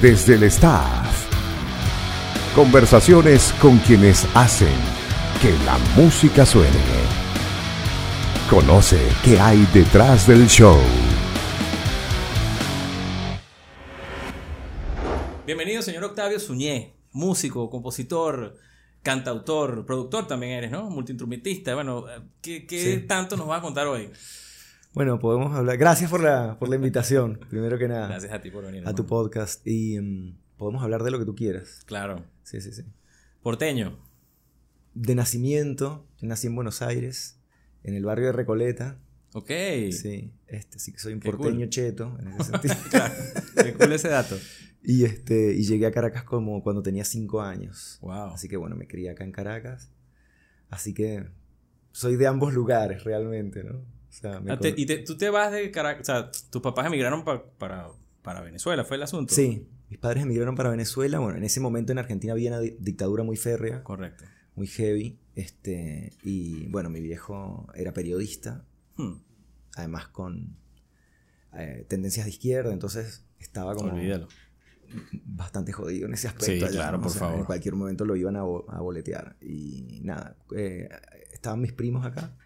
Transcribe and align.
desde 0.00 0.34
el 0.34 0.44
staff. 0.44 1.26
Conversaciones 2.54 3.52
con 3.60 3.78
quienes 3.78 4.26
hacen 4.34 4.74
que 5.40 5.52
la 5.64 5.78
música 5.96 6.44
suene. 6.44 6.70
Conoce 8.48 9.00
qué 9.24 9.38
hay 9.38 9.66
detrás 9.72 10.26
del 10.26 10.46
show. 10.48 10.78
Bienvenido, 15.46 15.82
señor 15.82 16.04
Octavio 16.04 16.38
Suñé, 16.38 16.94
músico, 17.12 17.70
compositor, 17.70 18.56
cantautor, 19.02 19.84
productor 19.86 20.26
también 20.26 20.52
eres, 20.52 20.70
¿no? 20.70 20.90
Multiinstrumentista. 20.90 21.74
Bueno, 21.74 22.04
¿qué, 22.40 22.66
qué 22.66 23.00
Sí. 23.00 23.06
tanto 23.06 23.36
nos 23.36 23.46
vas 23.46 23.58
a 23.58 23.62
contar 23.62 23.86
hoy? 23.86 24.10
Bueno, 24.92 25.18
podemos 25.20 25.54
hablar. 25.56 25.76
Gracias 25.76 26.10
por 26.10 26.20
la, 26.22 26.58
por 26.58 26.68
la 26.68 26.76
invitación, 26.76 27.38
primero 27.48 27.78
que 27.78 27.86
nada, 27.88 28.08
Gracias 28.08 28.32
a 28.32 28.40
ti 28.40 28.50
por 28.50 28.64
venir. 28.64 28.86
a 28.86 28.94
tu 28.94 29.06
podcast. 29.06 29.64
Y 29.66 30.00
mm, 30.00 30.36
podemos 30.56 30.82
hablar 30.82 31.04
de 31.04 31.10
lo 31.12 31.18
que 31.18 31.24
tú 31.24 31.34
quieras. 31.34 31.82
Claro. 31.86 32.24
Sí, 32.42 32.60
sí, 32.60 32.72
sí. 32.72 32.82
Porteño. 33.42 33.98
De 34.94 35.14
nacimiento, 35.14 36.06
yo 36.20 36.26
nací 36.26 36.48
en 36.48 36.56
Buenos 36.56 36.82
Aires, 36.82 37.38
en 37.84 37.94
el 37.94 38.04
barrio 38.04 38.26
de 38.26 38.32
Recoleta. 38.32 38.98
Ok. 39.32 39.48
Sí, 39.92 40.32
este, 40.48 40.80
sí 40.80 40.92
que 40.92 40.98
soy 40.98 41.12
un 41.12 41.20
Qué 41.20 41.30
porteño 41.30 41.58
cool. 41.60 41.68
cheto 41.70 42.18
en 42.20 42.28
ese 42.32 42.44
sentido. 42.50 42.74
Claro. 42.90 43.14
Qué 43.62 43.74
cool 43.74 43.92
ese 43.92 44.08
dato. 44.08 44.36
y, 44.82 45.04
este, 45.04 45.54
y 45.54 45.62
llegué 45.62 45.86
a 45.86 45.92
Caracas 45.92 46.24
como 46.24 46.64
cuando 46.64 46.82
tenía 46.82 47.04
cinco 47.04 47.40
años. 47.42 47.98
Wow. 48.02 48.30
Así 48.34 48.48
que 48.48 48.56
bueno, 48.56 48.74
me 48.74 48.88
crié 48.88 49.10
acá 49.10 49.22
en 49.22 49.30
Caracas. 49.30 49.92
Así 50.68 50.92
que 50.94 51.26
soy 51.92 52.16
de 52.16 52.26
ambos 52.26 52.52
lugares 52.52 53.04
realmente, 53.04 53.62
¿no? 53.62 53.84
O 54.10 54.12
sea, 54.12 54.40
me 54.40 54.52
Ah, 54.52 54.58
te- 54.58 54.74
y 54.76 54.86
te- 54.86 54.98
tú 54.98 55.16
te 55.16 55.30
vas 55.30 55.52
de 55.52 55.70
Caracas, 55.70 56.02
o 56.02 56.04
sea, 56.04 56.30
tus 56.50 56.60
papás 56.60 56.86
emigraron 56.86 57.24
pa- 57.24 57.44
para, 57.58 57.88
para 58.22 58.40
Venezuela, 58.42 58.84
fue 58.84 58.96
el 58.96 59.02
asunto. 59.04 59.34
Sí, 59.34 59.66
mis 59.88 59.98
padres 59.98 60.24
emigraron 60.24 60.56
para 60.56 60.68
Venezuela. 60.70 61.18
Bueno, 61.20 61.38
en 61.38 61.44
ese 61.44 61.60
momento 61.60 61.92
en 61.92 61.98
Argentina 61.98 62.32
había 62.32 62.50
una 62.50 62.60
di- 62.60 62.76
dictadura 62.80 63.22
muy 63.24 63.36
férrea, 63.36 63.82
Correcto. 63.84 64.24
muy 64.56 64.66
heavy. 64.66 65.18
Este, 65.36 66.12
y 66.24 66.66
bueno, 66.68 66.90
mi 66.90 67.00
viejo 67.00 67.66
era 67.74 67.92
periodista, 67.92 68.64
Hmm, 68.96 69.14
además 69.76 70.08
con 70.08 70.56
eh, 71.56 71.86
tendencias 71.88 72.26
de 72.26 72.30
izquierda, 72.30 72.72
entonces 72.72 73.24
estaba 73.38 73.74
como 73.74 73.92
Olvídalo. 73.94 74.28
bastante 75.24 75.72
jodido 75.72 76.06
en 76.06 76.14
ese 76.14 76.28
aspecto. 76.28 76.66
Sí, 76.66 76.72
claro, 76.72 76.98
¿no? 76.98 77.02
por 77.04 77.10
O 77.10 77.14
sea, 77.14 77.20
favor. 77.20 77.38
En 77.40 77.44
cualquier 77.44 77.74
momento 77.74 78.04
lo 78.04 78.16
iban 78.16 78.36
a, 78.36 78.42
bo- 78.42 78.66
a 78.68 78.80
boletear. 78.80 79.36
Y 79.40 80.00
nada, 80.02 80.36
eh, 80.56 80.88
estaban 81.32 81.60
mis 81.60 81.72
primos 81.72 82.04
acá. 82.04 82.36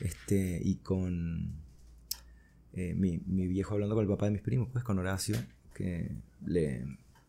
Este, 0.00 0.60
y 0.62 0.76
con 0.76 1.52
eh, 2.72 2.94
mi, 2.94 3.18
mi 3.26 3.46
viejo 3.46 3.74
hablando 3.74 3.94
con 3.94 4.02
el 4.02 4.08
papá 4.08 4.26
de 4.26 4.32
mis 4.32 4.42
primos, 4.42 4.68
pues 4.72 4.84
con 4.84 4.98
Horacio, 4.98 5.36
que 5.74 6.10
le, 6.46 6.84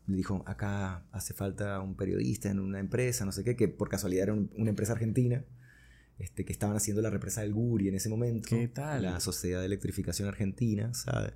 le 0.07 0.15
dijo, 0.15 0.43
acá 0.47 1.03
hace 1.11 1.33
falta 1.33 1.79
un 1.81 1.95
periodista 1.95 2.49
en 2.49 2.59
una 2.59 2.79
empresa, 2.79 3.25
no 3.25 3.31
sé 3.31 3.43
qué, 3.43 3.55
que 3.55 3.67
por 3.67 3.89
casualidad 3.89 4.23
era 4.23 4.33
un- 4.33 4.51
una 4.57 4.69
empresa 4.69 4.93
argentina. 4.93 5.43
Este, 6.19 6.45
que 6.45 6.53
estaban 6.53 6.75
haciendo 6.75 7.01
la 7.01 7.09
represa 7.09 7.41
del 7.41 7.53
Guri 7.53 7.87
en 7.89 7.95
ese 7.95 8.07
momento. 8.07 8.47
¿Qué 8.47 8.67
tal? 8.67 9.01
La 9.01 9.19
Sociedad 9.19 9.59
de 9.61 9.65
Electrificación 9.65 10.27
Argentina, 10.27 10.93
¿sabes? 10.93 11.33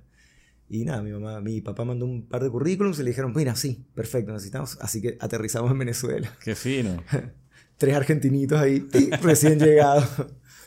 Y 0.70 0.84
nada, 0.84 1.02
mi 1.02 1.10
mamá, 1.10 1.40
mi 1.40 1.60
papá 1.60 1.84
mandó 1.84 2.06
un 2.06 2.26
par 2.26 2.44
de 2.44 2.48
currículums 2.48 2.98
y 3.00 3.02
le 3.02 3.10
dijeron, 3.10 3.32
mira, 3.34 3.56
sí, 3.56 3.84
perfecto, 3.96 4.32
necesitamos. 4.32 4.78
Así 4.80 5.02
que 5.02 5.18
aterrizamos 5.20 5.72
en 5.72 5.78
Venezuela. 5.78 6.32
Qué 6.44 6.54
fino. 6.54 7.02
Tres 7.76 7.96
argentinitos 7.96 8.58
ahí, 8.58 8.86
recién 9.20 9.58
llegados. 9.58 10.08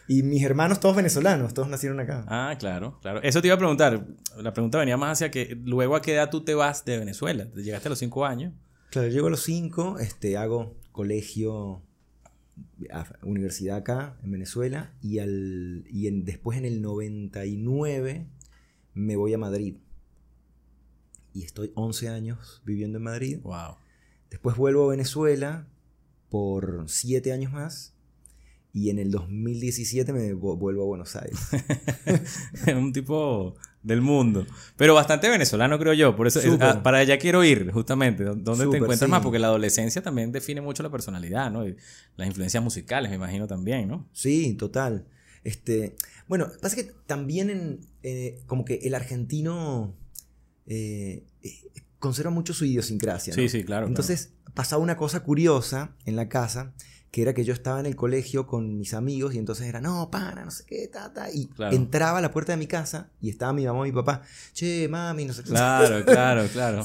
Y 0.07 0.23
mis 0.23 0.43
hermanos 0.43 0.79
todos 0.79 0.95
venezolanos, 0.95 1.53
todos 1.53 1.69
nacieron 1.69 1.99
acá. 1.99 2.25
Ah, 2.27 2.55
claro, 2.59 2.99
claro. 3.01 3.21
Eso 3.21 3.41
te 3.41 3.47
iba 3.47 3.55
a 3.55 3.59
preguntar. 3.59 4.05
La 4.37 4.51
pregunta 4.53 4.77
venía 4.79 4.97
más 4.97 5.13
hacia 5.13 5.31
que 5.31 5.57
luego 5.63 5.95
a 5.95 6.01
qué 6.01 6.13
edad 6.15 6.29
tú 6.29 6.43
te 6.43 6.53
vas 6.53 6.83
de 6.85 6.97
Venezuela. 6.99 7.49
Te 7.49 7.63
Llegaste 7.63 7.87
a 7.87 7.91
los 7.91 7.99
cinco 7.99 8.25
años. 8.25 8.53
Claro, 8.89 9.07
llego 9.07 9.27
a 9.27 9.29
los 9.29 9.43
cinco, 9.43 9.99
este, 9.99 10.35
hago 10.37 10.75
colegio, 10.91 11.81
universidad 13.23 13.77
acá, 13.77 14.17
en 14.23 14.31
Venezuela, 14.31 14.93
y, 15.01 15.19
al, 15.19 15.85
y 15.89 16.07
en- 16.07 16.25
después 16.25 16.57
en 16.57 16.65
el 16.65 16.81
99 16.81 18.27
me 18.93 19.15
voy 19.15 19.33
a 19.33 19.37
Madrid. 19.37 19.77
Y 21.33 21.43
estoy 21.45 21.71
11 21.75 22.09
años 22.09 22.61
viviendo 22.65 22.97
en 22.97 23.05
Madrid. 23.05 23.39
Wow. 23.43 23.77
Después 24.29 24.57
vuelvo 24.57 24.85
a 24.87 24.91
Venezuela 24.91 25.67
por 26.29 26.83
7 26.87 27.31
años 27.31 27.53
más. 27.53 27.95
Y 28.73 28.89
en 28.89 28.99
el 28.99 29.11
2017 29.11 30.13
me 30.13 30.33
vu- 30.33 30.57
vuelvo 30.57 30.83
a 30.83 30.85
Buenos 30.85 31.15
Aires. 31.17 31.37
un 32.75 32.93
tipo 32.93 33.55
del 33.83 34.01
mundo. 34.01 34.45
Pero 34.77 34.93
bastante 34.93 35.27
venezolano, 35.29 35.77
creo 35.79 35.93
yo. 35.93 36.15
Por 36.15 36.27
eso, 36.27 36.39
es- 36.39 36.61
ah, 36.61 36.81
para 36.83 36.99
allá 36.99 37.17
quiero 37.17 37.43
ir, 37.43 37.71
justamente. 37.71 38.23
¿Dó- 38.23 38.35
¿Dónde 38.35 38.67
te 38.67 38.77
encuentras 38.77 38.99
sí. 38.99 39.07
más? 39.07 39.21
Porque 39.23 39.39
la 39.39 39.47
adolescencia 39.47 40.01
también 40.01 40.31
define 40.31 40.61
mucho 40.61 40.83
la 40.83 40.89
personalidad, 40.89 41.51
¿no? 41.51 41.67
Y 41.67 41.75
las 42.15 42.27
influencias 42.27 42.63
musicales, 42.63 43.09
me 43.09 43.17
imagino 43.17 43.47
también, 43.47 43.87
¿no? 43.87 44.07
Sí, 44.13 44.53
total. 44.53 45.05
Este, 45.43 45.95
bueno, 46.27 46.47
pasa 46.61 46.75
que 46.75 46.83
también 47.07 47.49
en, 47.49 47.79
eh, 48.03 48.39
como 48.45 48.63
que 48.63 48.75
el 48.83 48.93
argentino 48.95 49.95
eh, 50.67 51.25
eh, 51.41 51.49
conserva 51.99 52.31
mucho 52.31 52.53
su 52.53 52.63
idiosincrasia. 52.65 53.33
¿no? 53.35 53.41
Sí, 53.41 53.49
sí, 53.49 53.63
claro. 53.63 53.87
Entonces 53.87 54.33
pasaba 54.53 54.81
una 54.83 54.95
cosa 54.97 55.21
curiosa 55.23 55.95
en 56.05 56.15
la 56.15 56.29
casa, 56.29 56.73
que 57.11 57.21
era 57.21 57.33
que 57.33 57.43
yo 57.43 57.53
estaba 57.53 57.79
en 57.81 57.85
el 57.85 57.95
colegio 57.97 58.47
con 58.47 58.77
mis 58.77 58.93
amigos 58.93 59.35
y 59.35 59.37
entonces 59.37 59.67
era, 59.67 59.81
no, 59.81 60.09
pana, 60.09 60.45
no 60.45 60.51
sé 60.51 60.63
qué, 60.65 60.87
ta, 60.87 61.11
ta. 61.13 61.29
Y 61.31 61.47
Claro. 61.47 61.75
entraba 61.75 62.19
a 62.19 62.21
la 62.21 62.31
puerta 62.31 62.53
de 62.53 62.57
mi 62.57 62.67
casa 62.67 63.09
y 63.19 63.29
estaba 63.29 63.51
mi 63.51 63.65
mamá 63.65 63.85
y 63.87 63.91
mi 63.91 63.95
papá, 63.97 64.21
che, 64.53 64.87
mami, 64.87 65.25
no 65.25 65.33
sé 65.33 65.43
qué. 65.43 65.49
Claro, 65.49 66.05
claro, 66.05 66.45
claro. 66.53 66.83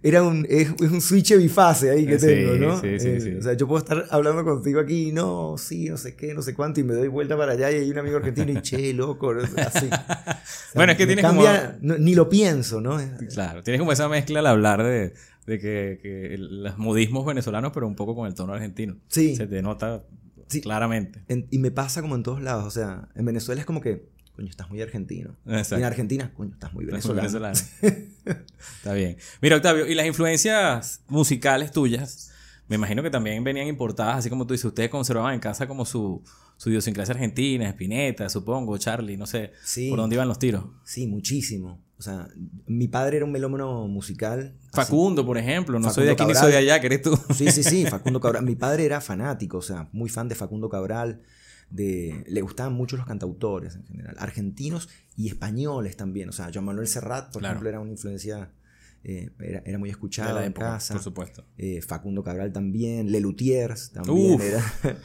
Era 0.00 0.22
un, 0.22 0.46
es, 0.48 0.68
es 0.80 0.90
un 0.92 1.00
switch 1.00 1.36
bifase 1.36 1.90
ahí 1.90 2.06
que 2.06 2.20
Sí, 2.20 2.26
tengo, 2.26 2.54
¿no? 2.54 2.80
sí, 2.80 3.00
sí, 3.00 3.08
Eh, 3.08 3.20
sí. 3.20 3.34
O 3.34 3.42
sea, 3.42 3.54
yo 3.54 3.66
puedo 3.66 3.80
estar 3.80 4.06
hablando 4.10 4.44
contigo 4.44 4.78
aquí, 4.78 5.10
no, 5.10 5.56
sí, 5.58 5.88
no 5.90 5.96
sé 5.96 6.14
qué, 6.14 6.32
no 6.34 6.40
sé 6.40 6.54
cuánto, 6.54 6.78
y 6.78 6.84
me 6.84 6.94
doy 6.94 7.08
vuelta 7.08 7.36
para 7.36 7.52
allá 7.52 7.70
y 7.72 7.74
hay 7.80 7.90
un 7.90 7.98
amigo 7.98 8.16
argentino 8.18 8.52
y 8.52 8.62
che, 8.62 8.94
loco, 8.94 9.32
así. 9.56 9.86
O 9.90 9.90
sea, 9.90 10.40
Bueno, 10.74 10.92
es 10.92 10.98
que 10.98 11.06
tienes 11.06 11.24
cambia- 11.24 11.76
no- 11.80 11.98
ni 11.98 12.14
lo 12.14 12.28
pienso, 12.28 12.80
¿no? 12.80 12.96
Claro, 13.34 13.62
tienes 13.64 13.80
como 13.80 13.90
esa 13.92 14.08
mezcla 14.08 14.38
al 14.38 14.46
hablar 14.46 14.84
de, 14.84 15.14
de 15.48 15.58
que, 15.58 15.98
que 16.02 16.34
el- 16.34 16.62
los 16.62 16.78
modismos 16.78 17.24
venezolanos, 17.26 17.72
pero 17.72 17.86
un 17.88 17.96
poco 17.96 18.14
con 18.14 18.26
el 18.26 18.34
tono 18.34 18.52
argentino. 18.52 18.96
Sí. 19.08 19.34
Se 19.34 19.46
te 19.46 19.62
nota 19.62 20.04
Sí. 20.46 20.60
claramente. 20.60 21.24
En- 21.28 21.46
y 21.50 21.58
me 21.58 21.70
pasa 21.70 22.00
como 22.02 22.14
en 22.16 22.22
todos 22.22 22.42
lados, 22.42 22.64
o 22.64 22.70
sea, 22.70 23.08
en 23.14 23.24
Venezuela 23.24 23.60
es 23.60 23.66
como 23.66 23.80
que, 23.80 24.08
coño, 24.36 24.48
estás 24.48 24.68
muy 24.70 24.80
argentino. 24.82 25.36
Y 25.46 25.50
en. 25.50 25.84
Argentina, 25.84 26.32
coño, 26.34 26.52
estás 26.52 26.72
muy 26.72 26.84
venezolano. 26.84 27.20
Venezolano. 27.22 27.58
Está 28.76 28.92
bien. 28.92 29.16
Mira, 29.40 29.56
Octavio, 29.56 29.86
y 29.86 29.94
las 29.94 30.06
influencias 30.06 31.02
musicales 31.08 31.72
tuyas, 31.72 32.30
me 32.68 32.76
imagino 32.76 33.02
que 33.02 33.10
también 33.10 33.42
venían 33.42 33.66
importadas, 33.66 34.18
así 34.18 34.28
como 34.30 34.46
tú 34.46 34.52
dices, 34.54 34.66
ustedes 34.66 34.90
conservaban 34.90 35.34
en 35.34 35.40
casa 35.40 35.66
como 35.66 35.84
su, 35.86 36.22
su 36.58 36.68
idiosincrasia 36.70 37.14
argentina, 37.14 37.68
Spinetta, 37.70 38.28
supongo, 38.28 38.76
Charlie, 38.78 39.16
no 39.16 39.26
sé, 39.26 39.52
Sí. 39.64 39.88
por 39.88 39.98
dónde 39.98 40.16
iban 40.16 40.28
los 40.28 40.38
tiros. 40.38 40.64
Sí, 40.84 41.06
muchísimo. 41.06 41.82
O 41.98 42.02
sea, 42.02 42.28
mi 42.66 42.86
padre 42.86 43.16
era 43.16 43.26
un 43.26 43.32
melómano 43.32 43.88
musical. 43.88 44.54
así- 44.72 44.76
Facundo, 44.92 45.26
por 45.26 45.36
ejemplo, 45.38 45.78
no 45.80 45.90
soy 45.90 46.04
de 46.06 46.12
aquí 46.12 46.24
ni 46.24 46.34
soy 46.34 46.52
de 46.52 46.58
allá, 46.58 46.80
que 46.80 46.86
eres 46.86 47.02
tú. 47.02 47.18
Sí, 47.34 47.50
sí, 47.50 47.62
sí, 47.64 47.84
Facundo 47.90 48.20
Cabral. 48.20 48.44
Mi 48.44 48.54
padre 48.54 48.84
era 48.84 49.00
fanático, 49.00 49.58
o 49.58 49.62
sea, 49.62 49.88
muy 49.92 50.08
fan 50.08 50.28
de 50.28 50.34
Facundo 50.36 50.68
Cabral. 50.68 51.22
De, 51.70 52.24
le 52.28 52.40
gustaban 52.40 52.72
mucho 52.72 52.96
los 52.96 53.04
cantautores 53.04 53.74
en 53.76 53.84
general, 53.84 54.16
argentinos 54.18 54.88
y 55.16 55.28
españoles 55.28 55.96
también. 55.98 56.28
O 56.30 56.32
sea, 56.32 56.50
Joan 56.54 56.64
Manuel 56.64 56.86
Serrat, 56.88 57.30
por 57.30 57.40
Claro. 57.40 57.52
ejemplo, 57.54 57.68
era 57.68 57.80
una 57.80 57.90
influencia, 57.90 58.50
eh, 59.10 59.30
era, 59.40 59.62
era 59.64 59.78
muy 59.78 59.88
De 59.88 59.92
escuchado 59.92 60.34
la 60.34 60.42
en 60.44 60.48
época, 60.52 60.66
casa. 60.72 60.92
por 60.94 61.02
supuesto. 61.02 61.46
Eh, 61.56 61.80
Facundo 61.80 62.22
Cabral 62.22 62.52
también, 62.52 63.10
Lelutiers 63.10 63.90
también. 63.92 64.34
Uf. 64.34 64.42
era- 64.42 64.62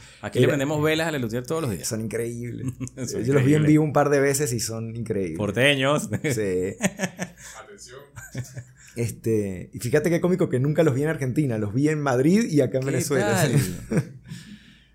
Aquí 0.22 0.40
le 0.40 0.48
prendemos 0.50 0.84
velas 0.84 1.08
a 1.08 1.12
Lelutier 1.12 1.46
todos 1.46 1.62
los 1.62 1.72
días. 1.72 1.88
son 1.88 2.02
increíbles. 2.02 2.68
Son 3.10 3.24
Yo 3.24 3.34
los 3.34 3.46
vi 3.46 3.54
en 3.56 3.64
vivo 3.66 3.84
un 3.84 3.94
par 3.94 4.10
de 4.10 4.20
veces 4.20 4.52
y 4.52 4.60
son 4.60 4.96
increíbles. 4.96 5.38
Porteños. 5.38 6.10
Sí. 6.22 6.76
Este, 8.96 9.70
y 9.74 9.80
fíjate 9.80 10.10
qué 10.10 10.22
cómico 10.22 10.50
que 10.50 10.60
nunca 10.60 10.84
los 10.84 10.94
vi 10.94 11.04
en 11.04 11.10
Argentina, 11.10 11.58
los 11.58 11.74
vi 11.74 11.90
en 11.90 12.00
Madrid 12.00 12.44
y 12.50 12.62
acá 12.62 12.78
en 12.78 12.84
¿Qué 12.86 12.92
Venezuela. 12.92 13.34
tal? 13.90 14.14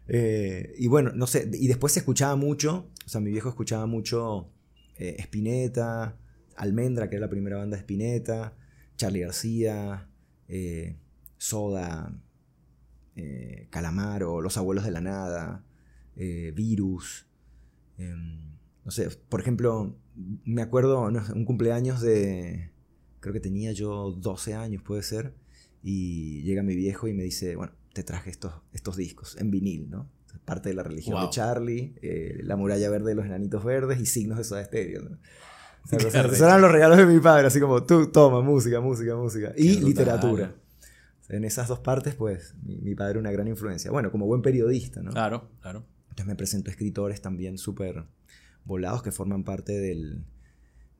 Eh, 0.06 0.74
y 0.78 0.86
bueno, 0.86 1.10
no 1.14 1.26
sé, 1.26 1.50
y 1.52 1.66
después 1.66 1.92
se 1.92 1.98
escuchaba 2.00 2.36
mucho, 2.36 2.90
o 3.04 3.08
sea, 3.08 3.20
mi 3.20 3.30
viejo 3.30 3.48
escuchaba 3.48 3.86
mucho 3.86 4.50
eh, 4.98 5.16
Spinetta, 5.18 6.16
Almendra, 6.56 7.10
que 7.10 7.16
era 7.16 7.26
la 7.26 7.30
primera 7.30 7.56
banda 7.58 7.76
de 7.76 7.80
Spinetta, 7.82 8.54
Charlie 8.98 9.20
García, 9.20 10.08
eh, 10.48 10.96
Soda, 11.38 12.12
eh, 13.16 13.68
Calamaro, 13.70 14.42
Los 14.42 14.58
Abuelos 14.58 14.84
de 14.84 14.90
la 14.90 15.00
Nada, 15.00 15.64
eh, 16.16 16.52
Virus. 16.54 17.26
em, 17.96 18.56
no 18.84 18.90
sé, 18.90 19.08
por 19.28 19.40
ejemplo, 19.40 19.96
me 20.44 20.62
acuerdo 20.62 21.10
no 21.10 21.22
un 21.34 21.44
cumpleaños 21.44 22.00
de, 22.00 22.70
creo 23.20 23.32
que 23.32 23.40
tenía 23.40 23.72
yo 23.72 24.12
12 24.12 24.54
años, 24.54 24.82
puede 24.82 25.02
ser, 25.02 25.34
y 25.82 26.42
llega 26.42 26.62
mi 26.62 26.74
viejo 26.76 27.08
y 27.08 27.12
me 27.14 27.22
dice, 27.24 27.56
bueno, 27.56 27.72
te 27.92 28.02
traje 28.02 28.30
estos, 28.30 28.52
estos 28.72 28.96
discos 28.96 29.36
en 29.38 29.50
vinil, 29.50 29.90
¿no? 29.90 30.08
Parte 30.44 30.68
de 30.70 30.74
la 30.74 30.82
religión 30.82 31.14
Wow. 31.16 31.24
de 31.24 31.30
Charlie, 31.30 31.94
La 32.44 32.56
muralla 32.56 32.88
verde 32.90 33.08
de 33.10 33.14
los 33.16 33.26
enanitos 33.26 33.64
verdes 33.64 34.00
y 34.00 34.06
signos 34.06 34.38
de 34.38 34.44
Soda 34.44 34.64
Stereo. 34.64 35.02
¿no? 35.02 35.18
Sea, 35.88 35.98
esos 35.98 36.40
eran 36.40 36.60
los 36.60 36.70
regalos 36.70 36.98
de 36.98 37.06
mi 37.06 37.18
padre, 37.18 37.46
así 37.46 37.60
como 37.60 37.82
tú, 37.84 38.10
toma, 38.10 38.40
música, 38.42 38.80
música, 38.80 39.16
música. 39.16 39.52
Y 39.56 39.68
brutal. 39.76 39.84
literatura. 39.88 40.54
En 41.30 41.44
esas 41.44 41.68
dos 41.68 41.78
partes, 41.80 42.14
pues, 42.14 42.54
mi, 42.62 42.76
mi 42.78 42.94
padre 42.94 43.18
una 43.18 43.30
gran 43.30 43.48
influencia. 43.48 43.90
Bueno, 43.90 44.10
como 44.10 44.26
buen 44.26 44.42
periodista, 44.42 45.02
¿no? 45.02 45.10
Claro, 45.12 45.50
claro. 45.60 45.84
Entonces 46.10 46.26
me 46.26 46.34
presentó 46.36 46.70
escritores 46.70 47.20
también 47.20 47.58
súper 47.58 48.04
volados 48.64 49.02
que 49.02 49.12
forman 49.12 49.44
parte 49.44 49.72
del, 49.78 50.24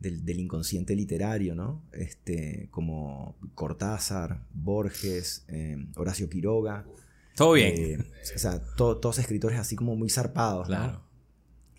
del, 0.01 0.25
del 0.25 0.41
inconsciente 0.41 0.95
literario, 0.95 1.55
¿no? 1.55 1.83
Este, 1.93 2.69
como 2.71 3.37
Cortázar, 3.55 4.45
Borges, 4.55 5.45
eh, 5.49 5.77
Horacio 5.97 6.29
Quiroga. 6.29 6.87
Todo 7.35 7.53
bien. 7.53 7.75
Eh, 7.77 7.99
o 8.35 8.39
sea, 8.39 8.61
to- 8.77 8.99
todos 8.99 9.19
escritores 9.19 9.59
así 9.59 9.77
como 9.77 9.97
muy 9.97 10.09
zarpados, 10.11 10.69
¿no? 10.69 10.77
claro. 10.77 11.03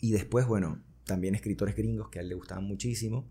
Y 0.02 0.12
después, 0.12 0.48
bueno, 0.48 0.82
también 1.10 1.36
escritores 1.36 1.76
gringos 1.76 2.10
que 2.10 2.20
a 2.20 2.22
él 2.22 2.30
le 2.30 2.36
gustaban 2.36 2.64
muchísimo. 2.64 3.28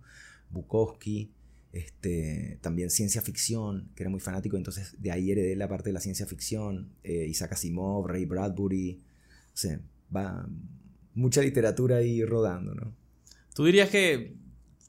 Bukowski, 0.50 1.30
este, 1.72 2.58
también 2.60 2.90
ciencia 2.90 3.22
ficción, 3.22 3.88
que 3.94 4.02
era 4.02 4.10
muy 4.10 4.20
fanático, 4.20 4.56
entonces 4.56 4.94
de 4.98 5.10
ahí 5.10 5.30
heredé 5.30 5.56
la 5.56 5.68
parte 5.68 5.88
de 5.88 5.94
la 5.94 6.00
ciencia 6.00 6.26
ficción. 6.26 6.90
eh, 7.04 7.26
Isaac 7.28 7.52
Asimov, 7.52 8.06
Ray 8.06 8.24
Bradbury. 8.26 9.00
O 9.54 9.56
sea, 9.56 9.80
va 10.14 10.46
mucha 11.14 11.40
literatura 11.42 11.96
ahí 11.96 12.24
rodando, 12.24 12.74
¿no? 12.74 12.92
¿Tú 13.54 13.64
dirías 13.64 13.90
que 13.90 14.34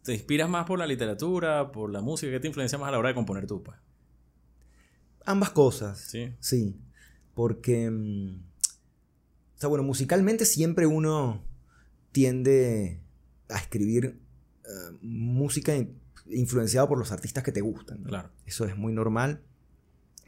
te 0.04 0.14
inspiras 0.14 0.50
más 0.50 0.66
por 0.66 0.80
la 0.80 0.86
literatura, 0.88 1.72
por 1.72 1.92
la 1.92 2.02
música? 2.02 2.32
¿Qué 2.32 2.40
te 2.40 2.48
influencia 2.48 2.78
más 2.78 2.90
a 2.90 2.92
la 2.92 3.00
hora 3.00 3.10
de 3.10 3.16
componer 3.16 3.46
tú? 3.48 3.62
Pues? 3.64 3.78
Ambas 5.26 5.52
cosas. 5.52 6.00
Sí. 6.00 6.32
Sí. 6.40 6.76
Porque. 7.34 7.90
mm, 7.90 8.30
O 9.56 9.60
sea, 9.60 9.70
bueno, 9.70 9.84
musicalmente 9.84 10.46
siempre 10.46 10.86
uno 10.86 11.44
tiende 12.12 13.00
a 13.50 13.58
escribir 13.58 14.20
eh, 14.66 14.98
música 15.02 15.76
in- 15.76 15.98
influenciada 16.28 16.88
por 16.88 16.98
los 16.98 17.12
artistas 17.12 17.44
que 17.44 17.52
te 17.52 17.62
gustan. 17.62 18.02
¿no? 18.04 18.10
Claro. 18.10 18.30
Eso 18.46 18.66
es 18.66 18.76
muy 18.78 18.94
normal 18.94 19.42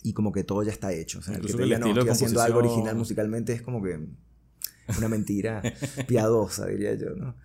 y 0.04 0.14
como 0.14 0.32
que 0.32 0.44
todo 0.44 0.64
ya 0.64 0.72
está 0.72 0.92
hecho. 0.94 1.20
O 1.20 1.22
sea, 1.22 1.36
el 1.36 1.42
que 1.46 1.54
te 1.54 1.64
diga, 1.64 1.80
no, 1.80 1.88
estoy 1.88 2.10
haciendo 2.10 2.42
algo 2.42 2.56
composición". 2.56 2.80
original 2.80 2.96
musicalmente 2.98 3.54
es 3.54 3.62
como 3.62 3.84
que 3.84 4.00
una 4.98 5.08
mentira 5.08 5.62
piadosa, 6.08 6.66
diría 6.68 6.96
yo, 6.96 7.12
¿no? 7.16 7.36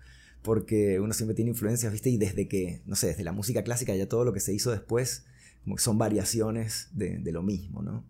Porque 0.41 0.99
uno 0.99 1.13
siempre 1.13 1.35
tiene 1.35 1.51
influencias, 1.51 1.91
¿viste? 1.91 2.09
Y 2.09 2.17
desde 2.17 2.47
que, 2.47 2.81
no 2.85 2.95
sé, 2.95 3.07
desde 3.07 3.23
la 3.23 3.31
música 3.33 3.63
clásica 3.63 3.93
ya 3.95 4.07
todo 4.07 4.23
lo 4.23 4.33
que 4.33 4.39
se 4.39 4.53
hizo 4.53 4.71
después, 4.71 5.25
como 5.63 5.75
que 5.75 5.81
son 5.83 5.97
variaciones 5.97 6.87
de, 6.93 7.17
de 7.19 7.31
lo 7.31 7.43
mismo, 7.43 7.81
¿no? 7.81 8.05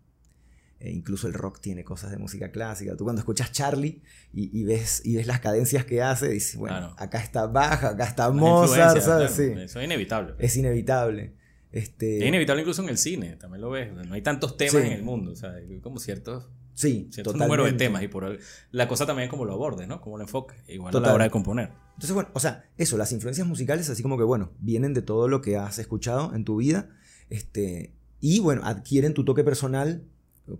E 0.80 0.90
incluso 0.92 1.26
el 1.26 1.34
rock 1.34 1.60
tiene 1.60 1.82
cosas 1.82 2.10
de 2.12 2.18
música 2.18 2.50
clásica. 2.52 2.96
Tú 2.96 3.02
cuando 3.04 3.18
escuchas 3.20 3.50
Charlie 3.50 4.00
y, 4.32 4.56
y 4.60 4.64
ves, 4.64 5.02
y 5.04 5.16
ves 5.16 5.26
las 5.26 5.40
cadencias 5.40 5.84
que 5.84 6.02
hace, 6.02 6.28
dices, 6.28 6.54
bueno, 6.56 6.76
Claro. 6.76 6.94
acá 6.98 7.18
está 7.20 7.46
Bach, 7.48 7.82
acá 7.82 8.04
está 8.04 8.30
Mozart, 8.30 9.00
¿sabes? 9.00 9.04
claro, 9.04 9.28
Sí. 9.28 9.60
Eso 9.64 9.80
es 9.80 9.84
inevitable. 9.84 10.34
Es 10.38 10.56
inevitable. 10.56 11.34
Este, 11.72 12.18
Es 12.20 12.24
inevitable 12.26 12.62
incluso 12.62 12.82
en 12.82 12.88
el 12.90 12.96
cine, 12.98 13.36
también 13.36 13.60
lo 13.60 13.70
ves. 13.70 13.92
No 13.92 14.14
hay 14.14 14.22
tantos 14.22 14.56
temas 14.56 14.72
Sí. 14.82 14.86
en 14.86 14.92
el 14.92 15.02
mundo, 15.02 15.32
o 15.32 15.36
sea, 15.36 15.52
como 15.82 15.98
ciertos, 15.98 16.48
sí, 16.74 17.08
cierto 17.12 17.32
totalmente. 17.32 17.44
número 17.56 17.64
de 17.64 17.72
temas. 17.72 18.02
Y 18.04 18.08
por 18.08 18.24
el- 18.24 18.38
la 18.70 18.86
cosa 18.88 19.04
también 19.04 19.24
es 19.24 19.30
como 19.30 19.44
lo 19.44 19.54
abordes, 19.54 19.88
¿no? 19.88 20.00
Como 20.00 20.16
lo 20.16 20.22
enfoques. 20.24 20.56
Igual 20.68 20.90
a 20.90 20.92
Total. 20.92 21.08
la 21.08 21.14
hora 21.14 21.24
de 21.24 21.30
componer. 21.30 21.70
Entonces, 21.94 22.12
bueno, 22.12 22.30
o 22.34 22.40
sea, 22.40 22.64
eso, 22.78 22.96
las 22.96 23.10
influencias 23.12 23.46
musicales, 23.48 23.90
así 23.90 24.02
como 24.02 24.16
que, 24.16 24.22
bueno, 24.24 24.52
vienen 24.60 24.94
de 24.94 25.02
todo 25.02 25.26
lo 25.28 25.40
que 25.42 25.56
has 25.56 25.78
escuchado 25.80 26.34
en 26.36 26.44
tu 26.44 26.56
vida, 26.58 26.88
este, 27.30 27.92
y 28.20 28.38
bueno, 28.40 28.62
adquieren 28.64 29.12
tu 29.12 29.24
toque 29.24 29.42
personal 29.44 30.04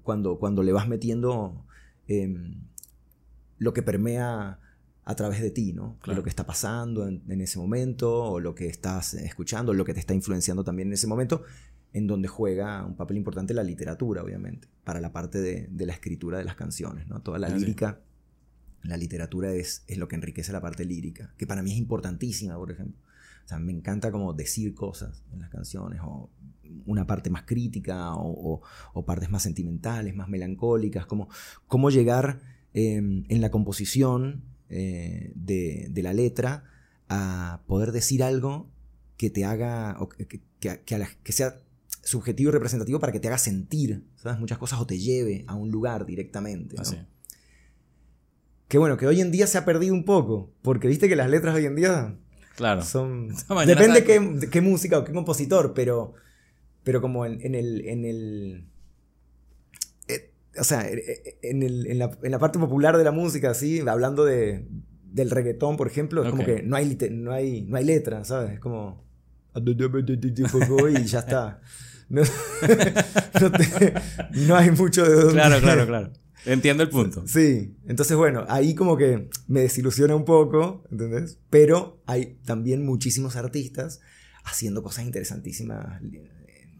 cuando, 0.02 0.38
cuando 0.38 0.62
le 0.62 0.73
vas 0.73 0.88
metiendo 0.88 1.64
em, 2.06 2.62
lo 3.58 3.73
que 3.73 3.82
permea 3.82 4.61
a 5.05 5.14
través 5.14 5.40
de 5.40 5.50
ti, 5.50 5.73
¿no? 5.73 5.93
De 5.93 5.99
Claro. 6.00 6.19
lo 6.19 6.23
que 6.23 6.31
está 6.31 6.46
pasando 6.46 7.08
en, 7.08 7.23
en 7.29 7.40
ese 7.40 7.58
momento, 7.58 8.25
o 8.25 8.40
lo 8.40 8.55
que 8.55 8.67
estás 8.67 9.14
escuchando, 9.14 9.73
lo 9.73 9.85
que 9.85 9.94
te 9.94 10.00
está 10.00 10.14
influenciando 10.14 10.64
también 10.64 10.88
en 10.88 10.94
ese 10.94 11.06
momento, 11.06 11.43
en 11.93 12.06
donde 12.06 12.29
juega 12.29 12.85
un 12.85 12.94
papel 12.96 13.17
importante 13.17 13.55
la 13.55 13.62
literatura, 13.62 14.23
obviamente, 14.23 14.69
para 14.85 15.00
la 15.00 15.11
parte 15.12 15.40
de, 15.40 15.69
de 15.70 15.87
la 15.87 15.94
escritura 15.94 16.38
de 16.38 16.44
las 16.44 16.55
canciones, 16.56 17.06
¿no? 17.08 17.20
Toda 17.23 17.38
la 17.38 17.49
sí. 17.49 17.58
lírica 17.58 18.00
la 18.82 18.96
literatura 18.96 19.52
es, 19.52 19.82
es 19.87 19.99
lo 19.99 20.06
que 20.08 20.17
enriquece 20.17 20.52
la 20.52 20.61
parte 20.61 20.85
lírica, 20.85 21.35
que 21.37 21.46
para 21.46 21.62
mí 21.62 21.73
es 21.73 21.79
importantísima, 21.79 22.56
por 22.56 22.70
ejemplo. 22.70 22.96
O 23.44 23.49
sea, 23.49 23.58
me 23.58 23.73
encanta 23.73 24.12
como 24.12 24.32
decir 24.35 24.75
cosas 24.75 25.23
en 25.32 25.40
las 25.40 25.50
canciones, 25.50 26.00
o 26.05 26.31
una 26.86 27.06
parte 27.06 27.30
más 27.30 27.42
crítica, 27.44 28.14
o, 28.14 28.54
o- 28.54 28.62
o 28.94 29.04
partes 29.04 29.30
más 29.30 29.42
sentimentales, 29.42 30.14
más 30.14 30.28
melancólicas, 30.28 31.06
como 31.06 31.28
cómo 31.66 31.90
llegar 31.90 32.40
eh, 32.74 32.96
en 32.96 33.40
la 33.40 33.50
composición 33.50 34.42
eh, 34.68 35.32
de, 35.34 35.88
de 35.90 36.02
la 36.02 36.12
letra 36.12 36.64
a 37.08 37.60
poder 37.66 37.92
decir 37.92 38.22
algo 38.22 38.68
que 39.16 39.30
te 39.30 39.44
haga, 39.44 39.96
o 40.00 40.08
que, 40.08 40.26
que- 40.26 40.40
que- 40.60 40.80
que 40.84 40.94
a 40.94 40.98
la- 40.98 41.08
que 41.22 41.32
sea 41.32 41.56
subjetivo 42.02 42.50
y 42.50 42.52
representativo 42.52 43.00
para 43.00 43.12
que 43.12 43.20
te 43.20 43.28
haga 43.28 43.38
sentir, 43.38 44.04
¿sabes? 44.16 44.38
Muchas 44.38 44.58
cosas 44.58 44.80
o 44.80 44.86
te 44.86 44.98
lleve 44.98 45.44
a 45.46 45.54
un 45.54 45.70
lugar 45.70 46.06
directamente. 46.06 46.76
¿no? 46.76 46.82
Así. 46.82 46.96
Que 48.68 48.76
bueno, 48.78 48.96
que 48.98 49.06
hoy 49.06 49.20
en 49.20 49.30
día 49.30 49.46
se 49.46 49.56
ha 49.58 49.64
perdido 49.64 49.94
un 49.94 50.04
poco, 50.04 50.50
porque 50.62 50.88
viste 50.88 51.08
que 51.08 51.16
las 51.16 51.30
letras 51.30 51.54
hoy 51.54 51.64
en 51.66 51.74
día 51.76 52.14
Claro. 52.56 52.82
son... 52.82 53.28
Depende 53.66 54.04
qué, 54.04 54.20
de 54.20 54.50
qué 54.50 54.60
música 54.60 54.98
o 54.98 55.04
qué 55.04 55.12
compositor, 55.12 55.72
pero, 55.74 56.14
pero 56.88 57.02
como 57.02 57.26
en, 57.26 57.38
en 57.43 57.55
el... 57.55 57.85
En 57.87 58.05
el 58.06 58.64
eh, 60.08 60.32
o 60.58 60.64
sea, 60.64 60.88
eh, 60.88 60.96
eh, 60.96 61.38
en, 61.43 61.62
el- 61.62 61.87
en 61.87 61.99
la, 61.99 62.17
en 62.23 62.31
la 62.31 62.38
parte 62.38 62.58
popular 62.58 62.96
de 62.96 63.05
la 63.05 63.11
música, 63.12 63.50
así, 63.50 63.81
hablando 63.87 64.25
de, 64.25 64.67
del 65.05 65.31
reggaetón, 65.31 65.76
por 65.76 65.87
ejemplo, 65.87 66.23
es 66.25 66.31
como 66.31 66.46
que 66.46 66.62
no 66.62 66.76
hay, 66.76 66.96
no, 67.11 67.32
hay, 67.32 67.61
no 67.69 67.76
hay 67.76 67.85
letra, 67.85 68.25
¿sabes? 68.25 68.52
Es 68.55 68.61
como... 68.61 69.05
Y 70.88 71.05
ya 71.05 71.19
está. 71.19 71.61
No, 72.08 72.23
no 73.43 73.52
te- 73.52 73.94
no 74.46 74.56
hay 74.56 74.70
mucho 74.70 75.05
de 75.05 75.14
dónde... 75.14 75.32
Claro, 75.35 75.61
claro, 75.61 75.87
claro. 75.87 76.11
Entiendo 76.46 76.82
el 76.85 76.88
punto. 76.88 77.26
Sí, 77.26 77.76
entonces 77.87 78.17
bueno, 78.17 78.46
ahí 78.49 78.75
como 78.75 78.96
que 78.96 79.29
me 79.46 79.61
desilusiona 79.61 80.17
un 80.17 80.25
poco, 80.25 80.85
¿entendés? 80.90 81.38
Pero 81.50 82.00
hay 82.06 82.38
también 82.46 82.87
muchísimos 82.87 83.37
artistas 83.37 84.00
haciendo 84.44 84.82
cosas 84.82 85.05
interesantísimas 85.05 86.00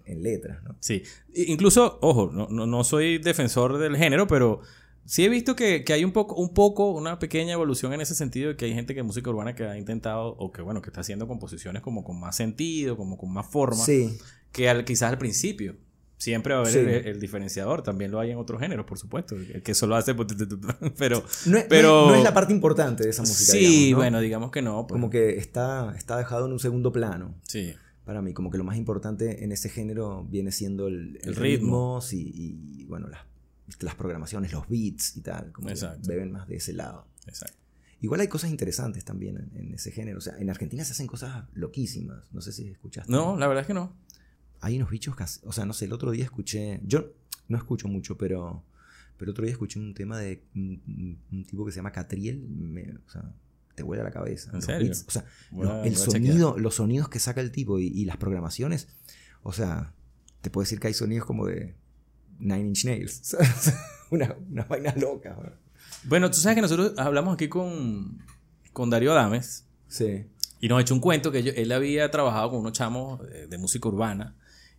en, 0.09 0.23
letras, 0.23 0.62
¿no? 0.65 0.77
Sí. 0.81 1.03
Incluso, 1.35 1.99
ojo, 2.03 2.31
no, 2.33 2.49
no, 2.50 2.67
no 2.67 2.85
soy 2.85 3.19
defensor 3.19 3.79
del 3.79 3.97
género, 3.97 4.27
pero 4.27 4.61
sí 5.05 5.25
he 5.25 5.29
visto 5.29 5.55
que, 5.57 5.85
que 5.85 5.93
hay 5.93 6.05
un 6.05 6.12
poco, 6.12 6.35
un 6.37 6.53
poco, 6.55 6.91
una 6.91 7.19
pequeña 7.19 7.53
evolución 7.55 7.93
en 7.93 8.00
ese 8.00 8.15
sentido 8.15 8.49
de 8.50 8.57
que 8.57 8.65
hay 8.67 8.75
gente 8.75 8.95
que 8.95 9.00
en 9.00 9.07
música 9.07 9.31
urbana 9.31 9.55
que 9.55 9.65
ha 9.65 9.77
intentado, 9.79 10.35
o 10.38 10.53
que 10.53 10.62
bueno, 10.62 10.83
que 10.83 10.91
está 10.91 11.00
haciendo 11.00 11.27
composiciones 11.27 11.83
como 11.83 12.05
con 12.05 12.19
más 12.21 12.37
sentido, 12.37 12.97
como 12.97 13.17
con 13.17 13.33
más 13.33 13.47
forma, 13.47 13.83
Sí, 13.85 14.19
que 14.53 14.69
al, 14.69 14.85
quizás 14.85 15.11
al 15.11 15.19
principio. 15.19 15.77
Siempre 16.21 16.53
va 16.53 16.59
a 16.59 16.62
haber 16.62 16.73
Sí. 16.73 16.81
el, 16.81 16.88
el 17.15 17.21
diferenciador, 17.21 17.85
también 17.85 18.11
lo 18.11 18.19
hay 18.19 18.33
en 18.33 18.38
otros 18.38 18.61
géneros, 18.61 18.85
por 18.87 18.99
supuesto, 18.99 19.37
el 19.37 19.62
que 19.62 19.73
solo 19.73 19.95
hace... 19.95 20.17
Pero, 20.99 21.23
no 21.47 21.59
es, 21.59 21.65
pero... 21.69 21.88
no 21.93 22.07
es- 22.07 22.11
no 22.11 22.15
es 22.17 22.25
la 22.25 22.35
parte 22.35 22.53
importante 22.53 23.05
de 23.05 23.11
esa 23.11 23.23
música. 23.23 23.53
Sí, 23.53 23.59
digamos, 23.61 23.91
¿no? 23.93 23.97
bueno, 23.99 24.21
digamos 24.21 24.50
que 24.50 24.61
no. 24.61 24.85
pues. 24.88 24.97
Como 24.97 25.11
que 25.11 25.37
está, 25.38 25.95
está 25.97 26.17
dejado 26.19 26.47
en 26.47 26.53
un 26.53 26.59
segundo 26.59 26.91
plano. 26.91 27.37
Sí, 27.45 27.73
Para 28.09 28.23
mí, 28.23 28.33
como 28.33 28.50
que 28.50 28.57
lo 28.57 28.65
más 28.65 28.79
importante 28.79 29.45
en 29.45 29.53
ese 29.53 29.69
género 29.69 30.25
viene 30.25 30.50
siendo 30.50 30.87
el, 30.88 31.19
El 31.23 31.37
ritmo. 31.37 32.00
ritmo 32.00 32.00
y, 32.11 32.81
y, 32.81 32.85
bueno, 32.87 33.07
las, 33.09 33.21
las 33.81 33.95
programaciones, 33.97 34.50
los 34.50 34.67
beats 34.67 35.15
y 35.19 35.21
tal. 35.21 35.53
Como 35.53 35.67
que 35.67 35.75
Exacto. 35.75 36.09
beben 36.09 36.33
más 36.33 36.49
de 36.49 36.57
ese 36.57 36.73
lado. 36.73 37.07
exacto. 37.27 37.55
Igual 38.00 38.21
hay 38.23 38.29
cosas 38.29 38.49
interesantes 38.49 39.05
también 39.05 39.37
en, 39.37 39.50
en 39.67 39.75
ese 39.75 39.91
género. 39.91 40.17
O 40.19 40.21
sea, 40.23 40.38
en 40.38 40.49
Argentina 40.49 40.83
se 40.85 40.93
hacen 40.93 41.07
cosas 41.07 41.45
loquísimas. 41.53 42.33
No 42.33 42.41
sé 42.41 42.53
si 42.53 42.69
escuchaste. 42.69 43.12
No, 43.12 43.37
la 43.37 43.47
verdad 43.47 43.61
es 43.61 43.67
que 43.67 43.75
no. 43.75 43.93
Hay 44.62 44.77
unos 44.77 44.88
bichos 44.88 45.15
hace- 45.19 45.41
O 45.47 45.53
sea, 45.53 45.67
no 45.67 45.75
sé, 45.75 45.85
el 45.85 45.93
otro 45.93 46.11
día 46.11 46.25
escuché. 46.25 46.81
Yo 46.87 47.12
no 47.49 47.59
escucho 47.59 47.88
mucho, 47.88 48.17
pero. 48.17 48.65
Pero 49.19 49.33
otro 49.33 49.45
día 49.45 49.53
escuché 49.53 49.79
un 49.81 49.93
tema 49.93 50.17
de 50.19 50.45
un, 50.55 50.81
un- 50.87 51.19
un 51.31 51.45
tipo 51.45 51.67
que 51.67 51.73
se 51.73 51.77
llama 51.77 51.93
Catriel. 51.93 52.38
me- 52.49 52.95
o 53.07 53.11
sea, 53.11 53.35
te 53.78 53.85
vuela 53.85 54.02
la 54.02 54.11
cabeza. 54.11 54.50
¿En 54.50 54.56
Los 54.56 54.64
serio? 54.66 54.87
beats, 54.88 55.04
o 55.06 55.11
sea, 55.12 55.25
el 55.85 55.97
sonido, 55.97 56.58
los 56.58 56.75
sonidos 56.75 57.08
que 57.08 57.18
saca 57.20 57.40
el 57.40 57.50
tipo 57.52 57.78
y, 57.78 57.87
y 57.87 58.04
las 58.04 58.16
programaciones. 58.18 58.88
O 59.42 59.52
sea, 59.52 59.94
te 60.42 60.50
puedo 60.50 60.64
decir 60.64 60.80
que 60.80 60.88
hay 60.88 60.94
sonidos 60.94 61.25
como 61.25 61.47
de 61.47 61.75
Nine 62.40 62.68
Inch 62.68 62.85
Nails. 62.85 63.37
Una, 64.11 64.35
una 64.50 64.64
vaina 64.64 64.94
loca. 64.97 65.37
¿no? 65.40 65.50
Bueno, 66.04 66.30
tú 66.30 66.38
sabes 66.38 66.56
que 66.56 66.62
nosotros 66.62 66.94
hablamos 66.97 67.35
aquí 67.35 67.49
con, 67.49 68.18
con 68.73 68.90
Darío 68.90 69.12
Adames 69.12 69.66
Sí. 69.87 70.25
y 70.61 70.68
nos 70.68 70.80
echó 70.80 70.94
un 70.94 71.00
cuento 71.00 71.30
que 71.30 71.42
yo- 71.42 71.52
él 71.54 71.70
había 71.73 72.11
trabajado 72.11 72.50
con 72.50 72.61
unos 72.61 72.73
chamos 72.73 73.20
eh, 73.32 73.47
de 73.49 73.58
música 73.58 73.88
urbana 73.88 74.35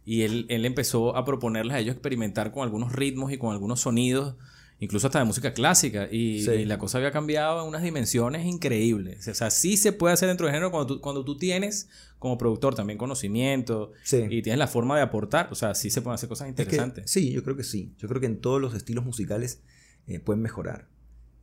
y 0.05 0.23
él, 0.23 0.45
él 0.49 0.65
empezó 0.65 1.15
a 1.15 1.25
proponerles 1.25 1.75
a 1.75 1.79
ellos 1.79 1.93
experimentar 1.93 2.51
con 2.51 2.63
algunos 2.63 2.91
ritmos 2.91 3.31
y 3.31 3.37
con 3.37 3.53
algunos 3.53 3.79
sonidos, 3.81 4.35
incluso 4.79 5.07
hasta 5.07 5.19
de 5.19 5.25
música 5.25 5.53
clásica. 5.53 6.07
Y, 6.11 6.43
Sí. 6.43 6.51
y 6.51 6.65
la 6.65 6.77
cosa 6.77 6.97
había 6.97 7.11
cambiado 7.11 7.61
en 7.61 7.67
unas 7.67 7.83
dimensiones 7.83 8.45
increíbles. 8.45 9.27
O 9.27 9.33
sea, 9.33 9.49
sí 9.51 9.77
se 9.77 9.91
puede 9.91 10.13
hacer 10.13 10.27
dentro 10.27 10.45
del 10.47 10.53
género 10.53 10.71
cuando 10.71 10.95
tú, 10.95 11.01
cuando 11.01 11.23
tú 11.25 11.37
tienes 11.37 11.89
como 12.17 12.37
productor 12.37 12.75
también 12.75 12.97
conocimiento 12.97 13.91
Sí. 14.03 14.23
y 14.29 14.41
tienes 14.41 14.57
la 14.59 14.67
forma 14.67 14.95
de 14.95 15.01
aportar. 15.03 15.49
O 15.51 15.55
sea, 15.55 15.75
sí 15.75 15.89
se 15.89 16.01
pueden 16.01 16.15
hacer 16.15 16.29
cosas 16.29 16.47
Es 16.49 16.55
que- 16.55 16.61
interesantes. 16.63 17.09
sí, 17.11 17.31
yo 17.31 17.43
creo 17.43 17.55
que 17.55 17.63
sí. 17.63 17.93
Yo 17.97 18.07
creo 18.07 18.19
que 18.19 18.27
en 18.27 18.39
todos 18.41 18.59
los 18.61 18.73
estilos 18.73 19.05
musicales 19.05 19.61
eh, 20.07 20.19
pueden 20.19 20.41
mejorar. 20.41 20.87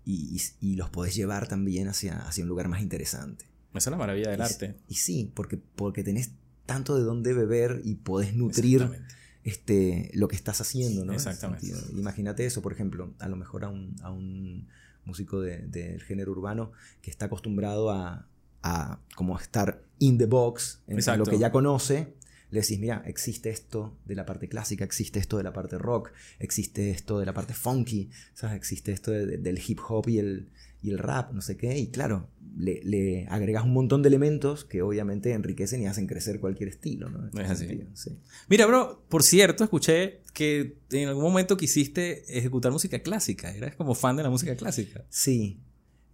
Y, 0.05 0.37
y- 0.61 0.73
y 0.73 0.76
los 0.76 0.88
podés 0.90 1.14
llevar 1.14 1.49
también 1.49 1.88
hacia, 1.88 2.19
hacia 2.26 2.43
un 2.43 2.49
lugar 2.49 2.69
más 2.69 2.81
interesante. 2.81 3.45
Esa 3.75 3.90
es 3.90 3.93
la 3.93 3.97
maravilla 3.97 4.31
del 4.31 4.40
Y- 4.40 4.43
arte. 4.43 4.76
Y 4.88 4.95
sí, 4.95 5.31
porque, 5.35 5.57
porque 5.76 6.02
tenés 6.02 6.31
tanto 6.64 6.97
de 6.97 7.02
dónde 7.02 7.33
beber 7.33 7.81
y 7.85 7.95
podés 7.97 8.35
nutrir 8.35 8.83
Exactamente. 8.83 9.14
Este, 9.47 10.11
lo 10.12 10.26
que 10.29 10.35
estás 10.37 10.61
haciendo, 10.61 11.05
¿no? 11.05 11.12
Exactamente. 11.12 11.69
Imagínate 11.95 12.45
eso, 12.47 12.61
por 12.62 12.73
ejemplo, 12.73 13.15
a 13.21 13.29
lo 13.29 13.37
mejor 13.37 13.65
a 13.65 13.69
un, 13.69 13.95
a 14.03 14.11
un 14.11 14.67
músico 15.05 15.41
de- 15.41 15.67
del 15.69 16.03
género 16.03 16.33
urbano 16.33 16.73
que 17.00 17.11
está 17.12 17.26
acostumbrado 17.26 17.91
a, 17.93 18.26
a 18.65 18.99
como 19.15 19.38
estar 19.38 19.83
in 20.00 20.19
the 20.19 20.26
box, 20.26 20.81
en, 20.88 20.95
en 20.95 20.99
Exacto. 20.99 21.25
lo 21.25 21.31
que 21.31 21.38
ya 21.38 21.53
conoce, 21.53 22.15
le 22.50 22.61
decís, 22.61 22.79
mira, 22.81 23.03
existe 23.07 23.50
esto 23.50 23.97
de 24.05 24.17
la 24.17 24.26
parte 24.26 24.49
clásica, 24.49 24.85
existe 24.85 25.21
esto 25.21 25.37
de 25.37 25.45
la 25.45 25.53
parte 25.53 25.79
rock, 25.79 26.11
existe 26.41 26.91
esto 26.91 27.21
de 27.21 27.26
la 27.26 27.33
parte 27.33 27.55
funky, 27.55 28.11
¿sabes? 28.35 28.57
existe 28.57 28.91
esto 28.91 29.12
de- 29.12 29.26
de- 29.26 29.38
del 29.38 29.61
hip 29.65 29.79
hop 29.88 30.09
y 30.09 30.19
el, 30.19 30.49
y 30.83 30.91
el 30.91 30.99
rap, 30.99 31.33
no 31.33 31.41
sé 31.41 31.57
qué, 31.57 31.79
y 31.79 31.88
claro, 31.88 32.29
le, 32.56 32.80
le 32.84 33.26
agregas 33.28 33.64
un 33.64 33.72
montón 33.75 34.02
de 34.02 34.08
elementos 34.08 34.64
que 34.64 34.80
obviamente 34.82 35.32
enriquecen 35.32 35.82
y 35.82 35.86
hacen 35.86 36.06
crecer 36.06 36.40
cualquier 36.40 36.68
estilo, 36.70 37.10
¿no? 37.10 37.28
Es 37.40 37.50
así. 37.50 37.66
sentido, 37.66 37.90
sí. 37.94 38.18
Mira, 38.48 38.66
bro, 38.66 39.04
por 39.08 39.22
cierto, 39.22 39.62
escuché 39.64 40.22
que 40.32 40.78
en 40.90 41.08
algún 41.08 41.22
momento 41.25 41.56
quisiste 41.56 42.38
ejecutar 42.38 42.72
música 42.72 42.98
clásica. 43.00 43.54
Eras 43.54 43.76
como 43.76 43.94
fan 43.94 44.16
de 44.16 44.22
la 44.22 44.30
música 44.30 44.56
clásica. 44.56 45.04
Sí. 45.10 45.60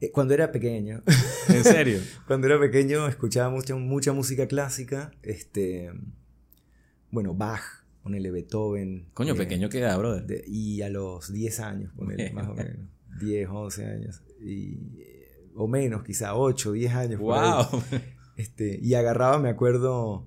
Eh, 0.01 0.11
Cuando 0.11 0.35
era 0.35 0.51
pequeño, 0.51 1.03
En 1.49 1.63
serio. 1.63 2.01
cuando 2.27 2.49
era 2.49 2.59
pequeño 2.59 3.07
escuchaba 3.07 3.49
mucha, 3.51 3.77
mucha 3.77 4.13
música 4.13 4.49
clásica, 4.49 5.13
este, 5.23 5.91
bueno, 7.11 7.35
Bach, 7.35 7.63
ponele 8.03 8.31
Beethoven. 8.33 9.07
Coño, 9.15 9.35
eh, 9.35 9.37
pequeño 9.37 9.69
queda, 9.69 9.97
brother. 9.97 10.27
de- 10.27 10.45
y 10.47 10.83
a 10.83 10.89
los 10.89 11.33
10 11.33 11.61
años, 11.61 11.93
ponele, 11.97 12.33
más 12.33 12.49
o 12.49 12.55
menos. 12.55 12.89
10, 13.21 13.49
11 13.49 13.85
años. 13.87 14.23
Y, 14.41 14.77
o 15.55 15.69
menos, 15.69 16.03
quizá 16.05 16.35
8, 16.35 16.73
10 16.73 16.95
años. 16.95 17.21
por 17.21 17.39
ahí. 17.39 17.51
wow. 17.71 17.83
Este, 18.37 18.79
y 18.83 18.95
agarraba, 18.95 19.39
me 19.39 19.51
acuerdo, 19.51 20.27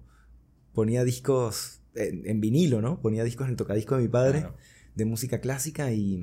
ponía 0.73 1.03
discos 1.03 1.81
en, 1.95 2.25
en 2.27 2.39
vinilo, 2.39 2.79
¿no? 2.79 3.01
Ponía 3.01 3.23
discos 3.23 3.45
en 3.47 3.51
el 3.51 3.57
tocadisco 3.57 3.95
de 3.95 4.03
mi 4.03 4.07
padre 4.09 4.41
Claro. 4.41 4.55
de 4.93 5.05
música 5.05 5.39
clásica 5.41 5.91
y, 5.91 6.21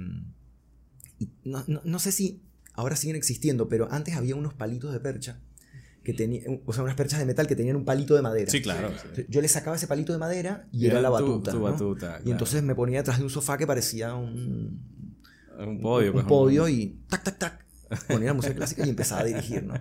y 1.18 1.30
no, 1.44 1.64
no- 1.66 1.82
no 1.84 1.98
sé 1.98 2.12
si 2.12 2.40
ahora 2.74 2.94
siguen 2.94 3.16
existiendo, 3.16 3.68
pero 3.68 3.88
antes 3.90 4.14
había 4.14 4.36
unos 4.36 4.54
palitos 4.54 4.92
de 4.92 5.00
percha 5.00 5.40
que 6.04 6.14
tenían, 6.14 6.62
o 6.64 6.72
sea, 6.72 6.84
unas 6.84 6.94
perchas 6.94 7.18
de 7.18 7.26
metal 7.26 7.46
que 7.48 7.56
tenían 7.56 7.74
un 7.76 7.84
palito 7.84 8.14
de 8.14 8.22
madera. 8.22 8.50
Sí, 8.50 8.62
claro. 8.62 8.90
Yo 9.28 9.40
le 9.40 9.48
sacaba 9.48 9.74
ese 9.76 9.88
palito 9.88 10.12
de 10.12 10.18
madera 10.20 10.68
y 10.72 10.86
era, 10.86 11.00
la 11.00 11.08
tu- 11.08 11.14
batuta. 11.14 11.50
tu 11.50 11.58
¿no? 11.58 11.64
batuta, 11.64 12.06
Y 12.06 12.08
claro. 12.22 12.30
entonces 12.30 12.62
me 12.62 12.74
ponía 12.76 12.98
detrás 12.98 13.18
de 13.18 13.24
un 13.24 13.30
sofá 13.30 13.58
que 13.58 13.66
parecía 13.66 14.14
un, 14.14 14.84
Un 15.58 15.80
podio. 15.80 16.08
un 16.10 16.12
pues, 16.14 16.26
podio 16.26 16.68
y 16.68 17.00
tac, 17.08 17.24
tac, 17.24 17.38
tac. 17.38 17.61
Ponía 18.08 18.32
música 18.34 18.54
clásica 18.54 18.86
y 18.86 18.90
empezaba 18.90 19.22
a 19.22 19.24
dirigir, 19.24 19.64
¿no? 19.64 19.74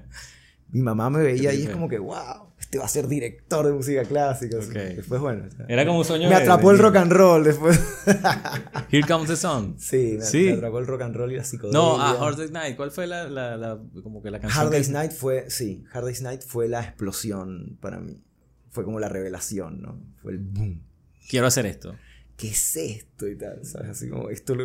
Mi 0.69 0.81
mamá 0.81 1.09
me 1.09 1.21
veía 1.21 1.53
y 1.53 1.63
es 1.63 1.69
como 1.69 1.89
que, 1.89 1.99
wow, 1.99 2.47
este 2.57 2.77
va 2.77 2.85
a 2.85 2.87
ser 2.87 3.07
director 3.09 3.65
de 3.65 3.73
música 3.73 4.03
clásica. 4.05 4.57
así. 4.59 4.69
Ok. 4.69 4.75
Después, 4.75 5.19
bueno. 5.19 5.43
o 5.45 5.51
sea, 5.51 5.65
Era 5.67 5.85
como 5.85 5.99
un 5.99 6.05
sueño 6.05 6.29
me 6.29 6.35
atrapó 6.35 6.69
de 6.69 6.75
el 6.75 6.81
rock 6.81 6.95
and 6.95 7.11
roll 7.11 7.43
después. 7.43 7.77
Here 8.89 9.05
comes 9.07 9.27
the 9.27 9.35
sun. 9.35 9.75
Sí, 9.79 10.15
me, 10.17 10.25
Sí. 10.25 10.43
me 10.45 10.51
atrapó 10.53 10.79
el 10.79 10.87
rock 10.87 11.01
and 11.01 11.15
roll 11.15 11.31
y 11.31 11.35
la 11.35 11.43
psicodelia. 11.43 11.77
No, 11.77 11.99
a 12.01 12.11
Hard 12.11 12.37
Day's 12.37 12.51
Night. 12.51 12.77
¿Cuál 12.77 12.91
fue 12.91 13.05
la, 13.05 13.27
la, 13.29 13.57
la- 13.57 13.79
como 14.01 14.21
que 14.23 14.31
la 14.31 14.39
canción? 14.39 14.61
Hard 14.61 14.69
que- 14.71 14.77
Day's 14.77 14.89
Night 14.91 15.11
fue, 15.11 15.49
sí, 15.49 15.83
Hard 15.91 16.05
Day's 16.05 16.21
Night 16.21 16.41
fue 16.47 16.69
la 16.69 16.81
explosión 16.83 17.77
para 17.81 17.99
mí. 17.99 18.21
Fue 18.69 18.85
como 18.85 18.99
la 19.01 19.09
revelación, 19.09 19.81
¿no? 19.81 20.01
Fue 20.21 20.31
el 20.31 20.37
boom. 20.39 20.81
Quiero 21.29 21.47
hacer 21.47 21.65
esto. 21.65 21.95
¿Qué 22.37 22.47
es 22.49 22.75
esto? 22.77 23.27
Y 23.27 23.35
tal, 23.37 23.65
¿sabes? 23.65 23.89
Así 23.89 24.09
como, 24.09 24.29
esto 24.29 24.55
lo 24.55 24.63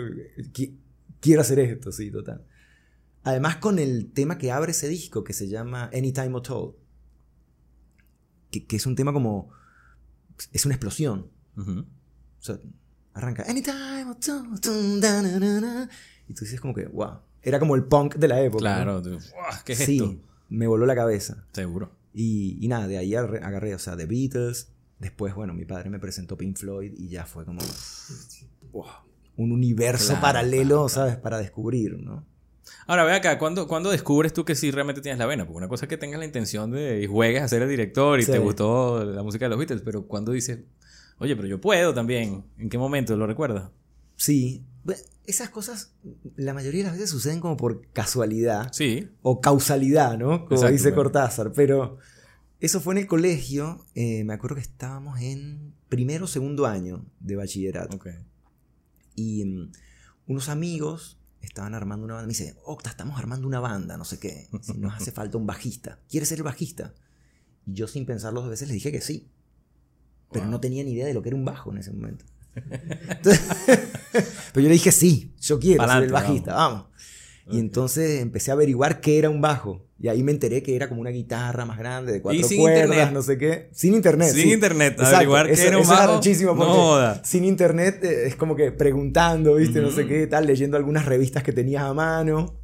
qui- 0.52 0.76
Quiero 1.20 1.40
hacer 1.40 1.58
esto, 1.58 1.90
sí, 1.90 2.10
total. 2.12 2.44
Además 3.26 3.56
con 3.56 3.78
el 3.80 4.12
tema 4.12 4.38
que 4.38 4.52
abre 4.52 4.70
ese 4.70 4.88
disco, 4.88 5.24
que 5.24 5.32
se 5.32 5.48
llama 5.48 5.90
Anytime 5.92 6.36
at 6.38 6.48
All. 6.50 6.76
Que, 8.52 8.66
que 8.66 8.76
es 8.76 8.86
un 8.86 8.94
tema 8.94 9.12
como... 9.12 9.50
Es 10.52 10.64
una 10.64 10.74
explosión. 10.76 11.28
O 11.56 11.84
sea, 12.38 12.58
arranca 13.14 13.44
Anytime 13.48 14.02
at 14.12 14.28
all. 14.28 15.88
Y 16.28 16.34
tú 16.34 16.44
dices 16.44 16.60
como 16.60 16.72
que, 16.72 16.86
wow. 16.86 17.18
Era 17.42 17.58
como 17.58 17.74
el 17.74 17.84
punk 17.84 18.14
de 18.14 18.28
la 18.28 18.40
época. 18.40 18.84
¿no? 18.84 19.00
Claro. 19.00 19.02
tú, 19.02 19.10
"Uah, 19.16 19.62
¿Qué 19.64 19.72
es 19.72 19.78
sí, 19.80 19.96
esto? 19.96 20.16
me 20.48 20.66
voló 20.68 20.86
la 20.86 20.94
cabeza. 20.94 21.44
Seguro. 21.52 21.90
Y, 22.12 22.58
y 22.64 22.68
nada, 22.68 22.86
de 22.86 22.98
ahí 22.98 23.14
agarré, 23.14 23.38
agarré, 23.44 23.74
o 23.74 23.78
sea, 23.78 23.96
The 23.96 24.06
Beatles. 24.06 24.68
Después, 25.00 25.34
bueno, 25.34 25.52
mi 25.52 25.64
padre 25.64 25.90
me 25.90 25.98
presentó 25.98 26.36
Pink 26.36 26.56
Floyd 26.56 26.92
y 26.96 27.08
ya 27.08 27.26
fue 27.26 27.44
como 27.44 27.60
wow, 28.72 28.86
un 29.36 29.50
universo 29.52 30.06
Claro, 30.06 30.20
paralelo, 30.22 30.66
claro, 30.86 30.88
¿sabes? 30.88 31.16
Para 31.16 31.38
descubrir, 31.38 31.98
¿no? 31.98 32.24
Ahora, 32.86 33.04
ve 33.04 33.12
acá, 33.14 33.38
¿cuándo, 33.38 33.66
cuándo 33.68 33.90
descubres 33.90 34.32
tú 34.32 34.44
que 34.44 34.54
sí 34.54 34.70
realmente 34.70 35.00
tienes 35.00 35.18
la 35.18 35.26
vena? 35.26 35.44
Porque 35.44 35.58
una 35.58 35.68
cosa 35.68 35.84
es 35.84 35.88
que 35.88 35.96
tengas 35.96 36.18
la 36.18 36.24
intención 36.26 36.70
de 36.70 37.02
y 37.02 37.06
juegues 37.06 37.42
a 37.42 37.48
ser 37.48 37.62
el 37.62 37.68
director 37.68 38.18
y 38.20 38.24
Sí. 38.24 38.32
te 38.32 38.38
gustó 38.38 39.04
la 39.04 39.22
música 39.22 39.44
de 39.46 39.50
los 39.50 39.58
Beatles, 39.58 39.82
pero 39.84 40.06
cuando 40.06 40.32
dices, 40.32 40.60
oye, 41.18 41.34
pero 41.36 41.48
yo 41.48 41.60
puedo 41.60 41.94
también, 41.94 42.44
¿en 42.58 42.68
qué 42.68 42.78
momento 42.78 43.16
lo 43.16 43.26
recuerdas? 43.26 43.70
Sí, 44.16 44.64
esas 45.26 45.50
cosas 45.50 45.92
la 46.36 46.54
mayoría 46.54 46.80
de 46.80 46.84
las 46.84 46.92
veces 46.94 47.10
suceden 47.10 47.40
como 47.40 47.56
por 47.56 47.86
casualidad 47.92 48.72
Sí, 48.72 49.08
o 49.22 49.40
causalidad, 49.40 50.16
¿no? 50.16 50.44
Como 50.44 50.52
Exacto, 50.54 50.72
dice. 50.72 50.94
Cortázar. 50.94 51.52
Pero 51.52 51.98
eso 52.60 52.80
fue 52.80 52.94
en 52.94 52.98
el 52.98 53.06
colegio, 53.08 53.84
eh, 53.94 54.22
me 54.24 54.32
acuerdo 54.34 54.54
que 54.56 54.62
estábamos 54.62 55.20
en 55.20 55.74
primero 55.88 56.24
o 56.26 56.28
segundo 56.28 56.66
año 56.66 57.04
de 57.20 57.36
bachillerato. 57.36 57.96
ok. 57.96 58.06
Y 59.16 59.44
mm, 59.44 59.72
unos 60.28 60.48
amigos 60.48 61.15
estaban 61.46 61.74
armando 61.74 62.04
una 62.04 62.14
banda. 62.14 62.26
Me 62.26 62.32
dice, 62.32 62.54
Octa, 62.64 62.90
estamos 62.90 63.18
armando 63.18 63.46
una 63.46 63.60
banda, 63.60 63.96
no 63.96 64.04
sé 64.04 64.18
qué. 64.18 64.48
Si 64.62 64.74
nos 64.74 64.94
hace 64.94 65.12
falta 65.12 65.38
un 65.38 65.46
bajista. 65.46 65.98
¿Quieres 66.08 66.28
ser 66.28 66.38
el 66.38 66.44
bajista? 66.44 66.94
Y 67.66 67.74
yo 67.74 67.86
sin 67.88 68.06
pensarlo 68.06 68.40
dos 68.42 68.50
veces 68.50 68.68
les 68.68 68.74
dije 68.74 68.92
que 68.92 69.00
sí. 69.00 69.28
Pero 70.32 70.44
Wow. 70.44 70.52
no 70.52 70.60
tenía 70.60 70.82
ni 70.84 70.92
idea 70.92 71.06
de 71.06 71.14
lo 71.14 71.22
que 71.22 71.28
era 71.30 71.36
un 71.36 71.44
bajo 71.44 71.70
en 71.72 71.78
ese 71.78 71.92
momento. 71.92 72.24
Entonces- 72.54 73.40
pero 74.52 74.62
yo 74.62 74.68
le 74.68 74.74
dije 74.74 74.90
sí, 74.92 75.34
yo 75.40 75.58
quiero 75.60 75.86
ser 75.88 76.02
el 76.04 76.12
bajista, 76.12 76.54
vamos. 76.54 76.86
Y 77.50 77.58
entonces 77.60 78.20
empecé 78.20 78.50
a 78.50 78.54
averiguar 78.54 79.00
qué 79.00 79.18
era 79.18 79.30
un 79.30 79.40
bajo. 79.40 79.85
Y 79.98 80.08
ahí 80.08 80.22
me 80.22 80.30
enteré 80.32 80.62
que 80.62 80.76
era 80.76 80.88
como 80.90 81.00
una 81.00 81.08
guitarra 81.10 81.64
más 81.64 81.78
grande 81.78 82.12
de 82.12 82.20
cuatro 82.20 82.46
sin 82.46 82.60
cuerdas, 82.60 82.84
internet. 82.84 83.12
no 83.14 83.22
sé 83.22 83.38
qué. 83.38 83.68
Sin 83.72 83.94
internet. 83.94 84.28
Sin 84.34 84.42
sí. 84.42 84.52
internet, 84.52 84.92
Exacto, 84.92 85.16
averiguar 85.16 85.48
eso- 85.48 85.62
era 85.66 85.76
un 85.78 85.82
eso 85.84 85.94
es 85.94 86.00
arrechísimo 86.00 86.50
no 86.52 86.56
porque 86.58 86.72
joda. 86.74 87.24
sin 87.24 87.44
internet 87.44 88.04
eh, 88.04 88.26
es 88.26 88.36
como 88.36 88.56
que 88.56 88.72
preguntando, 88.72 89.54
¿viste? 89.54 89.80
No 89.80 89.90
sé 89.90 90.06
qué, 90.06 90.26
tal, 90.26 90.46
leyendo 90.46 90.76
algunas 90.76 91.06
revistas 91.06 91.42
que 91.42 91.52
tenías 91.52 91.82
a 91.82 91.94
mano. 91.94 92.60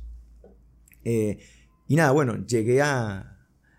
Eh, 1.04 1.38
y 1.88 1.96
nada, 1.96 2.10
bueno, 2.12 2.44
llegué 2.46 2.82
a, 2.82 3.38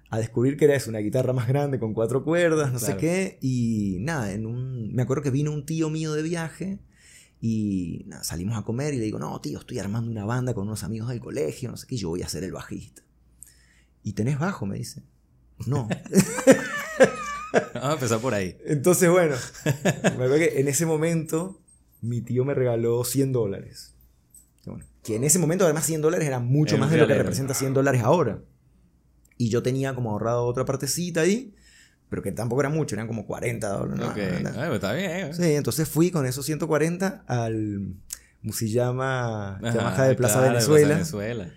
a 0.10 0.18
descubrir 0.18 0.58
que 0.58 0.66
era 0.66 0.76
eso, 0.76 0.90
una 0.90 1.00
guitarra 1.00 1.32
más 1.34 1.48
grande 1.48 1.80
con 1.80 1.94
cuatro 1.94 2.24
cuerdas, 2.24 2.72
no 2.74 2.80
sé 2.80 2.86
Claro. 2.88 3.02
qué. 3.02 3.38
Y 3.42 3.98
nada, 4.02 4.32
en 4.34 4.46
un, 4.48 4.94
me 4.94 5.04
acuerdo 5.04 5.22
que 5.24 5.30
vino 5.32 5.52
un 5.52 5.66
tío 5.66 5.90
mío 5.92 6.14
de 6.14 6.24
viaje 6.24 6.80
y 7.40 8.04
nada, 8.08 8.24
salimos 8.24 8.58
a 8.58 8.64
comer 8.64 8.94
y 8.94 8.98
le 8.98 9.06
digo, 9.06 9.20
no, 9.20 9.40
tío, 9.42 9.60
estoy 9.60 9.78
armando 9.80 10.10
una 10.10 10.26
banda 10.26 10.54
con 10.56 10.66
unos 10.68 10.84
amigos 10.84 11.10
del 11.10 11.20
colegio, 11.20 11.70
no 11.70 11.78
sé 11.78 11.86
qué, 11.88 11.96
y 11.96 11.98
yo 12.00 12.10
voy 12.10 12.24
a 12.24 12.30
ser 12.30 12.44
el 12.44 12.52
bajista. 12.52 13.04
¿Y 14.04 14.14
tenés 14.14 14.38
bajo? 14.40 14.66
Me 14.66 14.78
dice. 14.78 15.04
No. 15.66 15.88
Vamos 17.74 17.90
a 17.90 17.94
empezar 17.94 18.20
por 18.20 18.34
ahí. 18.34 18.58
Entonces, 18.66 19.10
bueno, 19.10 19.36
me 19.86 20.10
acuerdo 20.10 20.36
que 20.36 20.60
en 20.60 20.68
ese 20.68 20.86
momento 20.86 21.62
mi 22.02 22.22
tío 22.22 22.46
me 22.46 22.54
regaló 22.54 23.04
100 23.04 23.32
dólares. 23.32 23.96
Que 24.64 24.70
bueno, 24.70 24.86
que 25.04 25.16
en 25.16 25.24
ese 25.24 25.40
momento 25.40 25.64
además 25.66 25.86
100 25.86 26.02
dólares 26.02 26.28
era 26.28 26.40
mucho 26.40 26.76
Es 26.76 26.82
más 26.82 26.92
de 26.92 26.98
lo 26.98 27.08
que 27.08 27.14
representa 27.14 27.54
100 27.54 27.74
dólares 27.74 28.02
ahora. 28.04 28.40
Y 29.38 29.50
yo 29.50 29.64
tenía 29.64 29.94
como 29.94 30.12
ahorrado 30.12 30.46
otra 30.46 30.66
partecita 30.66 31.22
ahí, 31.22 31.56
pero 32.10 32.22
que 32.22 32.32
tampoco 32.32 32.62
era 32.62 32.70
mucho, 32.70 32.96
eran 32.96 33.08
como 33.08 33.26
40 33.26 33.68
dólares. 33.70 34.00
¿no? 34.00 34.12
ok. 34.12 34.18
Ay, 34.18 34.42
pero 34.44 34.76
está 34.76 34.94
bien. 34.94 35.12
¿eh? 35.12 35.34
Sí, 35.34 35.54
entonces 35.54 35.88
fui 35.88 36.12
con 36.12 36.26
esos 36.26 36.46
140 36.46 37.24
al 37.28 37.96
Musillama 38.42 39.60
Yamaha 39.62 40.08
de 40.08 40.16
Plaza 40.16 40.40
claro, 40.40 40.48
de 40.48 40.54
Venezuela. 40.54 40.94
Venezuela. 40.96 41.54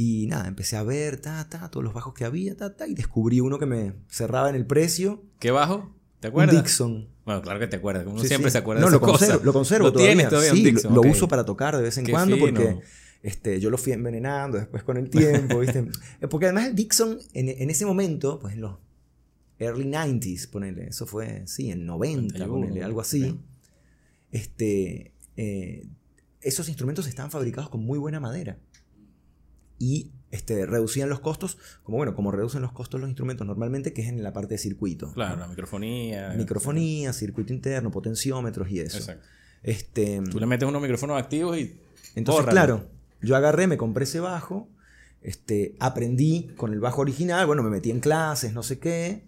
Y 0.00 0.28
nada, 0.28 0.46
empecé 0.46 0.76
a 0.76 0.84
ver, 0.84 1.16
ta, 1.20 1.48
ta, 1.48 1.68
todos 1.72 1.82
los 1.82 1.92
bajos 1.92 2.14
que 2.14 2.24
había, 2.24 2.56
ta, 2.56 2.76
ta, 2.76 2.86
y 2.86 2.94
descubrí 2.94 3.40
uno 3.40 3.58
que 3.58 3.66
me 3.66 3.94
cerraba 4.08 4.48
en 4.48 4.54
el 4.54 4.64
precio. 4.64 5.24
¿Qué 5.40 5.50
bajo? 5.50 5.92
¿Te 6.20 6.28
Un 6.28 6.30
acuerdas? 6.34 6.54
Dixon. 6.54 7.08
Bueno, 7.24 7.42
claro 7.42 7.58
que 7.58 7.66
te 7.66 7.76
acuerdas. 7.76 8.06
Uno 8.06 8.20
Sí, 8.20 8.28
siempre 8.28 8.48
sí. 8.48 8.52
se 8.52 8.58
acuerda 8.58 8.80
no, 8.82 8.86
de 8.86 8.92
lo 8.92 9.00
conservo. 9.00 9.40
Lo 9.44 9.52
conservo 9.52 9.86
¿Lo 9.88 9.92
todavía. 9.92 10.12
tienes 10.14 10.28
todavía 10.30 10.52
Sí, 10.52 10.62
lo- 10.62 10.70
Dixon? 10.70 10.94
lo, 10.94 11.00
ok. 11.00 11.06
uso 11.10 11.26
para 11.26 11.44
tocar 11.44 11.76
de 11.76 11.82
vez 11.82 11.98
en 11.98 12.04
Qué 12.04 12.12
cuando 12.12 12.36
fino. 12.36 12.46
porque 12.46 12.78
este, 13.24 13.58
yo 13.58 13.70
lo 13.70 13.76
fui 13.76 13.92
envenenando 13.92 14.56
después 14.58 14.84
con 14.84 14.98
el 14.98 15.10
tiempo, 15.50 15.58
¿viste? 15.58 15.80
Eh, 16.20 16.28
porque 16.28 16.46
además 16.46 16.66
el 16.68 16.76
Dixon 16.76 17.18
en, 17.34 17.48
en 17.48 17.68
ese 17.68 17.84
momento, 17.84 18.38
pues 18.38 18.54
en 18.54 18.60
los 18.60 18.76
early 19.58 19.84
90s, 19.84 20.48
ponele, 20.48 20.86
eso 20.90 21.06
fue, 21.06 21.42
sí, 21.48 21.72
en 21.72 21.84
90, 21.86 22.38
91, 22.38 22.52
ponele, 22.66 22.84
algo 22.84 23.00
así. 23.00 23.36
Este, 24.30 25.12
eh, 25.36 25.86
esos 26.40 26.68
instrumentos 26.68 27.06
estaban 27.08 27.30
fabricados 27.32 27.68
con 27.68 27.84
muy 27.84 27.98
buena 27.98 28.20
madera. 28.20 28.58
Y 29.78 30.12
este, 30.30 30.66
reducían 30.66 31.08
los 31.08 31.20
costos, 31.20 31.58
como 31.82 31.98
bueno, 31.98 32.14
como 32.14 32.30
reducen 32.30 32.60
los 32.62 32.72
costos 32.72 33.00
los 33.00 33.08
instrumentos 33.08 33.46
normalmente, 33.46 33.92
que 33.92 34.02
es 34.02 34.08
en 34.08 34.22
la 34.22 34.32
parte 34.32 34.54
de 34.54 34.58
circuito. 34.58 35.12
Claro, 35.12 35.38
la 35.38 35.48
microfonía. 35.48 36.34
Microfonía, 36.36 37.12
circuito 37.12 37.52
interno, 37.52 37.90
potenciómetros 37.90 38.70
y 38.70 38.80
eso. 38.80 38.98
Exacto. 38.98 39.26
Este, 39.62 40.20
Tú 40.30 40.38
le 40.38 40.46
metes 40.46 40.68
unos 40.68 40.82
micrófonos 40.82 41.18
activos 41.18 41.58
y. 41.58 41.80
entonces, 42.14 42.44
bórralo. 42.44 42.50
claro, 42.50 42.90
yo 43.22 43.36
agarré, 43.36 43.66
me 43.66 43.76
compré 43.76 44.04
ese 44.04 44.20
bajo 44.20 44.68
Este, 45.20 45.74
aprendí 45.80 46.48
con 46.56 46.72
el 46.72 46.80
bajo 46.80 47.00
original, 47.00 47.46
bueno, 47.46 47.62
me 47.62 47.70
metí 47.70 47.90
en 47.90 48.00
clases, 48.00 48.52
no 48.52 48.62
sé 48.62 48.78
qué. 48.78 49.26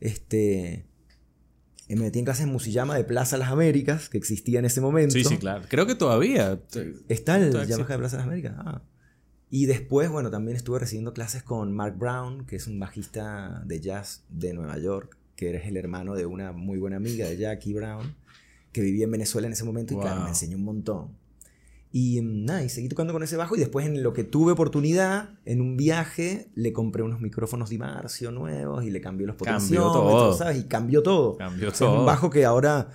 Este, 0.00 0.86
me 1.88 2.02
metí 2.02 2.18
en 2.18 2.24
clases 2.24 2.44
en 2.44 2.52
Musillama 2.52 2.96
de 2.96 3.04
Plaza 3.04 3.36
Las 3.36 3.50
Américas, 3.50 4.08
que 4.08 4.18
existía 4.18 4.58
en 4.58 4.64
ese 4.64 4.80
momento. 4.80 5.12
Sí, 5.12 5.24
sí, 5.24 5.38
claro. 5.38 5.64
Creo 5.68 5.86
que 5.86 5.94
todavía. 5.94 6.58
Está 7.08 7.36
el 7.36 7.52
Yamaha 7.66 7.88
de 7.88 7.98
Plaza 7.98 8.16
Las 8.16 8.26
Américas. 8.26 8.54
Ah. 8.56 8.82
Y 9.50 9.66
después, 9.66 10.08
bueno, 10.10 10.30
también 10.30 10.56
estuve 10.56 10.78
recibiendo 10.78 11.12
clases 11.12 11.42
con 11.42 11.72
Mark 11.72 11.96
Brown, 11.98 12.46
que 12.46 12.56
es 12.56 12.66
un 12.68 12.78
bajista 12.78 13.62
de 13.66 13.80
jazz 13.80 14.22
de 14.28 14.54
Nueva 14.54 14.78
York, 14.78 15.16
que 15.34 15.56
es 15.56 15.66
el 15.66 15.76
hermano 15.76 16.14
de 16.14 16.24
una 16.26 16.52
muy 16.52 16.78
buena 16.78 16.96
amiga 16.96 17.26
de 17.26 17.36
Jackie 17.36 17.72
Brown, 17.74 18.14
que 18.72 18.80
vivía 18.80 19.04
en 19.06 19.10
Venezuela 19.10 19.48
en 19.48 19.52
ese 19.54 19.64
momento 19.64 19.94
y 19.94 19.96
claro, 19.98 20.22
me 20.22 20.28
enseñó 20.28 20.56
un 20.56 20.64
montón. 20.64 21.08
Y 21.92 22.20
mm, 22.22 22.44
nada, 22.44 22.62
y 22.62 22.68
seguí 22.68 22.88
tocando 22.88 23.12
con 23.12 23.24
ese 23.24 23.36
bajo 23.36 23.56
y 23.56 23.58
después 23.58 23.84
en 23.86 24.04
lo 24.04 24.12
que 24.12 24.22
tuve 24.22 24.52
oportunidad, 24.52 25.30
en 25.44 25.60
un 25.60 25.76
viaje, 25.76 26.46
le 26.54 26.72
compré 26.72 27.02
unos 27.02 27.20
micrófonos 27.20 27.70
Di 27.70 27.78
Marcio 27.78 28.30
nuevos 28.30 28.84
y 28.84 28.90
le 28.92 29.00
cambié 29.00 29.26
los 29.26 29.34
Cambió 29.34 29.56
potenciómetros, 29.56 30.04
todo. 30.12 30.32
¿sabes? 30.38 30.58
Y 30.60 30.64
cambió 30.68 31.02
todo. 31.02 31.36
Cambió 31.36 31.70
Es 31.70 31.78
todo. 31.78 31.98
un 31.98 32.06
bajo 32.06 32.30
que 32.30 32.44
ahora 32.44 32.90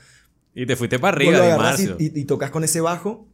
Y 0.54 0.66
te 0.66 0.78
fuiste 0.78 1.00
para 1.00 1.18
arriba, 1.18 1.32
lo 1.34 1.44
Di 1.44 1.50
agarrás 1.50 1.82
y, 1.82 1.90
y- 2.00 2.20
y 2.22 2.24
tocas 2.24 2.52
con 2.52 2.64
ese 2.64 2.80
bajo 2.80 3.28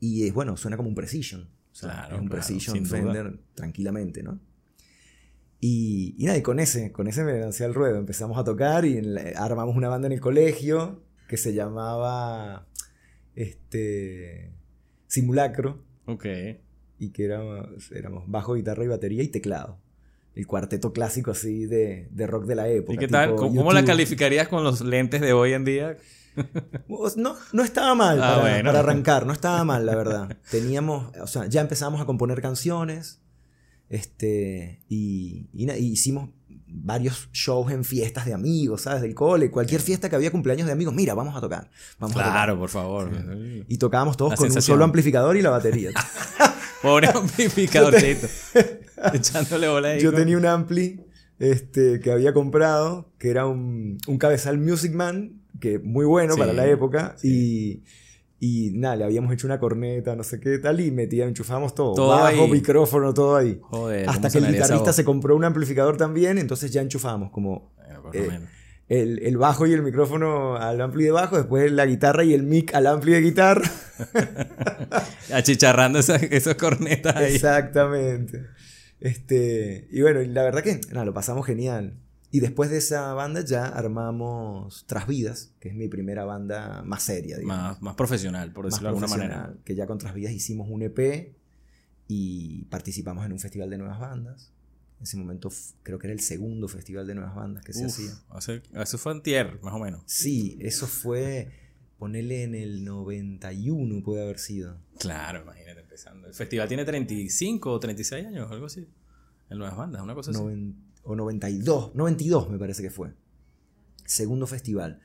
y 0.00 0.26
es 0.26 0.34
bueno, 0.34 0.58
suena 0.58 0.76
como 0.76 0.90
un 0.90 0.94
Precision. 0.94 1.48
O 1.76 1.78
sea, 1.78 1.90
Claro, 1.90 2.14
es 2.16 2.20
un 2.22 2.28
claro, 2.28 2.42
Precision 2.42 2.78
duda. 2.84 2.88
Fender 2.98 3.38
tranquilamente, 3.54 4.22
¿no? 4.22 4.40
Y, 5.60 6.14
y 6.16 6.24
nada, 6.24 6.38
y 6.38 6.42
con 6.42 6.58
ese, 6.58 6.90
con 6.90 7.06
ese 7.06 7.22
me 7.22 7.38
lancé 7.38 7.64
al 7.66 7.74
ruedo. 7.74 7.98
Empezamos 7.98 8.38
a 8.38 8.44
tocar 8.44 8.86
y 8.86 9.02
la- 9.02 9.32
armamos 9.36 9.76
una 9.76 9.88
banda 9.90 10.06
en 10.06 10.12
el 10.12 10.20
colegio 10.20 11.02
que 11.28 11.36
se 11.36 11.52
llamaba 11.52 12.66
este 13.34 14.52
Simulacro 15.06 15.82
Ok. 16.06 16.24
y 16.98 17.10
que 17.10 17.24
éramos, 17.24 17.90
éramos 17.92 18.24
bajo, 18.26 18.54
guitarra 18.54 18.84
y 18.84 18.88
batería 18.88 19.22
y 19.22 19.28
teclado. 19.28 19.78
El 20.36 20.46
cuarteto 20.46 20.92
clásico 20.92 21.32
así 21.32 21.64
de, 21.66 22.08
de 22.12 22.26
rock 22.28 22.44
de 22.44 22.54
la 22.54 22.68
época. 22.68 22.92
¿Y 22.92 22.98
qué 22.98 23.08
tal? 23.08 23.34
¿Cómo, 23.34 23.56
cómo 23.56 23.72
la 23.72 23.84
calificarías 23.84 24.46
con 24.48 24.62
los 24.62 24.82
lentes 24.82 25.20
de 25.22 25.32
hoy 25.32 25.52
en 25.54 25.64
día? 25.64 25.96
No, 27.16 27.34
no 27.52 27.62
estaba 27.64 27.94
mal 27.94 28.22
Ah, 28.22 28.34
para, 28.36 28.40
bueno. 28.42 28.68
para 28.68 28.78
arrancar, 28.80 29.24
no 29.26 29.32
estaba 29.32 29.64
mal, 29.64 29.86
la 29.86 29.96
verdad. 29.96 30.36
Teníamos, 30.50 31.10
o 31.16 31.26
sea, 31.26 31.46
ya 31.46 31.62
empezamos 31.62 32.00
a 32.00 32.04
componer 32.04 32.42
canciones. 32.42 33.20
Este, 33.88 34.82
y, 34.88 35.48
y 35.54 35.64
na- 35.66 35.76
y 35.78 35.92
hicimos 35.92 36.28
varios 36.68 37.30
shows 37.32 37.72
en 37.72 37.84
fiestas 37.84 38.26
de 38.26 38.34
amigos, 38.34 38.82
¿sabes? 38.82 39.00
Del 39.00 39.14
cole, 39.14 39.50
cualquier 39.50 39.80
fiesta 39.80 40.10
que 40.10 40.16
había 40.16 40.30
cumpleaños 40.30 40.66
de 40.66 40.72
amigos, 40.72 40.92
mira, 40.92 41.14
vamos 41.14 41.34
a 41.36 41.40
tocar. 41.40 41.70
Vamos 41.98 42.14
a 42.16 42.18
tocar. 42.18 42.32
Claro, 42.32 42.58
por 42.58 42.68
favor. 42.68 43.10
Y 43.68 43.78
tocábamos 43.78 44.16
todos 44.16 44.32
La 44.32 44.36
con 44.36 44.46
sensación. 44.48 44.74
un 44.74 44.76
solo 44.78 44.84
amplificador 44.84 45.36
y 45.36 45.40
la 45.42 45.50
batería. 45.50 45.90
Pobre 46.82 47.06
amplificadorcito. 47.14 48.26
Echándole 49.14 49.68
bola 49.68 49.88
ahí. 49.88 50.00
Yo 50.00 50.10
con- 50.12 50.20
tenía 50.20 50.36
un 50.36 50.46
ampli 50.46 51.00
este, 51.38 52.00
que 52.00 52.10
había 52.12 52.32
comprado, 52.32 53.10
que 53.18 53.30
era 53.30 53.46
un, 53.46 53.98
un 54.06 54.18
cabezal 54.18 54.58
Music 54.58 54.92
Man, 54.92 55.42
que 55.60 55.78
muy 55.78 56.04
bueno 56.06 56.34
Sí, 56.34 56.40
para 56.40 56.52
la 56.52 56.66
época, 56.66 57.16
y, 57.22 57.82
y 58.40 58.70
nada, 58.74 58.96
le 58.96 59.04
habíamos 59.04 59.32
hecho 59.32 59.46
una 59.46 59.58
corneta, 59.58 60.14
no 60.16 60.22
sé 60.22 60.40
qué 60.40 60.58
tal, 60.58 60.80
y 60.80 60.90
metía, 60.90 61.26
enchufábamos 61.26 61.74
todo, 61.74 61.94
Todo 61.94 62.08
bajo, 62.08 62.44
ahí. 62.44 62.50
micrófono, 62.50 63.12
todo 63.14 63.36
ahí. 63.36 63.58
Joder, 63.62 64.06
¿cómo 64.06 64.16
Hasta 64.16 64.30
que 64.30 64.38
el 64.38 64.52
guitarrista 64.52 64.92
se 64.92 65.04
compró 65.04 65.36
un 65.36 65.44
amplificador 65.44 65.96
también, 65.96 66.38
entonces 66.38 66.70
ya 66.70 66.80
enchufábamos 66.82 67.30
como 67.30 67.72
Bueno, 67.76 68.02
por 68.02 68.14
lo 68.16 68.22
eh, 68.22 68.28
menos. 68.28 68.48
el, 68.88 69.18
el 69.22 69.36
bajo 69.36 69.66
y 69.66 69.72
el 69.72 69.82
micrófono 69.82 70.56
al 70.56 70.80
ampli 70.80 71.04
de 71.04 71.10
bajo, 71.10 71.36
después 71.36 71.70
la 71.72 71.86
guitarra 71.86 72.24
y 72.24 72.32
el 72.34 72.42
mic 72.44 72.74
al 72.74 72.86
ampli 72.86 73.12
de 73.12 73.20
guitarra. 73.20 73.70
Achicharrando 75.32 75.98
esas, 75.98 76.22
esas 76.22 76.54
cornetas 76.56 77.16
ahí. 77.16 77.34
Exactamente. 77.34 78.44
Este, 79.00 79.88
y 79.90 80.00
bueno, 80.02 80.20
la 80.22 80.42
verdad 80.42 80.62
que 80.62 80.80
nada, 80.92 81.04
lo 81.04 81.14
pasamos 81.14 81.46
genial. 81.46 81.98
Y 82.30 82.40
después 82.40 82.70
de 82.70 82.78
esa 82.78 83.14
banda 83.14 83.42
ya 83.44 83.66
armamos 83.66 84.84
Trasvidas, 84.86 85.52
que 85.60 85.68
es 85.68 85.74
mi 85.74 85.88
primera 85.88 86.24
banda 86.24 86.82
más 86.84 87.02
seria, 87.04 87.38
digamos. 87.38 87.56
Más, 87.56 87.82
más 87.82 87.94
profesional, 87.94 88.52
por 88.52 88.64
más 88.64 88.72
decirlo 88.72 88.90
de 88.90 88.96
alguna 89.04 89.16
manera. 89.16 89.54
Que 89.64 89.74
ya 89.74 89.86
con 89.86 89.98
Trasvidas 89.98 90.32
hicimos 90.32 90.68
un 90.68 90.82
EP 90.82 91.34
y 92.08 92.64
participamos 92.64 93.24
en 93.24 93.32
un 93.32 93.38
festival 93.38 93.70
de 93.70 93.78
nuevas 93.78 94.00
bandas. 94.00 94.52
En 94.98 95.02
ese 95.04 95.16
momento 95.18 95.50
creo 95.82 95.98
que 95.98 96.06
era 96.08 96.14
el 96.14 96.20
segundo 96.20 96.68
festival 96.68 97.06
de 97.06 97.14
nuevas 97.14 97.34
bandas 97.34 97.64
que 97.64 97.72
se 97.72 97.84
Uf, 97.86 97.92
hacía. 97.92 98.10
hace- 98.30 98.62
eso 98.74 98.98
fue 98.98 99.12
antier, 99.12 99.60
más 99.62 99.74
o 99.74 99.78
menos. 99.78 100.02
Sí, 100.06 100.56
eso 100.60 100.86
fue, 100.86 101.50
ponerle 101.98 102.42
en 102.44 102.54
el 102.54 102.84
91 102.84 104.02
puede 104.02 104.22
haber 104.22 104.38
sido. 104.38 104.78
Claro, 104.98 105.42
imagínate 105.42 105.82
empezando. 105.96 106.28
El 106.28 106.34
festival 106.34 106.68
tiene 106.68 106.84
35 106.84 107.72
o 107.72 107.80
36 107.80 108.26
años, 108.26 108.50
algo 108.50 108.66
así. 108.66 108.86
En 109.48 109.58
nuevas 109.58 109.76
bandas, 109.76 110.02
una 110.02 110.14
cosa 110.14 110.30
así. 110.30 110.40
O 111.02 111.14
92, 111.14 111.94
92 111.94 112.50
me 112.50 112.58
parece 112.58 112.82
que 112.82 112.90
fue. 112.90 113.12
Segundo 114.04 114.46
festival. 114.46 115.00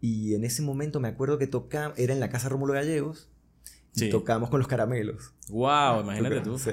Y 0.00 0.34
en 0.34 0.44
ese 0.44 0.62
momento 0.62 1.00
me 1.00 1.08
acuerdo 1.08 1.38
que 1.38 1.46
tocamos, 1.46 1.98
era 1.98 2.12
en 2.12 2.20
la 2.20 2.28
casa 2.28 2.48
Rómulo 2.48 2.74
Gallegos, 2.74 3.30
y 3.94 4.00
Sí. 4.00 4.10
tocamos 4.10 4.50
con 4.50 4.58
los 4.58 4.68
caramelos. 4.68 5.32
Wow, 5.48 6.02
imagínate 6.02 6.40
tú. 6.40 6.58
Sí, 6.58 6.70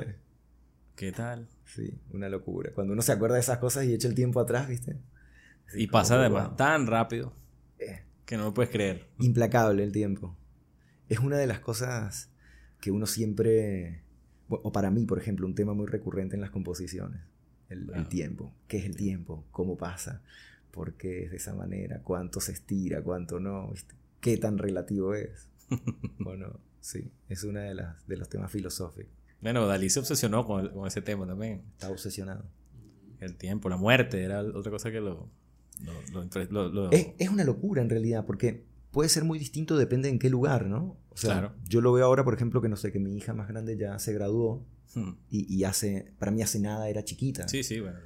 ¿Qué 0.95 1.12
tal? 1.12 1.47
sí, 1.65 1.97
una 2.12 2.28
locura. 2.30 2.71
Cuando 2.73 2.93
uno 2.93 3.02
se 3.02 3.12
acuerda 3.13 3.36
de 3.36 3.41
esas 3.41 3.60
cosas 3.60 3.86
y 3.86 3.93
echa 3.93 4.08
el 4.08 4.15
tiempo 4.15 4.39
atrás, 4.39 4.67
¿viste? 4.67 4.97
Y 5.76 5.88
pasa 5.88 6.15
además 6.19 6.49
wow. 6.49 6.56
tan 6.58 6.86
rápido 6.88 7.34
Eh. 7.80 8.04
que 8.26 8.38
no 8.38 8.43
lo 8.45 8.54
puedes 8.54 8.71
creer. 8.71 9.08
Implacable 9.19 9.84
el 9.84 9.91
tiempo. 9.91 10.36
Es 11.10 11.19
una 11.19 11.38
de 11.38 11.47
las 11.47 11.60
cosas 11.60 12.30
que 12.84 12.91
uno 12.91 13.06
siempre, 13.06 14.02
o 14.50 14.74
para 14.74 14.91
mí, 14.91 15.06
por 15.06 15.17
ejemplo, 15.17 15.48
un 15.48 15.56
tema 15.56 15.74
muy 15.74 15.86
recurrente 15.88 16.36
en 16.36 16.41
las 16.41 16.50
composiciones. 16.52 17.22
El, 17.69 17.80
el 17.80 17.86
Claro. 17.88 18.10
tiempo. 18.10 18.54
¿Qué 18.67 18.78
es 18.80 18.86
el 18.86 18.98
tiempo? 18.98 19.46
¿Cómo 19.52 19.78
pasa? 19.78 20.22
¿Por 20.69 20.96
qué 20.96 21.24
es 21.24 21.32
de 21.32 21.38
esa 21.38 21.56
manera? 21.56 22.02
¿Cuánto 22.04 22.41
se 22.41 22.52
estira? 22.52 23.02
¿Cuánto 23.02 23.39
no? 23.39 23.74
¿Qué 24.19 24.36
tan 24.38 24.58
relativo 24.58 25.15
es? 25.15 25.48
¿O 26.26 26.36
no? 26.36 26.60
Sí, 26.82 27.10
es 27.30 27.46
uno 27.46 27.62
de, 27.62 27.74
las, 27.74 28.06
de 28.06 28.17
los 28.17 28.28
temas 28.28 28.52
filosóficos. 28.52 29.13
Bueno, 29.39 29.65
Dalí 29.65 29.89
se 29.89 30.00
obsesionó 30.00 30.43
con, 30.46 30.60
el- 30.65 30.72
con 30.72 30.86
ese 30.86 31.02
tema 31.02 31.26
también. 31.26 31.62
Está 31.72 31.89
obsesionado. 31.89 32.43
El 33.22 33.38
tiempo, 33.38 33.69
la 33.69 33.78
muerte, 33.78 34.22
era 34.24 34.41
otra 34.41 34.72
cosa 34.72 34.91
que 34.91 35.00
lo... 35.00 35.30
lo, 36.12 36.26
lo- 36.50 36.69
lo- 36.69 36.91
Es, 36.91 37.08
es 37.17 37.30
una 37.30 37.46
locura 37.46 37.82
en 37.82 37.89
realidad, 37.89 38.26
porque 38.26 38.65
puede 38.93 39.10
ser 39.10 39.25
muy 39.25 39.38
distinto, 39.39 39.75
depende 39.75 40.08
en 40.08 40.19
qué 40.19 40.29
lugar, 40.29 40.67
¿no? 40.67 40.97
O 41.10 41.17
sea, 41.17 41.32
Claro. 41.34 41.56
yo 41.67 41.82
lo 41.82 41.91
veo 41.91 42.06
ahora, 42.06 42.23
por 42.23 42.34
ejemplo, 42.34 42.62
que 42.62 42.69
no 42.69 42.77
sé, 42.77 42.93
que 42.93 42.99
mi 42.99 43.17
hija 43.17 43.34
más 43.34 43.49
grande 43.49 43.75
ya 43.75 43.99
se 43.99 44.13
graduó 44.13 44.65
Hmm. 44.95 45.15
y, 45.29 45.51
y 45.53 45.63
hace, 45.63 46.13
para 46.19 46.32
mí 46.32 46.41
hace 46.43 46.60
nada 46.60 46.88
era 46.88 47.03
chiquita. 47.03 47.47
Sí, 47.47 47.63
sí, 47.63 47.79
bueno. 47.79 47.97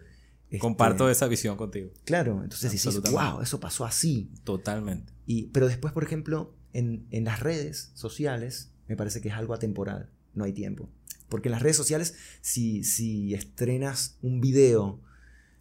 Este, 0.46 0.60
Comparto 0.60 1.10
esa 1.10 1.28
visión 1.28 1.58
contigo. 1.58 1.92
Claro, 2.06 2.42
entonces 2.42 2.72
dices, 2.72 3.02
wow, 3.12 3.42
eso 3.42 3.60
pasó 3.60 3.84
así. 3.86 4.32
Totalmente. 4.46 5.12
Y, 5.26 5.48
pero 5.48 5.68
después, 5.68 5.94
por 5.94 6.06
ejemplo, 6.06 6.56
en, 6.72 7.06
en 7.12 7.26
las 7.26 7.42
redes 7.42 7.92
sociales, 7.94 8.72
me 8.88 8.96
parece 8.96 9.20
que 9.20 9.28
es 9.28 9.34
algo 9.36 9.54
atemporal, 9.54 10.10
no 10.34 10.46
hay 10.46 10.54
tiempo. 10.54 10.90
Porque 11.28 11.50
en 11.50 11.52
las 11.52 11.62
redes 11.62 11.76
sociales, 11.76 12.16
si, 12.40 12.86
si 12.86 13.34
estrenas 13.34 14.18
un 14.22 14.40
video 14.40 15.02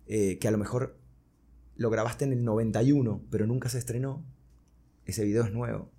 eh, 0.07 0.39
que 0.39 0.47
a 0.47 0.53
lo 0.53 0.59
mejor 0.59 0.97
lo 1.75 1.91
grabaste 1.91 2.25
en 2.25 2.33
el 2.33 2.45
91, 2.45 3.25
pero 3.31 3.49
nunca 3.49 3.69
se 3.69 3.79
estrenó, 3.79 4.25
ese 5.07 5.25
video 5.25 5.45
es 5.45 5.53
nuevo. 5.53 5.91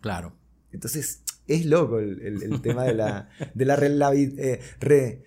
Claro. 0.00 0.36
Entonces, 0.72 1.22
es 1.46 1.66
loco 1.66 1.98
el, 1.98 2.20
el- 2.22 2.42
el 2.42 2.60
tema 2.62 2.84
de 2.84 2.94
la, 2.94 3.28
de 3.54 3.64
la 3.64 3.76
relavi- 3.76 4.34
eh, 4.38 4.60
re- 4.80 5.24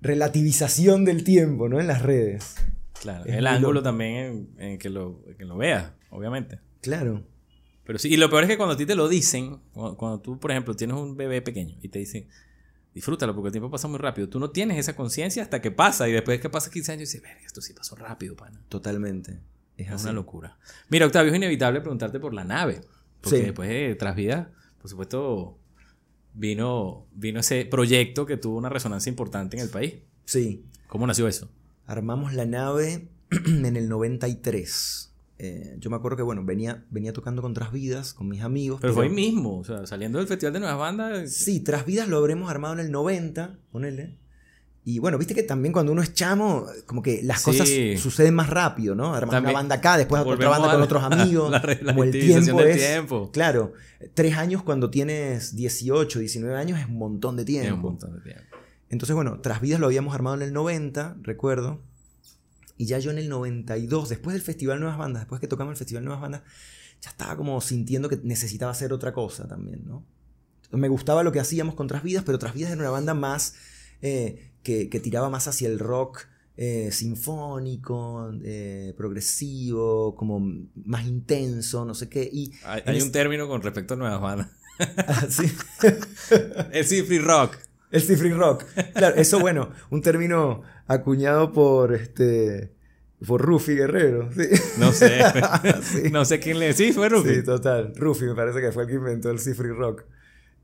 relativización 0.00 1.04
del 1.04 1.24
tiempo, 1.24 1.68
¿no? 1.68 1.80
En 1.80 1.86
las 1.86 2.02
redes. 2.02 2.56
Claro. 3.00 3.24
Es 3.24 3.34
el 3.36 3.46
ángulo 3.46 3.74
loco. 3.74 3.84
también 3.84 4.48
en, 4.58 4.62
en 4.72 4.78
que, 4.78 4.90
lo, 4.90 5.22
en 5.26 5.36
que 5.36 5.44
lo 5.44 5.56
veas, 5.56 5.92
obviamente. 6.10 6.60
Claro. 6.80 7.24
Pero 7.84 7.98
sí, 7.98 8.08
y 8.12 8.16
lo 8.16 8.30
peor 8.30 8.44
es 8.44 8.48
que 8.50 8.56
cuando 8.56 8.74
a 8.74 8.76
ti 8.76 8.86
te 8.86 8.94
lo 8.94 9.08
dicen, 9.08 9.58
cuando, 9.72 9.96
cuando 9.96 10.20
tú, 10.20 10.38
por 10.38 10.50
ejemplo, 10.50 10.74
tienes 10.74 10.96
un 10.96 11.16
bebé 11.16 11.42
pequeño 11.42 11.76
y 11.82 11.88
te 11.88 11.98
dicen, 11.98 12.28
disfrútalo 12.94 13.34
porque 13.34 13.48
el 13.48 13.52
tiempo 13.52 13.70
pasa 13.70 13.88
muy 13.88 13.98
rápido, 13.98 14.28
tú 14.28 14.38
no 14.38 14.50
tienes 14.50 14.78
esa 14.78 14.94
conciencia 14.94 15.42
hasta 15.42 15.60
que 15.60 15.70
pasa 15.72 16.08
y 16.08 16.12
después 16.12 16.40
que 16.40 16.48
pasa 16.50 16.70
15 16.70 16.92
años 16.92 17.00
dices, 17.08 17.22
verga, 17.22 17.40
esto 17.44 17.60
sí 17.60 17.72
pasó 17.72 17.96
rápido, 17.96 18.36
pana. 18.36 18.60
Totalmente. 18.68 19.40
Es 19.76 19.90
así. 19.90 20.04
una 20.04 20.12
locura. 20.12 20.58
Mira, 20.88 21.06
Octavio, 21.06 21.30
es 21.32 21.36
inevitable 21.36 21.80
preguntarte 21.80 22.20
por 22.20 22.34
la 22.34 22.44
nave. 22.44 22.80
Porque 23.20 23.38
Sí. 23.38 23.44
después 23.44 23.68
de 23.68 23.94
Tras 23.94 24.16
Vida, 24.16 24.50
por 24.80 24.90
supuesto, 24.90 25.58
vino, 26.34 27.06
vino 27.14 27.40
ese 27.40 27.64
proyecto 27.64 28.26
que 28.26 28.36
tuvo 28.36 28.56
una 28.58 28.68
resonancia 28.68 29.10
importante 29.10 29.56
en 29.56 29.62
el 29.62 29.68
país. 29.68 29.94
Sí. 30.24 30.64
¿Cómo 30.88 31.06
nació 31.06 31.28
eso? 31.28 31.48
Armamos 31.86 32.32
la 32.34 32.44
nave 32.46 33.08
en 33.46 33.76
el 33.76 33.88
93. 33.88 35.08
Eh, 35.38 35.76
yo 35.80 35.90
me 35.90 35.96
acuerdo 35.96 36.16
que, 36.16 36.22
bueno, 36.22 36.44
venía, 36.44 36.84
venía 36.90 37.12
tocando 37.12 37.42
con 37.42 37.52
Trasvidas, 37.54 38.14
con 38.14 38.28
mis 38.28 38.42
amigos. 38.42 38.80
Pero 38.80 38.92
fue 38.94 39.06
ahí 39.06 39.10
mismo, 39.10 39.58
o 39.58 39.64
sea, 39.64 39.86
saliendo 39.86 40.18
del 40.18 40.28
Festival 40.28 40.52
de 40.52 40.60
Nuevas 40.60 40.78
Bandas. 40.78 41.32
Sí, 41.32 41.60
Trasvidas 41.60 42.08
lo 42.08 42.18
habremos 42.18 42.48
armado 42.50 42.74
en 42.74 42.80
el 42.80 42.92
90, 42.92 43.58
ponele. 43.72 44.16
Y 44.84 44.98
bueno, 44.98 45.16
viste 45.16 45.32
que 45.34 45.44
también 45.44 45.72
cuando 45.72 45.92
uno 45.92 46.02
es 46.02 46.12
chamo, 46.12 46.66
como 46.86 47.02
que 47.02 47.22
las 47.22 47.38
Sí. 47.40 47.44
cosas 47.44 47.68
suceden 48.02 48.34
más 48.34 48.50
rápido, 48.50 48.96
¿no? 48.96 49.14
Armas 49.14 49.30
También 49.30 49.50
una 49.50 49.60
banda 49.60 49.76
acá, 49.76 49.96
después 49.96 50.20
otra 50.26 50.48
banda 50.48 50.70
con 50.70 50.78
la- 50.80 50.84
otros 50.84 51.02
amigos. 51.12 51.50
la 51.52 51.62
como 51.86 52.02
el 52.04 52.10
tiempo 52.10 52.58
del 52.58 52.68
es. 52.70 52.76
tiempo. 52.78 53.30
Claro, 53.30 53.72
tres 54.14 54.36
años 54.36 54.62
cuando 54.64 54.90
tienes 54.90 55.54
18, 55.54 56.18
19 56.18 56.56
años 56.56 56.80
es 56.80 56.86
un 56.86 56.98
montón 56.98 57.36
de 57.36 57.44
tiempo. 57.44 57.66
Es 57.68 57.72
un 57.74 57.80
montón 57.80 58.14
de 58.16 58.20
tiempo. 58.22 58.42
Entonces, 58.88 59.14
bueno, 59.14 59.40
Tras 59.40 59.60
Vidas 59.60 59.78
lo 59.78 59.86
habíamos 59.86 60.14
armado 60.14 60.34
en 60.36 60.42
el 60.42 60.52
90, 60.52 61.16
recuerdo. 61.22 61.80
Y 62.76 62.86
ya 62.86 62.98
yo 62.98 63.12
en 63.12 63.18
el 63.18 63.28
92, 63.28 64.08
después 64.08 64.34
del 64.34 64.42
Festival 64.42 64.80
Nuevas 64.80 64.98
Bandas, 64.98 65.22
después 65.22 65.40
que 65.40 65.46
tocamos 65.46 65.70
el 65.72 65.76
Festival 65.76 66.04
Nuevas 66.04 66.20
Bandas, 66.20 66.42
ya 67.00 67.10
estaba 67.10 67.36
como 67.36 67.60
sintiendo 67.60 68.08
que 68.08 68.18
necesitaba 68.24 68.72
hacer 68.72 68.92
otra 68.92 69.12
cosa 69.12 69.46
también, 69.46 69.82
¿no? 69.86 70.04
Me 70.72 70.88
gustaba 70.88 71.22
lo 71.22 71.30
que 71.30 71.38
hacíamos 71.38 71.74
con 71.76 71.86
Tras 71.86 72.02
Vidas, 72.02 72.24
pero 72.26 72.38
Tras 72.40 72.54
Vidas 72.54 72.72
era 72.72 72.80
una 72.80 72.90
banda 72.90 73.14
más 73.14 73.54
eh, 74.00 74.51
que, 74.62 74.88
que, 74.88 75.00
tiraba 75.00 75.30
más 75.30 75.48
hacia 75.48 75.68
el 75.68 75.78
rock 75.78 76.26
eh, 76.56 76.90
sinfónico, 76.92 78.32
eh, 78.44 78.94
progresivo, 78.96 80.14
como 80.14 80.40
más 80.84 81.06
intenso, 81.06 81.84
no 81.84 81.94
sé 81.94 82.08
qué. 82.08 82.28
Y 82.30 82.52
hay, 82.64 82.82
hay 82.86 83.00
un 83.00 83.12
término 83.12 83.48
con 83.48 83.62
respecto 83.62 83.94
a 83.94 83.96
nuevas 83.96 84.20
bandas. 84.20 84.50
Ah, 84.78 85.26
¿sí? 85.28 85.50
el 86.72 86.84
Cifri 86.84 87.18
Rock. 87.18 87.56
El 87.90 88.02
Cifri 88.02 88.32
Rock. 88.32 88.64
Claro, 88.94 89.16
eso 89.16 89.38
bueno, 89.38 89.70
un 89.90 90.00
término 90.00 90.62
acuñado 90.86 91.52
por 91.52 91.94
este 91.94 92.72
por 93.26 93.40
Rufi 93.40 93.74
Guerrero. 93.74 94.30
¿sí? 94.32 94.48
No 94.78 94.92
sé. 94.92 95.20
sí. 95.82 96.10
No 96.10 96.24
sé 96.24 96.40
quién 96.40 96.58
le. 96.58 96.72
Sí, 96.72 96.92
fue 96.92 97.08
Rufi. 97.08 97.36
Sí, 97.36 97.42
total. 97.42 97.92
Rufi 97.96 98.24
me 98.24 98.34
parece 98.34 98.60
que 98.60 98.72
fue 98.72 98.84
el 98.84 98.88
que 98.88 98.94
inventó 98.96 99.30
el 99.30 99.38
Cifri 99.38 99.70
Rock. 99.70 100.04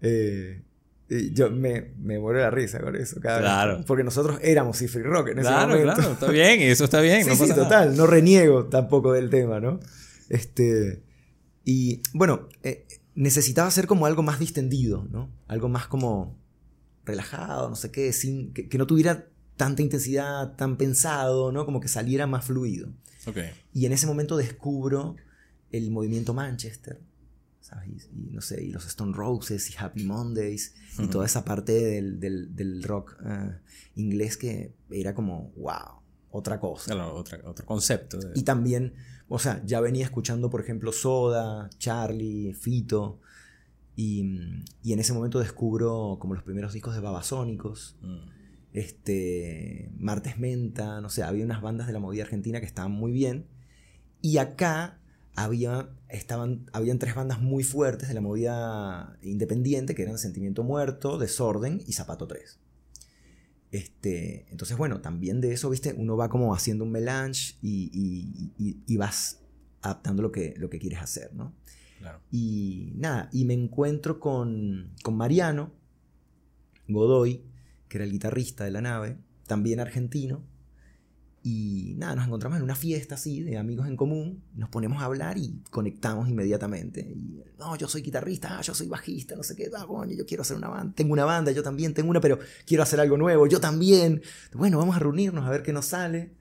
Eh, 0.00 0.62
y 1.10 1.32
yo 1.32 1.50
me, 1.50 1.92
me 1.98 2.18
muero 2.18 2.38
de 2.38 2.44
la 2.44 2.50
risa 2.50 2.80
con 2.80 2.94
eso. 2.96 3.20
Cada 3.20 3.40
Claro. 3.40 3.76
vez. 3.78 3.86
Porque 3.86 4.04
nosotros 4.04 4.38
éramos 4.42 4.78
Cifri 4.78 5.02
Rock 5.02 5.28
en 5.28 5.38
ese 5.38 5.48
Claro, 5.48 5.68
momento. 5.68 5.94
claro. 5.94 6.12
Está 6.12 6.30
bien, 6.30 6.60
eso 6.62 6.84
está 6.84 7.00
bien. 7.00 7.22
Sí, 7.24 7.28
no 7.30 7.34
sí, 7.34 7.40
pasa 7.40 7.54
nada. 7.56 7.64
total. 7.68 7.96
No 7.96 8.06
reniego 8.06 8.66
tampoco 8.66 9.12
del 9.12 9.30
tema, 9.30 9.58
¿no? 9.60 9.80
Este. 10.28 11.02
Y 11.64 12.02
bueno, 12.14 12.48
eh, 12.62 12.86
necesitaba 13.14 13.70
ser 13.70 13.86
como 13.86 14.06
algo 14.06 14.22
más 14.22 14.38
distendido, 14.38 15.06
¿no? 15.10 15.30
Algo 15.48 15.68
más 15.68 15.86
como 15.86 16.38
relajado, 17.04 17.68
no 17.70 17.74
sé 17.76 17.90
qué, 17.90 18.12
sin, 18.12 18.52
que, 18.52 18.68
que 18.68 18.78
no 18.78 18.86
tuviera 18.86 19.26
tanta 19.56 19.82
intensidad, 19.82 20.56
tan 20.56 20.76
pensado, 20.76 21.52
¿no? 21.52 21.64
Como 21.64 21.80
que 21.80 21.88
saliera 21.88 22.26
más 22.26 22.44
fluido. 22.44 22.90
Ok. 23.26 23.38
Y 23.72 23.86
en 23.86 23.92
ese 23.92 24.06
momento 24.06 24.36
descubro 24.36 25.16
el 25.72 25.90
movimiento 25.90 26.32
Manchester, 26.34 27.00
¿sabes? 27.68 28.08
Y, 28.12 28.28
y 28.28 28.30
no 28.32 28.40
sé, 28.40 28.64
y 28.64 28.70
los 28.70 28.86
Stone 28.86 29.12
Roses 29.14 29.70
y 29.70 29.74
Happy 29.78 30.04
Mondays 30.04 30.74
y 30.98 31.06
toda 31.08 31.26
esa 31.26 31.44
parte 31.44 31.72
del, 31.72 32.18
del- 32.20 32.54
del 32.56 32.82
rock 32.82 33.16
eh, 33.26 33.52
inglés 33.96 34.36
que 34.36 34.74
era 34.90 35.14
como, 35.14 35.50
wow, 35.56 36.00
otra 36.30 36.58
cosa. 36.60 36.92
Claro, 36.94 37.14
otra- 37.14 37.40
otro 37.44 37.66
concepto. 37.66 38.18
de- 38.18 38.32
Y 38.34 38.42
también, 38.42 38.94
o 39.28 39.38
sea, 39.38 39.62
ya 39.66 39.80
venía 39.80 40.04
escuchando, 40.04 40.48
por 40.50 40.60
ejemplo, 40.60 40.92
Soda, 40.92 41.68
Charlie, 41.78 42.54
Fito. 42.54 43.20
Y, 43.96 44.22
y 44.82 44.92
en 44.92 45.00
ese 45.00 45.12
momento 45.12 45.40
descubro 45.40 46.18
como 46.20 46.34
los 46.34 46.44
primeros 46.44 46.72
discos 46.72 46.94
de 46.94 47.00
Babasónicos, 47.00 47.96
Mm. 48.00 48.28
este, 48.72 49.90
Martes 49.98 50.38
Menta, 50.38 51.00
no 51.00 51.08
sé, 51.10 51.22
había 51.22 51.44
unas 51.44 51.60
bandas 51.62 51.86
de 51.86 51.92
la 51.92 51.98
movida 51.98 52.22
argentina 52.22 52.60
que 52.60 52.66
estaban 52.66 52.92
muy 52.92 53.12
bien. 53.12 53.46
Y 54.22 54.38
acá 54.38 55.00
había, 55.44 55.90
estaban, 56.08 56.66
habían 56.72 56.98
tres 56.98 57.14
bandas 57.14 57.40
muy 57.40 57.62
fuertes 57.64 58.08
de 58.08 58.14
la 58.14 58.20
movida 58.20 59.16
independiente, 59.22 59.94
que 59.94 60.02
eran 60.02 60.18
Sentimiento 60.18 60.62
Muerto, 60.64 61.18
Desorden 61.18 61.82
y 61.86 61.92
Zapato 61.92 62.26
3. 62.26 62.58
Este, 63.70 64.46
entonces, 64.50 64.76
bueno, 64.78 65.00
también 65.00 65.40
de 65.40 65.52
eso, 65.52 65.68
viste, 65.68 65.92
uno 65.92 66.16
va 66.16 66.28
como 66.30 66.54
haciendo 66.54 66.84
un 66.84 66.90
melange 66.90 67.56
y, 67.60 67.90
y- 67.92 68.52
y- 68.58 68.82
y 68.86 68.96
vas 68.96 69.40
adaptando 69.82 70.22
lo 70.22 70.32
que, 70.32 70.54
lo 70.56 70.70
que 70.70 70.78
quieres 70.78 71.00
hacer, 71.00 71.34
¿no? 71.34 71.52
Claro. 71.98 72.20
Y 72.30 72.92
nada, 72.96 73.28
y 73.32 73.44
me 73.44 73.54
encuentro 73.54 74.20
con, 74.20 74.92
con 75.02 75.16
Mariano 75.16 75.72
Godoy, 76.88 77.42
que 77.88 77.98
era 77.98 78.04
el 78.04 78.12
guitarrista 78.12 78.64
de 78.64 78.70
la 78.70 78.80
nave, 78.80 79.18
también 79.46 79.80
argentino. 79.80 80.42
Y 81.42 81.94
nada, 81.96 82.16
nos 82.16 82.26
encontramos 82.26 82.58
en 82.58 82.64
una 82.64 82.74
fiesta 82.74 83.14
así, 83.14 83.42
de 83.42 83.56
amigos 83.56 83.86
en 83.86 83.96
común, 83.96 84.42
nos 84.54 84.68
ponemos 84.68 85.00
a 85.00 85.06
hablar 85.06 85.38
y 85.38 85.62
conectamos 85.70 86.28
inmediatamente. 86.28 87.00
Y, 87.00 87.40
no, 87.58 87.76
yo 87.76 87.88
soy 87.88 88.02
guitarrista, 88.02 88.58
ah, 88.58 88.62
yo 88.62 88.74
soy 88.74 88.88
bajista, 88.88 89.36
no 89.36 89.42
sé 89.42 89.54
qué, 89.54 89.70
ah, 89.76 89.86
coño, 89.86 90.14
yo 90.16 90.26
quiero 90.26 90.42
hacer 90.42 90.56
una 90.56 90.68
banda, 90.68 90.92
tengo 90.94 91.12
una 91.12 91.24
banda, 91.24 91.52
yo 91.52 91.62
también 91.62 91.94
tengo 91.94 92.10
una, 92.10 92.20
pero 92.20 92.38
quiero 92.66 92.82
hacer 92.82 92.98
algo 93.00 93.16
nuevo, 93.16 93.46
yo 93.46 93.60
también. 93.60 94.20
Bueno, 94.52 94.78
vamos 94.78 94.96
a 94.96 94.98
reunirnos 94.98 95.46
a 95.46 95.50
ver 95.50 95.62
qué 95.62 95.72
nos 95.72 95.86
sale. 95.86 96.36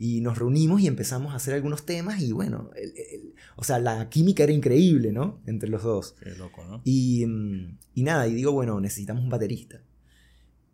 Y 0.00 0.20
nos 0.20 0.38
reunimos 0.38 0.80
y 0.80 0.86
empezamos 0.86 1.32
a 1.32 1.36
hacer 1.36 1.54
algunos 1.54 1.84
temas 1.84 2.20
y 2.22 2.30
bueno, 2.30 2.70
el- 2.76 2.92
el- 2.96 3.34
o 3.56 3.64
sea, 3.64 3.80
la 3.80 4.08
química 4.08 4.44
era 4.44 4.52
increíble, 4.52 5.10
¿no? 5.10 5.40
Entre 5.44 5.68
los 5.68 5.82
dos. 5.82 6.14
Qué 6.22 6.30
loco, 6.36 6.64
¿no? 6.64 6.80
Y, 6.84 7.26
mm, 7.26 7.78
y 7.96 8.02
nada, 8.04 8.28
y 8.28 8.34
digo, 8.34 8.52
bueno, 8.52 8.80
necesitamos 8.80 9.24
un 9.24 9.28
baterista. 9.28 9.82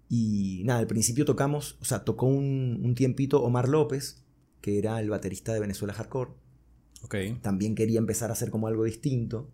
Y 0.09 0.63
nada, 0.65 0.81
al 0.81 0.87
principio 0.87 1.25
tocamos, 1.25 1.79
o 1.81 1.85
sea, 1.85 2.05
tocó 2.05 2.27
un, 2.27 2.81
un 2.83 2.95
tiempito 2.95 3.43
Omar 3.43 3.69
López, 3.69 4.23
que 4.61 4.79
era 4.79 5.01
el 5.01 5.11
baterista 5.11 5.53
de 5.53 5.61
Venezuela 5.61 5.95
Hardcore. 5.95 6.31
Ok. 7.03 7.17
También 7.43 7.75
quería 7.75 7.99
empezar 7.99 8.31
a 8.31 8.33
hacer 8.33 8.51
como 8.51 8.67
algo 8.67 8.85
distinto. 8.85 9.51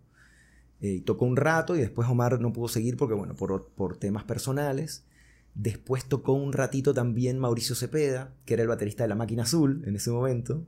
Eh, 0.81 0.93
y 0.93 1.01
tocó 1.01 1.25
un 1.25 1.37
rato 1.37 1.75
y 1.75 1.79
después 1.79 2.07
Omar 2.09 2.39
no 2.39 2.53
pudo 2.53 2.67
seguir 2.67 2.97
porque, 2.97 3.13
bueno, 3.13 3.35
por, 3.35 3.69
por 3.69 3.97
temas 3.97 4.23
personales. 4.23 5.05
Después 5.53 6.05
tocó 6.05 6.33
un 6.33 6.53
ratito 6.53 6.93
también 6.93 7.37
Mauricio 7.37 7.75
Cepeda, 7.75 8.33
que 8.45 8.53
era 8.53 8.63
el 8.63 8.69
baterista 8.69 9.03
de 9.03 9.09
La 9.09 9.15
Máquina 9.15 9.43
Azul 9.43 9.83
en 9.85 9.95
ese 9.95 10.11
momento. 10.11 10.65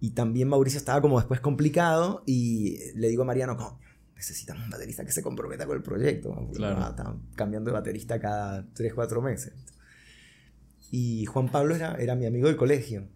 Y 0.00 0.10
también 0.10 0.48
Mauricio 0.48 0.78
estaba 0.78 1.00
como 1.00 1.18
después 1.18 1.40
complicado 1.40 2.22
y 2.26 2.92
le 2.94 3.08
digo 3.08 3.22
a 3.22 3.26
Mariano, 3.26 3.56
"Coño, 3.56 3.78
necesitamos 4.16 4.64
un 4.64 4.70
baterista 4.70 5.04
que 5.04 5.12
se 5.12 5.22
comprometa 5.22 5.66
con 5.66 5.76
el 5.76 5.82
proyecto. 5.82 6.34
Claro. 6.54 6.78
ah, 6.80 6.88
están 6.90 7.22
cambiando 7.34 7.70
de 7.70 7.74
baterista 7.74 8.18
cada 8.18 8.66
3, 8.72 8.94
4 8.94 9.22
meses. 9.22 9.52
Y 10.90 11.26
Juan 11.26 11.50
Pablo 11.50 11.74
era, 11.74 11.96
era 11.96 12.14
mi 12.14 12.26
amigo 12.26 12.48
del 12.48 12.56
colegio. 12.56 13.08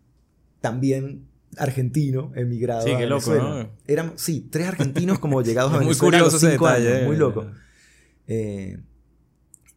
También 0.61 1.29
argentino, 1.57 2.33
emigrado 2.35 2.87
Sí, 2.87 2.93
qué 2.97 3.07
loco. 3.07 3.35
¿no? 3.35 3.71
Éramos, 3.87 4.21
sí, 4.21 4.49
tres 4.51 4.69
argentinos 4.69 5.19
como 5.19 5.43
llegados 5.43 5.73
a 5.73 5.77
muy 5.77 5.87
Venezuela 5.87 6.19
los 6.19 6.29
curioso 6.29 6.47
ese 6.47 6.59
detalle, 6.59 6.89
años, 6.89 7.03
eh. 7.03 7.07
muy 7.07 7.17
loco. 7.17 7.47
Eh, 8.27 8.79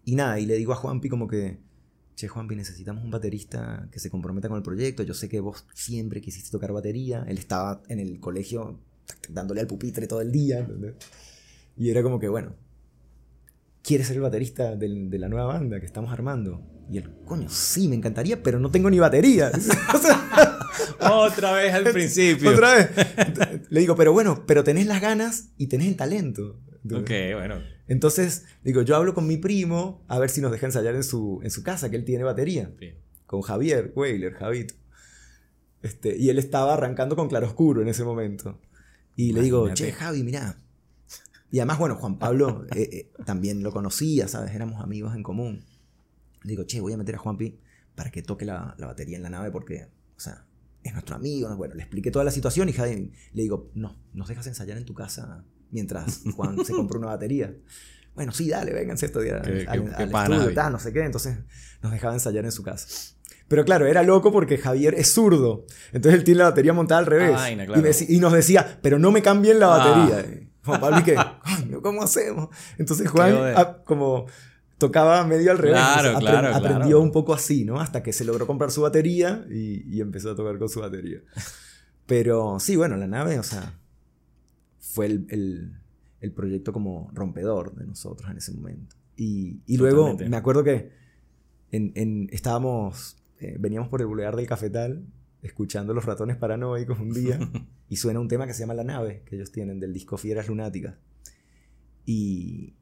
y 0.06 0.16
nada, 0.16 0.40
y 0.40 0.46
le 0.46 0.56
digo 0.56 0.74
a 0.74 0.76
Juanpi 0.76 1.10
como 1.10 1.28
que, 1.28 1.60
che 2.16 2.28
Juanpi, 2.28 2.56
necesitamos 2.56 3.04
un 3.04 3.12
baterista 3.12 3.88
que 3.92 4.00
se 4.00 4.10
comprometa 4.10 4.50
con 4.50 4.58
el 4.58 4.64
proyecto. 4.64 5.04
Yo 5.04 5.14
sé 5.14 5.30
que 5.30 5.40
vos 5.40 5.66
siempre 5.74 6.22
quisiste 6.22 6.52
tocar 6.52 6.74
batería. 6.74 7.26
Él 7.28 7.38
estaba 7.38 7.82
en 7.88 8.00
el 8.00 8.20
colegio 8.20 8.80
dándole 9.30 9.62
al 9.62 9.68
pupitre 9.68 10.08
todo 10.08 10.22
el 10.22 10.32
día. 10.32 10.60
¿entendés? 10.60 10.96
Y 11.78 11.90
era 11.90 12.04
como 12.04 12.20
que, 12.20 12.28
bueno, 12.28 12.56
¿quieres 13.82 14.08
ser 14.08 14.18
el 14.18 14.22
baterista 14.22 14.76
del- 14.76 15.10
de 15.10 15.20
la 15.20 15.30
nueva 15.30 15.46
banda 15.46 15.80
que 15.80 15.86
estamos 15.86 16.12
armando? 16.12 16.62
Y 16.92 16.98
él, 16.98 17.10
coño, 17.26 17.50
sí, 17.50 17.88
me 17.88 17.96
encantaría, 17.96 18.44
pero 18.44 18.60
no 18.60 18.70
tengo 18.70 18.90
ni 18.90 19.00
batería. 19.00 19.52
Otra 21.00 21.54
vez 21.54 21.74
al 21.74 21.84
principio. 21.92 22.52
otra 22.52 22.74
vez. 22.76 22.90
Le 23.70 23.80
digo, 23.80 23.96
pero 23.96 24.14
bueno, 24.14 24.44
pero 24.46 24.64
tenés 24.64 24.86
las 24.88 25.02
ganas 25.02 25.50
y 25.58 25.68
tenés 25.68 25.88
el 25.88 25.96
talento. 25.96 26.60
Ok, 26.92 27.10
bueno. 27.34 27.62
Entonces, 27.88 28.46
digo, 28.64 28.82
yo 28.82 28.96
hablo 28.96 29.14
con 29.14 29.28
mi 29.28 29.38
primo 29.38 30.04
a 30.08 30.20
ver 30.20 30.30
si 30.30 30.42
nos 30.42 30.52
deja 30.52 30.66
ensayar 30.66 30.96
en 30.96 31.04
su, 31.04 31.40
en 31.44 31.52
su 31.52 31.64
casa, 31.64 31.90
que 31.90 31.96
él 31.96 32.06
tiene 32.06 32.24
batería. 32.24 32.72
Bien. 32.80 32.96
Con 33.26 33.42
Javier 33.42 33.92
Weiler, 33.96 34.34
Javito. 34.34 34.74
Este, 35.82 36.18
y 36.18 36.30
él 36.30 36.40
estaba 36.40 36.74
arrancando 36.74 37.16
con 37.16 37.28
claroscuro 37.28 37.82
en 37.82 37.90
ese 37.90 38.04
momento. 38.04 38.60
Y 39.16 39.34
le 39.34 39.42
digo, 39.42 39.74
che, 39.74 39.92
Javi, 39.92 40.24
mirá. 40.24 40.58
Y 41.52 41.60
además, 41.60 41.78
bueno, 41.78 41.96
Juan 41.96 42.18
Pablo 42.18 42.66
eh, 42.76 42.90
eh, 42.92 43.12
también 43.26 43.62
lo 43.62 43.72
conocía, 43.72 44.28
¿sabes? 44.28 44.56
Éramos 44.56 44.82
amigos 44.82 45.16
en 45.16 45.22
común. 45.22 45.64
Le 46.42 46.50
digo, 46.50 46.64
che, 46.64 46.82
voy 46.82 46.94
a 46.94 46.98
meter 46.98 47.16
a 47.16 47.18
Juanpi 47.20 47.60
para 47.96 48.10
que 48.10 48.24
toque 48.24 48.44
la, 48.44 48.76
la 48.80 48.88
batería 48.88 49.18
en 49.18 49.24
la 49.24 49.30
nave 49.30 49.52
porque, 49.52 49.88
o 50.18 50.20
sea, 50.20 50.46
es 50.84 50.94
nuestro 50.94 51.16
amigo. 51.16 51.56
Bueno, 51.56 51.76
le 51.76 51.84
expliqué 51.84 52.12
toda 52.12 52.26
la 52.26 52.32
situación 52.32 52.70
y 52.70 52.74
Javi 52.74 53.12
le 53.34 53.42
digo, 53.42 53.70
no, 53.76 53.96
nos 54.14 54.28
dejas 54.28 54.48
ensayar 54.48 54.78
en 54.78 54.86
tu 54.86 54.94
casa 54.94 55.46
mientras 55.70 56.24
Juan 56.36 56.64
se 56.66 56.74
compró 56.74 57.00
una 57.00 57.08
batería. 57.10 57.56
Bueno, 58.16 58.32
sí, 58.32 58.50
dale, 58.50 58.74
vénganse 58.74 59.08
estos 59.08 59.24
días 59.24 59.42
al, 59.68 59.94
al 59.96 60.10
pana, 60.10 60.36
estudio, 60.36 60.54
tal, 60.54 60.72
no 60.74 60.80
sé 60.80 60.94
qué. 60.94 61.04
Entonces 61.04 61.38
nos 61.82 61.92
dejaba 61.92 62.14
ensayar 62.14 62.46
en 62.46 62.52
su 62.52 62.64
casa. 62.64 63.16
Pero 63.54 63.66
claro, 63.66 63.86
era 63.86 64.02
loco 64.02 64.32
porque 64.32 64.58
Javier 64.58 64.96
es 64.96 65.14
zurdo. 65.14 65.66
Entonces 65.92 66.18
él 66.18 66.24
tiene 66.24 66.40
la 66.40 66.46
batería 66.46 66.74
montada 66.74 66.98
al 67.02 67.06
revés. 67.06 67.34
Ah, 67.36 67.42
vaina, 67.42 67.64
y, 67.66 67.68
claro. 67.68 67.90
y 68.10 68.18
nos 68.20 68.34
decía, 68.34 68.80
pero 68.82 68.98
no 68.98 69.12
me 69.12 69.22
cambien 69.22 69.60
la 69.60 69.76
Ah. 69.76 69.78
batería. 69.78 70.22
Y 70.42 70.50
Juan 70.66 70.82
Pablo, 70.82 71.00
¿y 71.00 71.04
qué? 71.04 71.16
Coño, 71.60 71.82
¿cómo 71.84 72.02
hacemos? 72.02 72.50
Entonces 72.80 73.08
Juan, 73.12 73.36
ah, 73.56 73.78
como 73.86 74.26
tocaba 74.80 75.24
medio 75.28 75.52
al 75.52 75.60
revés. 75.60 75.78
Claro, 75.80 76.08
Entonces, 76.10 76.30
claro, 76.32 76.48
aprendió 76.56 76.80
claro. 76.88 77.02
un 77.02 77.12
poco 77.12 77.34
así, 77.36 77.64
¿no? 77.64 77.80
Hasta 77.80 78.02
que 78.02 78.12
se 78.12 78.26
logró 78.26 78.48
comprar 78.48 78.72
su 78.72 78.82
batería 78.82 79.46
y, 79.52 79.84
y 79.96 80.02
empezó 80.02 80.32
a 80.32 80.36
tocar 80.36 80.58
con 80.58 80.68
su 80.68 80.80
batería. 80.80 81.20
Pero 82.08 82.60
sí, 82.60 82.76
bueno, 82.76 82.98
la 82.98 83.08
nave, 83.08 83.38
o 83.38 83.44
sea, 83.44 83.80
fue 84.80 85.06
el, 85.06 85.26
el- 85.30 85.74
el 86.22 86.32
proyecto 86.32 86.72
como 86.74 87.12
rompedor 87.14 87.76
de 87.76 87.86
nosotros 87.86 88.32
en 88.32 88.38
ese 88.38 88.52
momento. 88.54 88.96
Y, 89.16 89.60
y 89.66 89.78
luego 89.78 90.18
me 90.18 90.38
acuerdo 90.38 90.64
que 90.64 90.92
en, 91.72 91.92
en- 91.96 92.30
estábamos, 92.32 93.18
eh, 93.40 93.58
veníamos 93.60 93.90
por 93.90 94.02
el 94.02 94.08
Boulevard 94.08 94.36
del 94.36 94.48
Cafetal 94.48 95.06
escuchando 95.42 95.94
Los 95.94 96.06
Ratones 96.06 96.38
Paranoicos 96.38 97.00
un 97.00 97.14
día 97.14 97.38
y 97.90 97.98
suena 97.98 98.20
un 98.20 98.28
tema 98.28 98.48
que 98.48 98.54
se 98.54 98.62
llama 98.62 98.74
La 98.74 98.84
Nave, 98.84 99.24
que 99.26 99.36
ellos 99.36 99.52
tienen, 99.52 99.80
del 99.80 99.94
disco 99.94 100.18
Fieras 100.18 100.48
Lunáticas. 100.48 100.96
Y, 102.06 102.76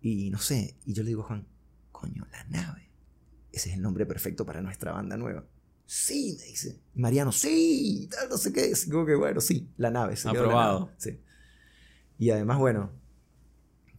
y 0.00 0.30
no 0.30 0.38
sé, 0.38 0.76
y 0.84 0.94
yo 0.94 1.02
le 1.02 1.10
digo 1.10 1.22
a 1.22 1.26
Juan, 1.26 1.46
coño, 1.90 2.26
La 2.32 2.44
Nave. 2.44 2.90
ese 3.52 3.70
es 3.70 3.76
el 3.76 3.82
nombre 3.82 4.06
perfecto 4.06 4.46
para 4.46 4.62
nuestra 4.62 4.92
banda 4.92 5.16
nueva. 5.16 5.46
Sí, 5.84 6.36
me 6.38 6.46
dice. 6.46 6.80
Mariano, 6.94 7.32
sí, 7.32 8.08
tal, 8.10 8.30
no 8.30 8.38
sé 8.38 8.50
qué. 8.52 8.72
Así 8.72 8.88
como 8.88 9.04
que, 9.04 9.14
bueno, 9.14 9.42
sí, 9.42 9.68
la 9.76 9.90
nave. 9.90 10.16
Se 10.16 10.28
Aprobado. 10.28 10.86
nave, 10.86 10.92
sí. 10.96 11.20
Y 12.18 12.30
además, 12.30 12.58
bueno, 12.58 12.92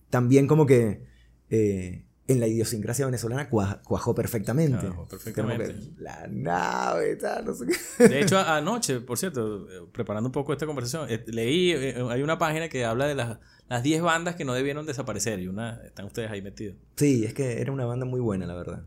también 0.09 0.47
como 0.47 0.65
que 0.65 1.05
eh, 1.51 2.07
en 2.27 2.39
la 2.39 2.47
idiosincrasia 2.47 3.05
venezolana 3.05 3.49
cuaj- 3.49 3.81
cuajó 3.83 4.15
perfectamente. 4.15 4.87
Cuajó 4.87 5.07
perfectamente. 5.07 5.73
Que 5.73 6.01
la 6.01 6.27
nave, 6.29 7.15
tal, 7.17 7.45
no 7.45 7.53
sé 7.53 7.65
qué. 7.97 8.07
De 8.07 8.21
hecho, 8.21 8.37
anoche, 8.39 9.01
por 9.01 9.17
cierto, 9.17 9.69
eh, 9.69 9.87
preparando 9.91 10.29
un 10.29 10.31
poco 10.31 10.53
esta 10.53 10.65
conversación, 10.65 11.07
eh, 11.09 11.23
leí, 11.27 11.71
eh, 11.71 11.95
hay 12.09 12.21
una 12.21 12.37
página 12.37 12.69
que 12.69 12.85
habla 12.85 13.07
de 13.07 13.15
las, 13.15 13.39
las 13.67 13.83
10 13.83 14.01
bandas 14.01 14.35
que 14.35 14.45
no 14.45 14.53
debieron 14.53 14.85
desaparecer 14.85 15.39
y 15.39 15.47
una 15.47 15.81
están 15.85 16.05
ustedes 16.05 16.31
ahí 16.31 16.41
metidos. 16.41 16.77
Sí, 16.95 17.25
es 17.25 17.33
que 17.33 17.59
era 17.61 17.71
una 17.73 17.85
banda 17.85 18.05
muy 18.05 18.21
buena, 18.21 18.45
la 18.45 18.55
verdad. 18.55 18.85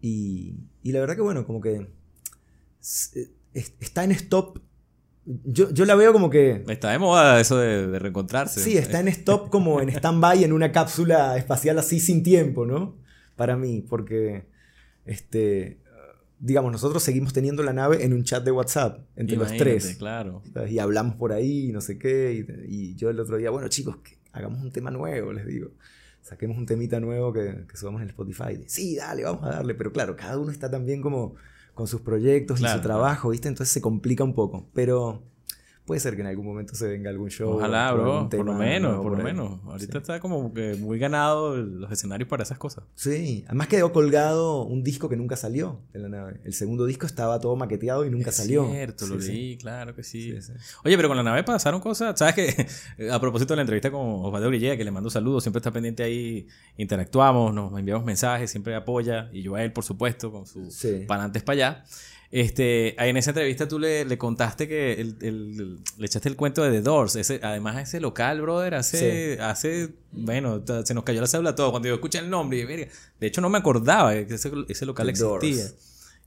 Y, 0.00 0.54
y 0.82 0.92
la 0.92 1.00
verdad 1.00 1.16
que, 1.16 1.22
bueno, 1.22 1.46
como 1.46 1.60
que 1.60 1.90
es- 2.80 3.12
está 3.52 4.04
en 4.04 4.12
stop. 4.12 4.60
Yo, 5.44 5.70
yo 5.70 5.84
la 5.84 5.96
veo 5.96 6.12
como 6.12 6.30
que... 6.30 6.64
Está 6.68 6.92
de 6.92 6.98
moda 6.98 7.40
eso 7.40 7.58
de, 7.58 7.88
de 7.88 7.98
reencontrarse. 7.98 8.60
Sí, 8.60 8.78
está 8.78 9.00
en 9.00 9.08
stop 9.08 9.50
como 9.50 9.80
en 9.80 9.88
stand-by 9.88 10.44
en 10.44 10.52
una 10.52 10.70
cápsula 10.70 11.36
espacial 11.36 11.78
así 11.78 11.98
sin 11.98 12.22
tiempo, 12.22 12.64
¿no? 12.64 12.96
Para 13.34 13.56
mí, 13.56 13.84
porque, 13.88 14.46
este, 15.04 15.80
digamos, 16.38 16.70
nosotros 16.70 17.02
seguimos 17.02 17.32
teniendo 17.32 17.62
la 17.62 17.72
nave 17.72 18.04
en 18.04 18.12
un 18.12 18.22
chat 18.22 18.44
de 18.44 18.52
WhatsApp 18.52 19.00
entre 19.16 19.36
Imagínate, 19.36 19.64
los 19.74 19.82
tres. 19.82 19.96
Claro. 19.96 20.42
¿sabes? 20.54 20.70
Y 20.70 20.78
hablamos 20.78 21.16
por 21.16 21.32
ahí, 21.32 21.72
no 21.72 21.80
sé 21.80 21.98
qué. 21.98 22.46
Y, 22.68 22.90
y 22.92 22.94
yo 22.94 23.10
el 23.10 23.18
otro 23.18 23.36
día, 23.36 23.50
bueno, 23.50 23.68
chicos, 23.68 23.96
que 23.98 24.18
hagamos 24.32 24.62
un 24.62 24.70
tema 24.70 24.90
nuevo, 24.90 25.32
les 25.32 25.46
digo. 25.46 25.70
Saquemos 26.22 26.56
un 26.56 26.66
temita 26.66 26.98
nuevo 26.98 27.32
que, 27.32 27.66
que 27.68 27.76
subamos 27.76 28.00
en 28.00 28.04
el 28.04 28.10
Spotify. 28.10 28.60
Sí, 28.66 28.96
dale, 28.96 29.22
vamos 29.22 29.44
a 29.44 29.50
darle. 29.50 29.74
Pero 29.74 29.92
claro, 29.92 30.16
cada 30.16 30.38
uno 30.38 30.50
está 30.50 30.70
también 30.70 31.00
como 31.00 31.34
con 31.76 31.86
sus 31.86 32.00
proyectos 32.00 32.58
Claro, 32.58 32.74
y 32.74 32.78
su 32.78 32.82
trabajo, 32.82 33.28
¿viste? 33.28 33.48
Entonces 33.48 33.72
se 33.72 33.82
complica 33.82 34.24
un 34.24 34.34
poco. 34.34 34.66
Pero 34.72 35.22
puede 35.86 36.00
ser 36.00 36.16
que 36.16 36.20
en 36.22 36.26
algún 36.26 36.44
momento 36.44 36.74
se 36.74 36.88
venga 36.88 37.08
algún 37.10 37.30
show. 37.30 37.52
Ojalá, 37.56 37.92
bro. 37.92 38.28
Por 38.28 38.44
lo 38.44 38.52
menos, 38.54 39.00
por 39.00 39.16
lo 39.16 39.22
menos. 39.24 39.60
Ahorita 39.66 39.92
Sí. 39.92 39.98
está 39.98 40.20
como 40.20 40.52
que 40.52 40.74
muy 40.74 40.98
ganado 40.98 41.56
los 41.56 41.90
escenarios 41.92 42.28
para 42.28 42.42
esas 42.42 42.58
cosas. 42.58 42.84
Sí, 42.96 43.44
además 43.46 43.68
quedó 43.68 43.92
colgado 43.92 44.62
un 44.64 44.82
disco 44.82 45.08
que 45.08 45.16
nunca 45.16 45.36
salió 45.36 45.80
de 45.92 46.00
la 46.00 46.08
nave. 46.08 46.40
El 46.44 46.52
segundo 46.54 46.84
disco 46.86 47.06
estaba 47.06 47.38
todo 47.40 47.56
maqueteado 47.56 48.04
y 48.04 48.10
nunca 48.10 48.30
Es 48.30 48.36
salió. 48.36 48.68
Cierto, 48.70 49.06
lo 49.06 49.20
Sí, 49.20 49.26
sí. 49.26 49.32
leí, 49.32 49.56
claro 49.58 49.94
que 49.94 50.02
sí. 50.02 50.32
Sí, 50.32 50.42
sí. 50.42 50.52
Oye, 50.84 50.96
pero 50.96 51.08
con 51.08 51.16
la 51.16 51.22
nave 51.22 51.44
pasaron 51.44 51.80
cosas. 51.80 52.18
¿Sabes 52.18 52.34
que 52.34 52.66
A 53.10 53.20
propósito 53.20 53.52
de 53.52 53.56
la 53.56 53.62
entrevista 53.62 53.90
con 53.90 54.00
Osvaldo 54.24 54.48
Grillea, 54.48 54.76
que 54.76 54.84
le 54.84 54.90
mando 54.90 55.08
saludos, 55.08 55.44
siempre 55.44 55.58
está 55.60 55.70
pendiente 55.70 56.02
ahí, 56.02 56.48
interactuamos, 56.76 57.54
nos 57.54 57.78
enviamos 57.78 58.04
mensajes, 58.04 58.50
siempre 58.50 58.74
apoya, 58.74 59.28
y 59.32 59.42
yo 59.42 59.54
a 59.54 59.62
él, 59.62 59.72
por 59.72 59.84
supuesto, 59.84 60.30
con 60.32 60.46
su 60.46 60.70
Sí. 60.70 61.04
para 61.06 61.24
antes 61.24 61.42
para 61.42 61.54
allá. 61.54 61.84
Este, 62.32 63.00
en 63.02 63.16
esa 63.16 63.30
entrevista 63.30 63.68
tú 63.68 63.78
le, 63.78 64.04
le 64.04 64.18
contaste 64.18 64.66
que 64.66 64.94
el- 64.94 65.16
el- 65.20 65.78
le 65.98 66.06
echaste 66.06 66.28
el 66.28 66.36
cuento 66.36 66.62
de 66.62 66.70
The 66.72 66.80
Doors. 66.82 67.16
Ese, 67.16 67.40
además, 67.42 67.76
ese 67.88 68.00
local, 68.00 68.40
brother, 68.42 68.74
hace, 68.74 69.38
hace 69.40 69.90
bueno, 70.12 70.62
se 70.84 70.92
nos 70.94 71.04
cayó 71.04 71.20
la 71.20 71.26
cédula 71.28 71.54
todo. 71.54 71.70
Cuando 71.70 71.88
yo 71.88 71.94
escuché 71.94 72.18
el 72.18 72.28
nombre, 72.28 72.58
y, 72.58 72.64
de 72.64 72.88
hecho 73.20 73.40
no 73.40 73.48
me 73.48 73.58
acordaba 73.58 74.12
que 74.14 74.34
ese, 74.34 74.50
ese 74.68 74.86
local 74.86 75.06
The 75.06 75.10
existía. 75.12 75.56
Doors. 75.64 75.74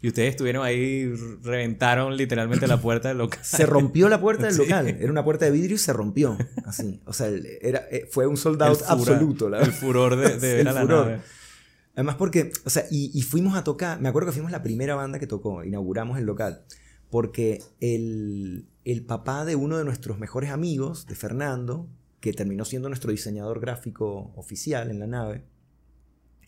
Y 0.02 0.08
ustedes 0.08 0.30
estuvieron 0.30 0.66
ahí, 0.66 1.14
reventaron 1.44 2.16
literalmente 2.16 2.66
la 2.68 2.80
puerta 2.80 3.10
del 3.10 3.18
local. 3.18 3.40
Se 3.44 3.66
rompió 3.66 4.08
la 4.08 4.22
puerta 4.22 4.46
del 4.46 4.54
Sí. 4.56 4.62
local. 4.62 4.88
Era 4.88 5.12
una 5.12 5.26
puerta 5.26 5.44
de 5.44 5.52
vidrio 5.52 5.76
y 5.76 5.78
se 5.80 5.92
rompió. 5.92 6.38
Así. 6.66 7.02
O 7.06 7.12
sea, 7.12 7.28
era, 7.62 7.86
eh, 7.92 8.08
fue 8.10 8.26
un 8.26 8.38
sold 8.38 8.62
El 8.62 8.70
out 8.70 8.78
fura- 8.80 8.92
absoluto. 8.94 9.50
La 9.50 9.60
El 9.60 9.74
furor 9.74 10.16
de, 10.16 10.38
ver 10.40 10.60
el 10.62 10.68
a 10.70 10.72
la 10.72 10.82
furor. 10.84 11.06
nave. 11.08 11.22
Además 11.95 12.15
porque, 12.15 12.52
o 12.65 12.69
sea, 12.69 12.86
y, 12.89 13.12
y 13.13 13.21
fuimos 13.23 13.56
a 13.56 13.63
tocar, 13.63 13.99
me 13.99 14.10
acuerdo 14.10 14.28
que 14.30 14.34
fuimos 14.34 14.52
la 14.52 14.63
primera 14.63 14.95
banda 14.95 15.19
que 15.19 15.28
tocó, 15.28 15.63
inauguramos 15.63 16.17
el 16.17 16.25
local, 16.25 16.63
porque 17.10 17.62
el, 17.80 18.67
el 18.86 19.06
papá 19.06 19.45
de 19.45 19.56
uno 19.56 19.78
de 19.78 19.86
nuestros 19.86 20.19
mejores 20.19 20.52
amigos, 20.52 21.08
de 21.08 21.15
Fernando, 21.15 21.89
que 22.19 22.34
terminó 22.34 22.65
siendo 22.65 22.89
nuestro 22.89 23.12
diseñador 23.12 23.60
gráfico 23.60 24.32
oficial 24.36 24.91
en 24.91 24.99
la 24.99 25.08
nave, 25.08 25.45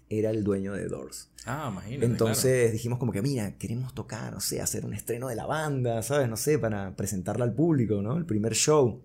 era 0.09 0.29
el 0.29 0.43
dueño 0.43 0.73
de 0.73 0.87
Doors. 0.87 1.31
Ah, 1.45 1.69
imagínate. 1.71 2.05
Entonces 2.05 2.71
dijimos 2.73 2.99
como 2.99 3.11
que, 3.11 3.21
mira, 3.21 3.57
queremos 3.57 3.93
tocar, 3.93 4.33
no 4.33 4.41
sé, 4.41 4.61
hacer 4.61 4.85
un 4.85 4.93
estreno 4.93 5.29
de 5.29 5.35
la 5.35 5.45
banda, 5.45 6.01
¿sabes? 6.03 6.29
No 6.29 6.35
sé, 6.37 6.59
para 6.59 6.95
presentarla 6.95 7.45
al 7.45 7.53
público, 7.53 8.01
¿no? 8.01 8.17
El 8.17 8.25
primer 8.25 8.53
show. 8.53 9.03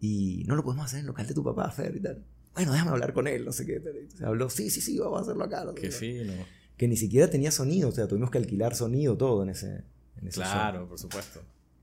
Y 0.00 0.44
no 0.46 0.56
lo 0.56 0.64
podemos 0.64 0.86
hacer 0.86 1.00
en 1.00 1.04
el 1.04 1.06
local 1.08 1.26
de 1.26 1.34
tu 1.34 1.44
papá, 1.44 1.70
Fer, 1.70 1.96
y 1.96 2.00
tal. 2.00 2.24
Bueno, 2.54 2.72
déjame 2.72 2.90
hablar 2.92 3.12
con 3.12 3.26
él, 3.26 3.44
no 3.44 3.52
sé 3.52 3.66
qué. 3.66 3.76
Entonces 3.76 4.22
habló, 4.22 4.48
sí, 4.50 4.70
sí, 4.70 4.80
sí, 4.80 4.98
vamos 4.98 5.18
a 5.18 5.22
hacerlo 5.22 5.44
acá. 5.44 5.64
no 5.64 5.74
qué. 5.74 5.90
fino. 5.90 6.32
Que 6.76 6.88
ni 6.88 6.96
siquiera 6.96 7.28
tenía 7.30 7.50
sonido, 7.50 7.88
o 7.88 7.92
sea, 7.92 8.06
tuvimos 8.08 8.30
que 8.30 8.38
alquilar 8.38 8.74
sonido, 8.74 9.16
todo 9.16 9.42
en 9.42 9.50
ese, 9.50 9.82
en 10.20 10.28
ese 10.28 10.40
Claro, 10.40 10.88
por 10.88 10.98
supuesto. 10.98 11.40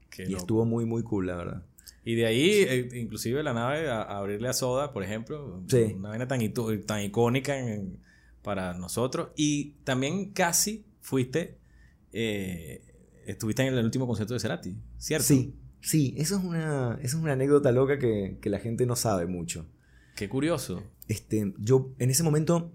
Qué. 0.10 0.24
Y 0.24 0.28
loco. 0.28 0.38
estuvo 0.40 0.66
muy, 0.66 0.86
muy 0.86 1.04
cool, 1.04 1.28
la 1.28 1.36
verdad. 1.36 1.64
Y 2.04 2.16
de 2.16 2.26
ahí, 2.26 2.50
eh, 2.68 2.90
inclusive 2.96 3.42
la 3.44 3.54
nave, 3.54 3.90
a, 3.90 4.02
a 4.02 4.18
abrirle 4.18 4.48
a 4.50 4.54
Soda, 4.54 4.92
por 4.92 5.04
ejemplo, 5.04 5.62
Sí. 5.68 5.94
una 5.96 6.10
vaina 6.10 6.28
tan 6.28 6.42
icónica 6.42 7.58
en- 7.58 8.00
para 8.42 8.74
nosotros. 8.74 9.30
Y 9.36 9.74
también 9.84 10.32
casi 10.32 10.84
fuiste, 11.00 11.58
eh, 12.12 12.82
estuviste 13.26 13.62
en 13.66 13.74
el 13.76 13.86
último 13.86 14.08
concierto 14.08 14.34
de 14.34 14.40
Cerati, 14.40 14.76
¿cierto? 14.98 15.28
Sí, 15.28 15.54
sí, 15.80 16.14
eso 16.18 16.38
es 16.38 16.44
una, 16.44 16.98
eso 17.02 17.18
es 17.18 17.24
una 17.24 17.34
anécdota 17.34 17.72
loca 17.72 18.00
que, 18.00 18.38
que 18.42 18.50
la 18.50 18.60
gente 18.60 18.86
no 18.86 18.96
sabe 18.96 19.26
mucho. 19.28 19.66
Qué 20.16 20.30
curioso. 20.30 20.84
Este, 21.08 21.54
yo 21.60 21.92
en 22.00 22.10
ese 22.10 22.24
momento, 22.24 22.72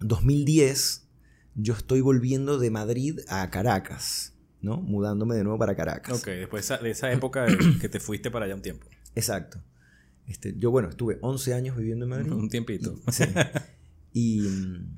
2010, 0.00 1.06
yo 1.54 1.74
estoy 1.74 2.00
volviendo 2.00 2.58
de 2.58 2.70
Madrid 2.70 3.20
a 3.28 3.48
Caracas, 3.50 4.34
¿no? 4.60 4.78
Mudándome 4.80 5.34
de 5.36 5.44
nuevo 5.44 5.58
para 5.58 5.74
Caracas. 5.76 6.18
Ok, 6.18 6.26
después 6.26 6.68
de 6.82 6.90
esa- 6.90 7.12
época 7.12 7.46
que 7.80 7.88
te 7.88 8.00
fuiste 8.00 8.30
para 8.30 8.46
allá 8.46 8.54
un 8.54 8.62
tiempo. 8.62 8.86
Exacto. 9.14 9.58
Este, 10.26 10.54
yo, 10.56 10.70
bueno, 10.70 10.88
estuve 10.88 11.18
11 11.20 11.54
años 11.54 11.76
viviendo 11.76 12.06
en 12.06 12.10
Madrid. 12.10 12.32
Un 12.32 12.48
tiempito. 12.48 12.94
Y, 13.06 13.12
sí. 13.12 13.24
Y, 14.12 14.40
mm, 14.40 14.96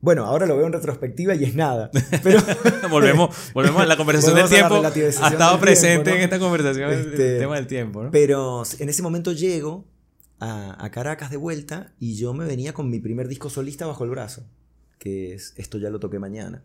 bueno, 0.00 0.24
ahora 0.24 0.46
lo 0.46 0.56
veo 0.56 0.66
en 0.66 0.72
retrospectiva 0.72 1.34
y 1.34 1.42
es 1.44 1.54
nada. 1.56 1.90
Pero 2.22 2.40
volvemos, 2.90 3.34
volvemos 3.52 3.82
a 3.82 3.86
la 3.86 3.96
conversación 3.96 4.36
del 4.36 4.48
tiempo. 4.48 4.76
Ha 4.76 4.88
estado 5.28 5.58
presente 5.58 6.04
tiempo, 6.04 6.10
¿no? 6.10 6.16
en 6.16 6.22
esta 6.22 6.38
conversación 6.38 6.90
el- 6.92 6.98
el 7.00 7.06
Este, 7.12 7.38
tema 7.40 7.56
del 7.56 7.66
tiempo, 7.66 8.04
¿no? 8.04 8.10
Pero 8.12 8.62
en 8.78 8.88
ese 8.88 9.02
momento 9.02 9.32
llego 9.32 9.84
a, 10.40 10.84
a 10.84 10.90
Caracas 10.90 11.30
de 11.30 11.36
vuelta 11.36 11.94
y 11.98 12.16
yo 12.16 12.34
me 12.34 12.44
venía 12.44 12.72
con 12.72 12.90
mi 12.90 13.00
primer 13.00 13.28
disco 13.28 13.50
solista 13.50 13.86
bajo 13.86 14.04
el 14.04 14.10
brazo, 14.10 14.46
que 14.98 15.34
es 15.34 15.54
Esto 15.56 15.78
ya 15.78 15.90
lo 15.90 16.00
toqué 16.00 16.18
mañana, 16.18 16.64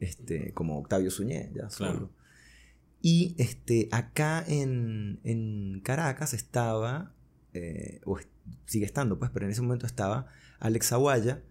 este, 0.00 0.52
como 0.52 0.78
Octavio 0.78 1.10
Suñé, 1.10 1.50
ya 1.54 1.70
solo. 1.70 1.90
Claro. 1.90 2.10
Y 3.00 3.36
este, 3.38 3.88
acá 3.92 4.44
en, 4.46 5.20
en 5.22 5.80
Caracas 5.84 6.34
estaba, 6.34 7.14
eh, 7.52 8.00
o 8.04 8.18
sigue 8.66 8.86
estando, 8.86 9.18
pues, 9.18 9.30
pero 9.30 9.46
en 9.46 9.52
ese 9.52 9.62
momento 9.62 9.86
estaba 9.86 10.26
Alex 10.58 10.92
Aguaya, 10.92 11.42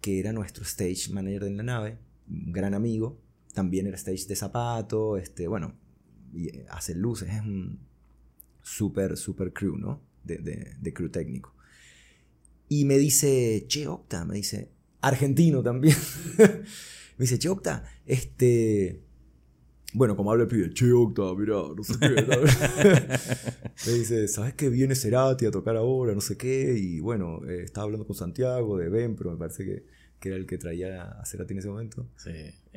que 0.00 0.20
era 0.20 0.32
nuestro 0.32 0.64
stage 0.64 1.10
manager 1.12 1.44
en 1.44 1.56
la 1.58 1.62
nave, 1.62 1.98
un 2.28 2.52
gran 2.52 2.74
amigo, 2.74 3.20
también 3.52 3.86
era 3.86 3.96
stage 3.96 4.26
de 4.26 4.36
zapato, 4.36 5.16
este, 5.16 5.48
bueno, 5.48 5.74
y 6.32 6.50
hace 6.70 6.94
luces, 6.94 7.28
es 7.30 7.40
un 7.40 7.80
super, 8.62 9.16
super 9.16 9.52
crew, 9.52 9.76
¿no? 9.76 10.02
De, 10.26 10.38
de, 10.38 10.74
de 10.80 10.92
crew 10.92 11.08
técnico. 11.08 11.54
Y 12.68 12.84
me 12.84 12.98
dice, 12.98 13.64
che, 13.68 13.86
Octa, 13.86 14.24
me 14.24 14.34
dice, 14.34 14.70
argentino 15.00 15.62
también. 15.62 15.96
me 16.38 17.18
dice, 17.18 17.38
che, 17.38 17.48
Octa, 17.48 17.84
este... 18.04 19.02
Bueno, 19.94 20.16
como 20.16 20.30
habla 20.30 20.42
el 20.42 20.48
pibe, 20.48 20.74
che, 20.74 20.92
Octa, 20.92 21.22
mirá, 21.34 21.62
no 21.74 21.82
sé 21.82 21.94
qué. 21.98 22.22
tal". 22.22 22.42
me 23.86 23.92
dice, 23.92 24.28
¿sabes 24.28 24.54
que 24.54 24.68
viene 24.68 24.94
Cerati 24.96 25.46
a 25.46 25.50
tocar 25.50 25.76
ahora? 25.76 26.12
No 26.12 26.20
sé 26.20 26.36
qué. 26.36 26.76
Y 26.76 26.98
bueno, 27.00 27.40
eh, 27.48 27.62
estaba 27.62 27.84
hablando 27.84 28.06
con 28.06 28.16
Santiago 28.16 28.76
de 28.76 28.88
Ben, 28.88 29.14
pero 29.14 29.30
me 29.30 29.38
parece 29.38 29.64
que, 29.64 29.86
que 30.18 30.28
era 30.28 30.36
el 30.36 30.44
que 30.44 30.58
traía 30.58 31.02
a 31.02 31.24
Cerati 31.24 31.52
en 31.52 31.58
ese 31.60 31.68
momento. 31.68 32.10
Sí. 32.16 32.32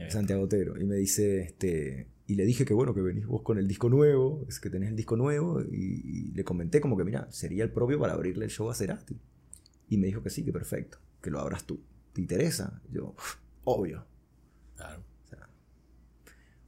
Santiago 0.09 0.43
Otero. 0.43 0.79
Y 0.79 0.85
me 0.85 0.95
dice, 0.95 1.41
este. 1.41 2.07
Y 2.30 2.36
le 2.36 2.46
dije 2.46 2.63
que 2.63 2.76
bueno, 2.76 2.94
que 2.94 3.02
venís 3.02 3.26
vos 3.26 3.42
con 3.42 3.58
el 3.58 3.68
disco 3.68 3.89
nuevo, 3.89 4.46
es 4.48 4.60
que 4.60 4.70
tenés 4.70 4.89
el 4.89 4.96
disco 4.96 5.18
nuevo. 5.18 5.63
Y, 5.63 6.28
y 6.28 6.32
le 6.34 6.44
comenté 6.44 6.80
como 6.80 6.96
que, 6.96 7.04
mira, 7.04 7.28
sería 7.32 7.63
el 7.63 7.72
propio 7.72 7.98
para 8.00 8.13
abrirle 8.13 8.46
el 8.46 8.52
show 8.52 8.70
a 8.70 8.76
Cerati. 8.76 9.20
Y 9.89 9.98
me 9.98 10.06
dijo 10.06 10.22
que 10.22 10.30
sí, 10.30 10.46
que 10.46 10.54
perfecto, 10.54 11.00
que 11.24 11.32
lo 11.32 11.39
abras 11.39 11.63
tú. 11.63 11.82
¿Te 12.13 12.22
interesa? 12.22 12.84
Yo, 12.92 13.15
obvio. 13.63 14.06
claro. 14.76 15.04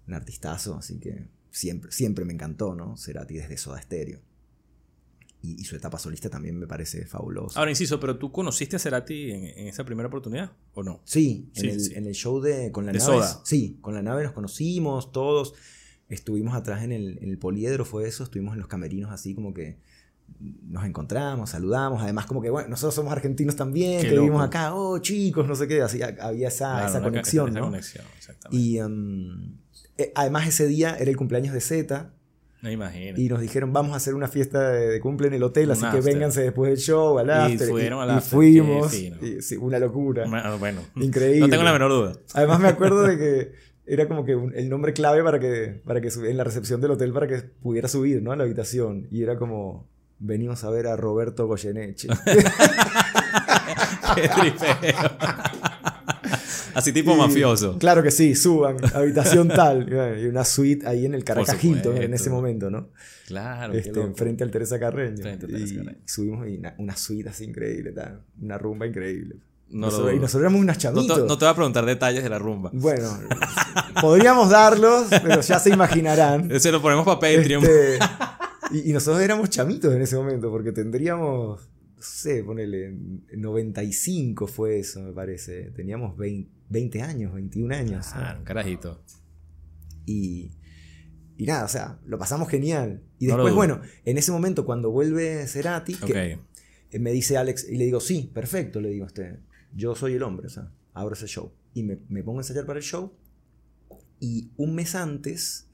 Un 0.08 0.15
artistazo, 0.15 0.78
así 0.78 1.00
que 1.00 1.28
siempre, 1.52 1.91
siempre 1.91 2.26
me 2.26 2.34
encantó, 2.34 2.74
¿no? 2.74 2.97
Cerati 2.97 3.36
desde 3.36 3.56
Soda 3.56 3.80
Stereo. 3.84 4.19
Y, 5.43 5.60
y 5.60 5.63
su 5.63 5.75
etapa 5.75 5.97
solista 5.97 6.30
también 6.30 6.60
me 6.60 6.67
parece 6.67 7.06
fabulosa. 7.06 7.58
Ahora, 7.60 7.71
inciso, 7.71 7.99
¿pero 7.99 8.17
tú 8.19 8.32
conociste 8.32 8.75
a 8.75 8.80
Cerati 8.80 9.32
en, 9.32 9.43
en 9.45 9.67
esa 9.67 9.84
primera 9.84 10.08
oportunidad 10.08 10.51
o 10.75 10.84
no? 10.84 11.01
Sí, 11.04 11.49
en, 11.56 11.65
el, 11.69 11.80
sí. 11.80 11.93
en 11.95 12.06
el 12.06 12.13
show 12.13 12.39
de 12.41 12.71
con 12.71 12.86
la 12.86 12.91
De 12.91 12.99
nave. 12.99 13.12
Soda. 13.17 13.41
Sí, 13.43 13.77
con 13.82 13.95
la 13.95 14.04
nave 14.04 14.23
nos 14.23 14.34
conocimos 14.34 15.12
todos. 15.12 15.54
Estuvimos 16.10 16.54
atrás 16.54 16.84
en 16.84 16.91
el, 16.91 17.17
en 17.23 17.30
el 17.30 17.38
poliedro, 17.39 17.86
fue 17.86 18.08
eso. 18.08 18.23
Estuvimos 18.23 18.54
en 18.54 18.60
los 18.60 18.67
camerinos 18.67 19.12
así 19.12 19.34
como 19.34 19.54
que 19.54 19.80
nos 20.39 20.86
encontramos, 20.86 21.49
saludamos, 21.49 22.01
además 22.01 22.25
como 22.25 22.41
que, 22.41 22.49
bueno, 22.49 22.69
nosotros 22.69 22.95
somos 22.95 23.12
argentinos 23.12 23.56
también, 23.58 24.01
Qué 24.01 24.10
que 24.10 24.13
vivimos 24.17 24.41
acá, 24.41 24.73
oh 24.73 24.97
chicos, 24.99 25.45
no 25.45 25.56
sé 25.56 25.67
qué, 25.67 25.82
así 25.82 26.01
ha- 26.01 26.15
había 26.21 26.47
esa, 26.47 26.69
Claro, 26.71 26.88
esa 26.88 26.97
una- 26.99 27.08
conexión, 27.10 27.49
esa 27.49 27.60
¿no? 27.60 27.65
conexión, 27.65 28.06
exactamente. 28.17 28.63
Y 28.65 28.77
em, 28.77 29.58
eh, 29.97 30.12
además 30.15 30.47
ese 30.47 30.67
día 30.67 30.95
era 30.97 31.10
el 31.12 31.17
cumpleaños 31.17 31.54
de 31.54 31.60
Z 31.60 32.13
Me 32.62 32.71
imagino. 32.74 33.17
y 33.19 33.28
nos 33.28 33.41
dijeron, 33.41 33.74
vamos 33.74 33.93
a 33.93 33.95
hacer 33.95 34.13
una 34.13 34.28
fiesta 34.28 34.69
de, 34.69 35.00
cumple 35.00 35.28
en 35.28 35.34
el 35.34 35.43
hotel, 35.43 35.65
Un 35.65 35.71
así 35.71 35.86
que 35.91 36.02
vénganse 36.02 36.41
después 36.43 36.69
del 36.69 36.80
show, 36.80 37.17
al 37.17 37.28
Y 37.28 37.32
after. 37.32 37.93
al 37.93 38.17
y 38.17 38.21
fuimos, 38.21 38.91
fino. 38.91 39.17
y 39.21 39.41
sí, 39.41 39.58
una 39.58 39.80
locura. 39.80 40.28
Ma- 40.28 40.56
Bueno, 40.58 40.82
Increíble. 40.95 41.39
No 41.39 41.50
tengo 41.50 41.63
la 41.63 41.74
menor 41.74 41.91
duda. 41.91 42.13
Además 42.34 42.60
me 42.60 42.67
acuerdo 42.67 43.02
de 43.04 43.17
que 43.17 43.52
era 43.88 44.08
como 44.08 44.24
que 44.26 44.36
un- 44.36 44.54
el 44.56 44.69
nombre 44.69 44.93
clave 44.93 45.24
para 45.24 45.39
que, 45.39 45.82
para 45.86 46.02
que 46.02 46.10
en 46.10 46.38
la 46.38 46.43
recepción 46.43 46.82
del 46.82 46.91
hotel 46.91 47.12
para 47.13 47.28
que 47.28 47.38
pudiera 47.62 47.88
subir, 47.88 48.21
¿no? 48.21 48.32
A 48.32 48.36
la 48.36 48.43
habitación. 48.43 49.08
Y 49.10 49.24
era 49.24 49.38
como, 49.38 49.88
venimos 50.19 50.63
a 50.63 50.69
ver 50.69 50.86
a 50.88 50.95
Roberto 50.95 51.47
Goyeneche. 51.47 52.10
Qué 54.15 54.28
tripeo. 54.30 55.10
Así 56.73 56.91
tipo 56.93 57.13
Y- 57.13 57.17
mafioso. 57.17 57.77
Claro 57.79 58.01
que 58.03 58.12
sí, 58.12 58.36
suban, 58.36 58.77
habitación 58.93 59.47
tal. 59.55 59.88
Y 60.21 60.25
una 60.27 60.43
suite 60.45 60.88
ahí 60.88 61.05
en 61.05 61.13
el 61.13 61.23
Caracas 61.23 61.63
Hilton 61.63 61.97
en 61.97 62.13
ese 62.13 62.29
momento, 62.29 62.69
¿no? 62.69 62.89
Claro, 63.27 63.73
Este, 63.73 64.01
frente 64.13 64.43
al 64.43 64.51
Teresa 64.51 64.79
Carreño. 64.79 65.21
Frente 65.21 65.45
al 65.45 65.51
Teresa 65.51 65.73
y 65.73 65.77
Carreño. 65.77 65.97
subimos 66.05 66.47
y 66.49 66.57
una, 66.57 66.75
una 66.77 66.95
suite 66.97 67.29
así 67.29 67.45
increíble, 67.45 67.91
tal, 67.91 68.21
una 68.41 68.57
rumba 68.57 68.86
increíble. 68.88 69.36
No 69.69 69.86
Nosotros- 69.88 70.13
y 70.15 70.19
nosotros 70.19 70.41
éramos 70.41 70.60
unos 70.62 70.75
No 70.75 70.81
chamitos. 70.81 71.17
te, 71.21 71.27
no 71.27 71.38
te 71.38 71.45
voy 71.45 71.51
a 71.51 71.55
preguntar 71.55 71.86
detalles 71.86 72.23
de 72.23 72.29
la 72.29 72.39
rumba. 72.39 72.71
Bueno, 72.73 73.10
podríamos 74.01 74.49
darlos, 74.49 75.07
pero 75.10 75.39
ya 75.41 75.60
se 75.60 75.69
imaginarán. 75.69 76.51
Ese 76.51 76.71
lo 76.73 76.81
ponemos 76.81 77.05
para 77.05 77.19
Patreon. 77.19 77.63
Este, 77.63 77.99
y, 78.71 78.89
y 78.89 78.93
nosotros 78.93 79.21
éramos 79.21 79.49
chamitos 79.49 79.93
en 79.93 80.01
ese 80.01 80.17
momento, 80.17 80.49
porque 80.51 80.73
tendríamos, 80.73 81.62
no 81.95 82.01
sé, 82.01 82.43
ponele, 82.43 82.88
en 82.88 83.23
95 83.41 84.47
fue 84.47 84.79
eso, 84.79 85.01
me 85.01 85.13
parece. 85.13 85.71
Teníamos 85.75 86.17
20, 86.17 86.49
20 86.71 87.01
años, 87.01 87.34
21 87.34 87.75
años. 87.75 88.07
Ah, 88.13 88.36
un 88.38 88.43
carajito. 88.45 89.03
Y, 90.05 90.51
y 91.38 91.45
nada, 91.45 91.65
o 91.65 91.67
sea, 91.67 91.99
lo 92.05 92.17
pasamos 92.17 92.49
genial. 92.49 93.03
Y 93.19 93.27
después, 93.27 93.53
bueno, 93.53 93.81
en 94.05 94.17
ese 94.17 94.31
momento 94.31 94.65
cuando 94.65 94.89
vuelve 94.89 95.45
Cerati, 95.47 95.95
que 95.95 96.39
eh, 96.91 96.99
me 96.99 97.12
dice 97.12 97.38
Alex, 97.38 97.67
y 97.69 97.75
le 97.75 97.86
digo, 97.86 97.99
sí, 97.99 98.31
perfecto, 98.34 98.79
le 98.79 98.89
digo 98.89 99.03
a 99.03 99.07
usted, 99.07 99.39
yo 99.73 99.95
soy 99.95 100.13
el 100.13 100.23
hombre, 100.23 100.47
o 100.47 100.49
sea, 100.49 100.71
abro 100.93 101.13
ese 101.13 101.27
show. 101.27 101.51
Y 101.73 101.84
me, 101.84 101.99
me 102.10 102.23
pongo 102.23 102.39
a 102.39 102.41
ensayar 102.41 102.65
para 102.65 102.79
el 102.79 102.86
show. 102.86 103.13
Y 104.19 104.51
un 104.55 104.75
mes 104.75 104.95
antes 104.95 105.67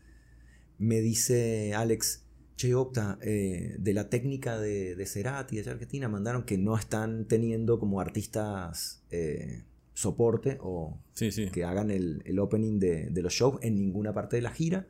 me 0.78 1.02
dice 1.02 1.74
Alex, 1.76 2.24
che, 2.56 2.74
Opta, 2.74 3.20
eh, 3.22 3.76
de 3.78 3.94
la 3.94 4.10
técnica 4.10 4.58
de, 4.58 4.96
de 4.96 5.06
Cerati 5.06 5.62
de 5.62 5.70
Argentina, 5.70 6.10
mandaron 6.10 6.44
que 6.44 6.58
no 6.58 6.76
están 6.76 7.26
teniendo 7.26 7.80
como 7.80 8.02
artistas 8.02 9.04
eh, 9.12 9.64
soporte 9.98 10.60
o 10.62 11.00
Sí, 11.14 11.32
sí. 11.32 11.50
que 11.50 11.64
hagan 11.64 11.90
el, 11.90 12.22
el 12.26 12.38
opening 12.38 12.78
de, 12.78 13.10
de 13.10 13.22
los 13.24 13.34
shows 13.34 13.58
en 13.64 13.80
ninguna 13.80 14.14
parte 14.14 14.36
de 14.36 14.44
la 14.44 14.52
gira. 14.52 14.86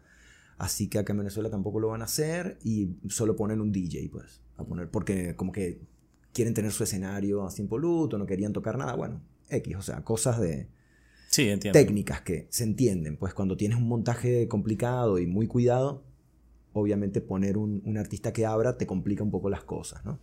Así 0.58 0.90
que 0.90 1.00
acá 1.00 1.14
en 1.14 1.20
Venezuela 1.20 1.50
tampoco 1.50 1.80
lo 1.80 1.88
van 1.90 2.02
a 2.02 2.06
hacer 2.06 2.58
y 2.62 2.90
solo 3.08 3.38
ponen 3.38 3.62
un 3.62 3.72
DJ, 3.72 4.10
pues. 4.12 4.42
A 4.58 4.66
poner, 4.66 4.90
porque 4.92 5.34
como 5.38 5.54
que 5.54 5.80
quieren 6.34 6.54
tener 6.54 6.74
su 6.74 6.84
escenario 6.84 7.46
así 7.46 7.62
impoluto, 7.62 8.18
no 8.18 8.26
querían 8.26 8.52
tocar 8.52 8.78
nada. 8.78 8.96
Bueno, 8.96 9.22
X, 9.50 9.78
o 9.78 9.82
sea, 9.82 10.04
cosas 10.04 10.42
de 10.42 10.68
Sí, 11.30 11.48
entiendo. 11.48 11.80
técnicas 11.80 12.20
que 12.22 12.48
se 12.50 12.66
entienden. 12.66 13.16
Pues 13.16 13.34
cuando 13.34 13.56
tienes 13.56 13.78
un 13.78 13.88
montaje 13.88 14.50
complicado 14.50 15.20
y 15.20 15.28
muy 15.28 15.48
cuidado, 15.48 16.04
obviamente 16.74 17.22
poner 17.22 17.58
un, 17.58 17.82
un 17.86 17.98
artista 17.98 18.34
que 18.34 18.46
abra 18.46 18.78
te 18.78 18.86
complica 18.86 19.24
un 19.24 19.32
poco 19.32 19.50
las 19.50 19.64
cosas, 19.64 20.04
¿no? 20.04 20.20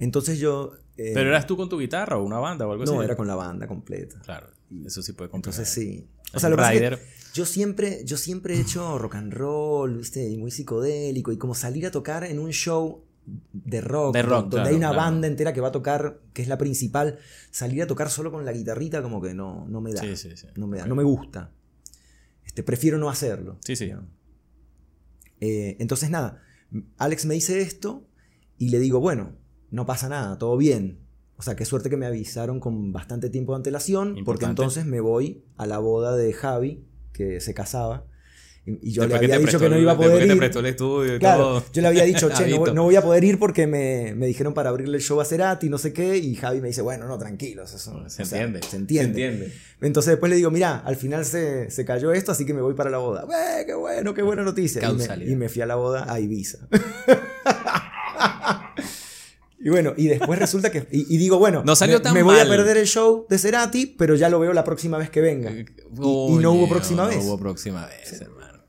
Entonces 0.00 0.40
yo... 0.40 0.72
eh, 0.96 1.12
Pero 1.14 1.28
eras 1.28 1.46
tú 1.46 1.56
con 1.56 1.68
tu 1.68 1.78
guitarra 1.78 2.18
o 2.18 2.24
una 2.24 2.38
banda 2.38 2.66
o 2.66 2.72
algo 2.72 2.84
así. 2.84 2.92
No, 2.92 3.02
era 3.02 3.16
con 3.16 3.26
la 3.26 3.34
banda 3.34 3.66
completa. 3.66 4.20
Claro, 4.20 4.48
eso 4.84 5.02
sí 5.02 5.12
puede 5.12 5.30
complicar. 5.30 5.60
Entonces 5.60 5.74
sí. 5.74 6.06
O 6.34 6.40
sea, 6.40 6.48
lo 6.48 6.56
que 6.56 6.98
yo 7.34 7.46
siempre, 7.46 8.02
yo 8.04 8.16
siempre 8.16 8.56
he 8.56 8.60
hecho 8.60 8.98
rock 8.98 9.14
and 9.14 9.32
roll, 9.32 9.96
¿viste? 9.96 10.28
Y 10.28 10.36
muy 10.36 10.50
psicodélico. 10.50 11.32
Y 11.32 11.38
como 11.38 11.54
salir 11.54 11.86
a 11.86 11.90
tocar 11.90 12.24
en 12.24 12.38
un 12.38 12.50
show 12.50 13.04
de 13.52 13.80
rock, 13.80 14.14
De 14.14 14.22
rock, 14.22 14.42
donde 14.42 14.56
claro, 14.56 14.68
hay 14.68 14.74
una 14.74 14.90
claro. 14.90 15.02
banda 15.02 15.28
entera 15.28 15.52
que 15.52 15.60
va 15.60 15.68
a 15.68 15.72
tocar, 15.72 16.20
que 16.32 16.42
es 16.42 16.48
la 16.48 16.58
principal, 16.58 17.18
salir 17.50 17.82
a 17.82 17.86
tocar 17.86 18.10
solo 18.10 18.32
con 18.32 18.44
la 18.44 18.52
guitarrita 18.52 19.02
como 19.02 19.22
que 19.22 19.32
no, 19.32 19.66
no 19.68 19.80
me 19.80 19.92
da. 19.92 20.00
Sí, 20.00 20.16
sí, 20.16 20.36
sí. 20.36 20.48
No 20.56 20.66
me 20.66 20.78
da, 20.78 20.86
no 20.86 20.94
me 20.94 21.04
gusta. 21.04 21.52
Este, 22.44 22.62
prefiero 22.62 22.98
no 22.98 23.08
hacerlo. 23.08 23.58
Sí, 23.64 23.76
sí. 23.76 23.92
Eh, 25.40 25.76
entonces, 25.78 26.10
nada, 26.10 26.42
Alex 26.98 27.24
me 27.24 27.34
dice 27.34 27.60
esto 27.60 28.06
y 28.58 28.68
le 28.68 28.78
digo, 28.78 29.00
bueno, 29.00 29.32
no 29.72 29.84
pasa 29.86 30.08
nada, 30.08 30.38
todo 30.38 30.56
bien. 30.56 31.00
O 31.36 31.42
sea, 31.42 31.56
qué 31.56 31.64
suerte 31.64 31.90
que 31.90 31.96
me 31.96 32.06
avisaron 32.06 32.60
con 32.60 32.92
bastante 32.92 33.28
tiempo 33.28 33.52
de 33.52 33.56
antelación, 33.56 34.10
porque 34.10 34.20
Importante. 34.20 34.50
entonces 34.62 34.86
me 34.86 35.00
voy 35.00 35.42
a 35.56 35.66
la 35.66 35.78
boda 35.78 36.14
de 36.16 36.32
Javi, 36.32 36.84
que 37.12 37.40
se 37.40 37.52
casaba. 37.52 38.04
Y, 38.64 38.90
y 38.90 38.92
yo 38.92 39.02
Después 39.02 39.20
le 39.22 39.34
había 39.34 39.44
dicho 39.44 39.58
que 39.58 39.68
no 39.68 39.76
iba 39.76 39.90
a 39.90 39.96
poder 39.96 40.24
te 40.24 40.32
ir. 40.34 40.38
prestó 40.38 40.60
el 40.60 40.66
estudio 40.66 41.16
y 41.16 41.18
Claro, 41.18 41.42
todo. 41.42 41.64
yo 41.72 41.82
le 41.82 41.88
había 41.88 42.04
dicho, 42.04 42.28
che, 42.36 42.48
no, 42.48 42.66
no 42.72 42.84
voy 42.84 42.94
a 42.94 43.02
poder 43.02 43.24
ir 43.24 43.40
porque 43.40 43.66
me, 43.66 44.14
me 44.14 44.26
dijeron 44.28 44.54
para 44.54 44.70
abrirle 44.70 44.98
el 44.98 45.02
show 45.02 45.20
a 45.20 45.24
Cerati, 45.24 45.68
no 45.68 45.78
sé 45.78 45.92
qué, 45.92 46.16
y 46.16 46.36
Javi 46.36 46.60
me 46.60 46.68
dice, 46.68 46.80
bueno, 46.80 47.08
no, 47.08 47.18
tranquilos, 47.18 47.74
eso 47.74 48.08
Se 48.08 48.22
o 48.22 48.24
sea, 48.24 48.42
entiende. 48.42 48.62
se 48.68 48.76
entiende. 48.76 49.52
Entonces 49.80 50.12
después 50.12 50.30
le 50.30 50.36
digo, 50.36 50.52
mira, 50.52 50.76
al 50.78 50.94
final 50.94 51.24
se, 51.24 51.72
se 51.72 51.84
cayó 51.84 52.12
esto, 52.12 52.30
así 52.30 52.46
que 52.46 52.54
me 52.54 52.60
voy 52.62 52.74
para 52.74 52.88
la 52.90 52.98
boda. 52.98 53.24
¡Eh, 53.58 53.64
qué 53.66 53.74
bueno, 53.74 54.14
qué 54.14 54.22
buena 54.22 54.44
noticia! 54.44 54.88
Y 54.88 54.94
me, 54.94 55.32
y 55.32 55.34
me 55.34 55.48
fui 55.48 55.60
a 55.62 55.66
la 55.66 55.74
boda 55.74 56.06
a 56.12 56.20
Ibiza. 56.20 56.58
y 59.64 59.68
bueno, 59.70 59.94
y 59.96 60.08
después 60.08 60.38
resulta 60.38 60.70
que... 60.72 60.88
Y, 60.90 61.14
y 61.14 61.18
digo, 61.18 61.38
bueno, 61.38 61.62
No 61.64 61.76
salió 61.76 61.98
me, 61.98 62.02
tan 62.02 62.14
me 62.14 62.22
voy 62.22 62.34
a 62.36 62.38
mal. 62.40 62.48
perder 62.48 62.76
el 62.78 62.86
show 62.86 63.26
de 63.30 63.38
Cerati, 63.38 63.86
pero 63.86 64.14
ya 64.16 64.28
lo 64.28 64.40
veo 64.40 64.52
la 64.52 64.64
próxima 64.64 64.98
vez 64.98 65.08
que 65.10 65.20
venga. 65.20 65.50
Y, 65.52 65.60
y 65.60 65.64
no 65.94 66.52
hubo 66.52 66.62
Oye, 66.64 66.68
próxima 66.68 67.02
no, 67.04 67.08
vez. 67.08 67.18
No 67.18 67.22
hubo 67.24 67.38
próxima 67.38 67.86
vez, 67.86 68.20
hermano. 68.20 68.64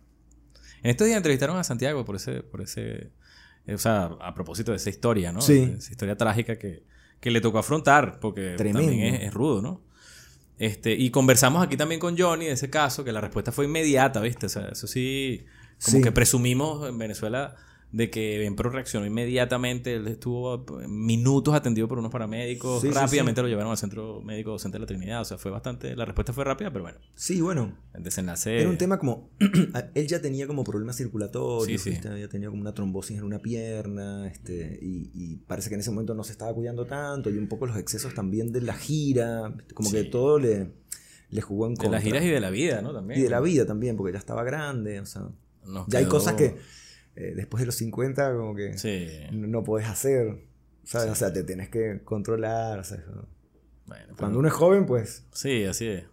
En 0.84 0.92
estos 0.92 1.08
días 1.08 1.18
entrevistaron 1.18 1.58
a 1.58 1.64
Santiago 1.64 2.04
por 2.06 2.18
ese, 2.18 2.44
por 2.44 2.62
ese, 2.62 3.12
eh, 3.66 3.74
o 3.74 3.78
sea, 3.78 4.06
a 4.22 4.34
propósito 4.36 4.72
de 4.72 4.78
esa 4.78 4.90
historia, 4.90 5.32
¿no? 5.32 5.42
Sí. 5.42 5.74
Esa 5.78 5.92
historia 5.92 6.16
trágica 6.18 6.58
que, 6.60 6.84
que 7.20 7.32
le 7.32 7.42
tocó 7.42 7.58
afrontar, 7.60 8.20
porque 8.20 8.56
Tremendo. 8.58 8.90
también 8.92 9.16
es, 9.16 9.22
es 9.24 9.34
rudo, 9.34 9.62
¿no? 9.62 9.82
Este, 10.60 10.92
y 10.94 11.10
conversamos 11.10 11.66
aquí 11.66 11.76
también 11.78 12.00
con 12.00 12.18
Johnny 12.18 12.46
de 12.46 12.52
ese 12.52 12.70
caso, 12.70 13.04
que 13.04 13.12
la 13.12 13.22
respuesta 13.22 13.52
fue 13.52 13.66
inmediata, 13.66 14.20
¿viste? 14.22 14.46
O 14.46 14.50
sea, 14.50 14.68
eso 14.72 14.86
sí, 14.88 15.46
como 15.84 15.98
Sí. 15.98 16.04
que 16.04 16.12
presumimos 16.12 16.88
en 16.88 16.98
Venezuela 16.98 17.56
de 17.94 18.10
que 18.10 18.40
Benpro 18.40 18.72
reaccionó 18.72 19.06
inmediatamente, 19.06 19.94
él 19.94 20.08
estuvo 20.08 20.66
minutos 20.88 21.54
atendido 21.54 21.88
por 21.88 22.00
unos 22.00 22.12
paramédicos, 22.12 22.82
Sí, 22.82 22.88
sí, 22.88 22.94
rápidamente 22.94 23.42
lo 23.44 23.48
llevaron 23.48 23.70
al 23.70 23.78
centro 23.78 24.20
médico 24.22 24.50
docente 24.50 24.76
de 24.78 24.80
la 24.80 24.86
Trinidad, 24.88 25.22
o 25.22 25.26
sea, 25.26 25.38
fue 25.38 25.52
bastante, 25.52 25.96
la 25.96 26.04
respuesta 26.04 26.34
fue 26.34 26.44
rápida, 26.44 26.72
pero 26.72 26.84
bueno, 26.86 26.98
Sí, 27.14 27.40
bueno, 27.40 27.78
el 27.94 28.04
desenlace... 28.04 28.60
Era 28.62 28.70
un 28.70 28.80
tema 28.80 28.98
como. 28.98 29.30
él 29.94 30.08
ya 30.08 30.20
tenía 30.22 30.48
como 30.48 30.64
problemas 30.64 30.98
circulatorios, 30.98 31.66
Sí, 31.66 31.78
sí. 31.78 31.90
¿viste? 31.92 32.10
había 32.10 32.28
tenido 32.28 32.50
como 32.50 32.62
una 32.64 32.74
trombosis 32.74 33.20
en 33.20 33.24
una 33.26 33.38
pierna, 33.40 34.28
este, 34.28 34.80
y, 34.82 35.12
y 35.14 35.36
parece 35.46 35.70
que 35.70 35.76
en 35.76 35.82
ese 35.82 35.92
momento 35.92 36.16
no 36.16 36.24
se 36.24 36.32
estaba 36.32 36.52
cuidando 36.54 36.86
tanto, 36.88 37.30
y 37.30 37.38
un 37.38 37.48
poco 37.48 37.68
los 37.68 37.78
excesos 37.78 38.16
también 38.16 38.52
de 38.52 38.62
la 38.62 38.74
gira, 38.74 39.54
como 39.76 39.92
que 39.92 40.04
todo 40.06 40.40
le, 40.40 40.72
le 41.30 41.42
jugó 41.42 41.68
en 41.68 41.74
De 41.76 41.78
contra. 41.78 41.98
las 42.00 42.04
giras 42.04 42.24
y 42.24 42.30
de 42.30 42.40
la 42.40 42.50
vida, 42.50 42.82
¿no? 42.82 42.92
También. 42.92 43.20
Y 43.20 43.24
de 43.24 43.30
la 43.30 43.40
vida 43.40 43.68
también, 43.68 43.96
porque 43.98 44.14
ya 44.14 44.20
estaba 44.20 44.44
grande, 44.44 45.00
o 45.00 45.06
sea. 45.06 45.30
Nos 45.66 45.88
Ya 45.88 46.00
hay 46.00 46.06
cosas 46.08 46.34
que 46.34 46.56
eh, 47.16 47.34
después 47.36 47.60
de 47.62 47.66
los 47.68 47.76
50 47.76 48.36
como 48.36 48.56
que 48.56 48.78
Sí. 48.78 49.08
no, 49.32 49.48
no 49.48 49.64
podés 49.64 49.88
hacer, 49.88 50.46
¿sabes? 50.84 51.12
O 51.12 51.16
sea, 51.16 51.32
te 51.34 51.44
tienes 51.44 51.70
que 51.70 52.02
controlar, 52.04 52.80
o 52.80 52.84
sea, 52.84 52.98
eso. 52.98 53.28
Bueno, 53.86 54.04
pero- 54.06 54.16
Cuando 54.18 54.40
uno 54.40 54.48
es 54.48 54.54
joven, 54.54 54.86
pues. 54.86 55.26
Sí, 55.34 55.64
así 55.66 55.88
es. 55.88 56.06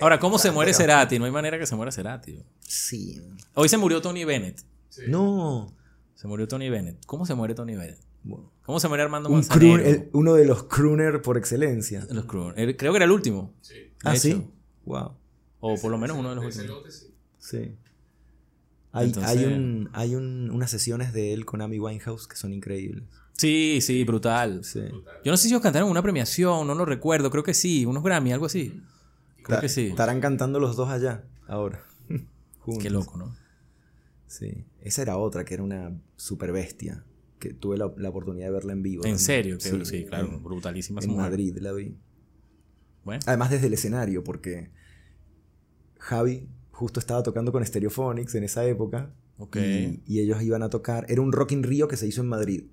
Ahora, 0.00 0.18
¿cómo 0.18 0.38
se 0.38 0.50
muere 0.50 0.72
Cerati? 0.72 1.18
No 1.18 1.26
hay 1.26 1.30
manera 1.30 1.58
que 1.58 1.66
se 1.66 1.76
muera 1.76 1.92
Cerati. 1.92 2.42
Sí. 2.60 3.20
Hoy 3.54 3.68
se 3.68 3.76
murió 3.76 4.00
Tony 4.00 4.24
Bennett. 4.24 4.60
No. 5.08 5.74
Se 6.14 6.26
murió 6.26 6.48
Tony 6.48 6.70
Bennett. 6.70 7.04
¿Cómo 7.06 7.26
se 7.26 7.34
muere 7.34 7.54
Tony 7.54 7.76
Bennett? 7.76 7.98
Bueno. 8.22 8.50
¿Cómo 8.64 8.80
se 8.80 8.88
muere 8.88 9.02
Armando 9.02 9.28
Un 9.28 9.36
Manzanero? 9.36 9.74
croon- 9.82 9.86
el- 9.86 10.10
uno 10.12 10.34
de 10.34 10.44
los 10.44 10.64
crooner 10.64 11.22
por 11.22 11.36
excelencia. 11.38 12.06
Los 12.10 12.26
croon- 12.26 12.54
él- 12.56 12.76
Creo 12.76 12.92
que 12.92 12.96
era 12.96 13.04
el 13.04 13.10
último. 13.10 13.54
de 13.68 13.92
Ah, 14.04 14.12
hecho. 14.12 14.20
sí. 14.22 14.50
Wow. 14.84 15.16
O 15.60 15.76
por 15.76 15.90
lo 15.90 15.98
menos 15.98 16.16
uno 16.16 16.30
de 16.30 16.34
los 16.36 16.44
últimos. 16.56 17.06
Sí. 17.38 17.76
Hay, 18.92 19.06
Entonces- 19.08 19.30
hay, 19.38 19.44
un, 19.44 19.88
hay 19.92 20.14
un- 20.16 20.50
unas 20.50 20.70
sesiones 20.70 21.12
de 21.12 21.32
él 21.32 21.44
con 21.44 21.62
Amy 21.62 21.78
Winehouse 21.78 22.26
que 22.26 22.36
son 22.36 22.52
increíbles. 22.52 23.04
Sí, 23.36 23.78
sí, 23.80 24.04
brutal. 24.04 24.64
Sí. 24.64 24.80
Yo 25.24 25.30
no 25.30 25.36
sé 25.36 25.44
si 25.44 25.48
ellos 25.50 25.62
cantaron 25.62 25.88
una 25.90 26.02
premiación, 26.02 26.66
no 26.66 26.74
lo 26.74 26.84
recuerdo. 26.84 27.30
Creo 27.30 27.42
que 27.44 27.54
sí, 27.54 27.86
unos 27.86 28.02
Grammy, 28.02 28.32
algo 28.32 28.46
así. 28.46 28.82
Creo 29.42 29.56
Ta- 29.56 29.60
que 29.62 29.68
sí. 29.68 29.86
Estarán 29.86 30.20
cantando 30.20 30.58
los 30.60 30.76
dos 30.76 30.88
allá, 30.90 31.24
ahora. 31.46 31.82
Juntos. 32.58 32.82
Qué 32.82 32.90
loco, 32.90 33.16
¿no? 33.16 33.34
Sí. 34.26 34.64
Esa 34.82 35.02
era 35.02 35.16
otra, 35.16 35.44
que 35.44 35.54
era 35.54 35.62
una 35.62 35.92
super 36.16 36.52
bestia. 36.52 37.04
Que 37.38 37.54
tuve 37.54 37.78
la, 37.78 37.90
la 37.96 38.10
oportunidad 38.10 38.48
de 38.48 38.52
verla 38.52 38.72
en 38.74 38.82
vivo. 38.82 39.02
En 39.04 39.12
también. 39.12 39.18
serio, 39.18 39.60
sí, 39.60 40.04
claro, 40.04 40.26
en- 40.28 40.42
brutalísima 40.42 41.00
En 41.00 41.08
mujer. 41.10 41.22
Madrid 41.30 41.56
la 41.60 41.72
vi. 41.72 41.96
Bueno, 43.04 43.22
Además 43.26 43.50
desde 43.50 43.68
el 43.68 43.72
escenario, 43.72 44.22
porque 44.22 44.70
Javi 45.98 46.48
justo 46.80 46.98
estaba 46.98 47.22
tocando 47.22 47.52
con 47.52 47.64
Stereophonics 47.64 48.34
en 48.36 48.44
esa 48.44 48.64
época. 48.64 49.12
Ok. 49.36 49.56
Y, 49.56 50.02
y 50.06 50.20
ellos 50.20 50.42
iban 50.42 50.62
a 50.62 50.70
tocar. 50.70 51.04
Era 51.10 51.20
un 51.20 51.30
Rock 51.30 51.52
in 51.52 51.62
Rio 51.62 51.86
que 51.88 51.96
se 51.98 52.06
hizo 52.06 52.22
en 52.22 52.28
Madrid. 52.28 52.64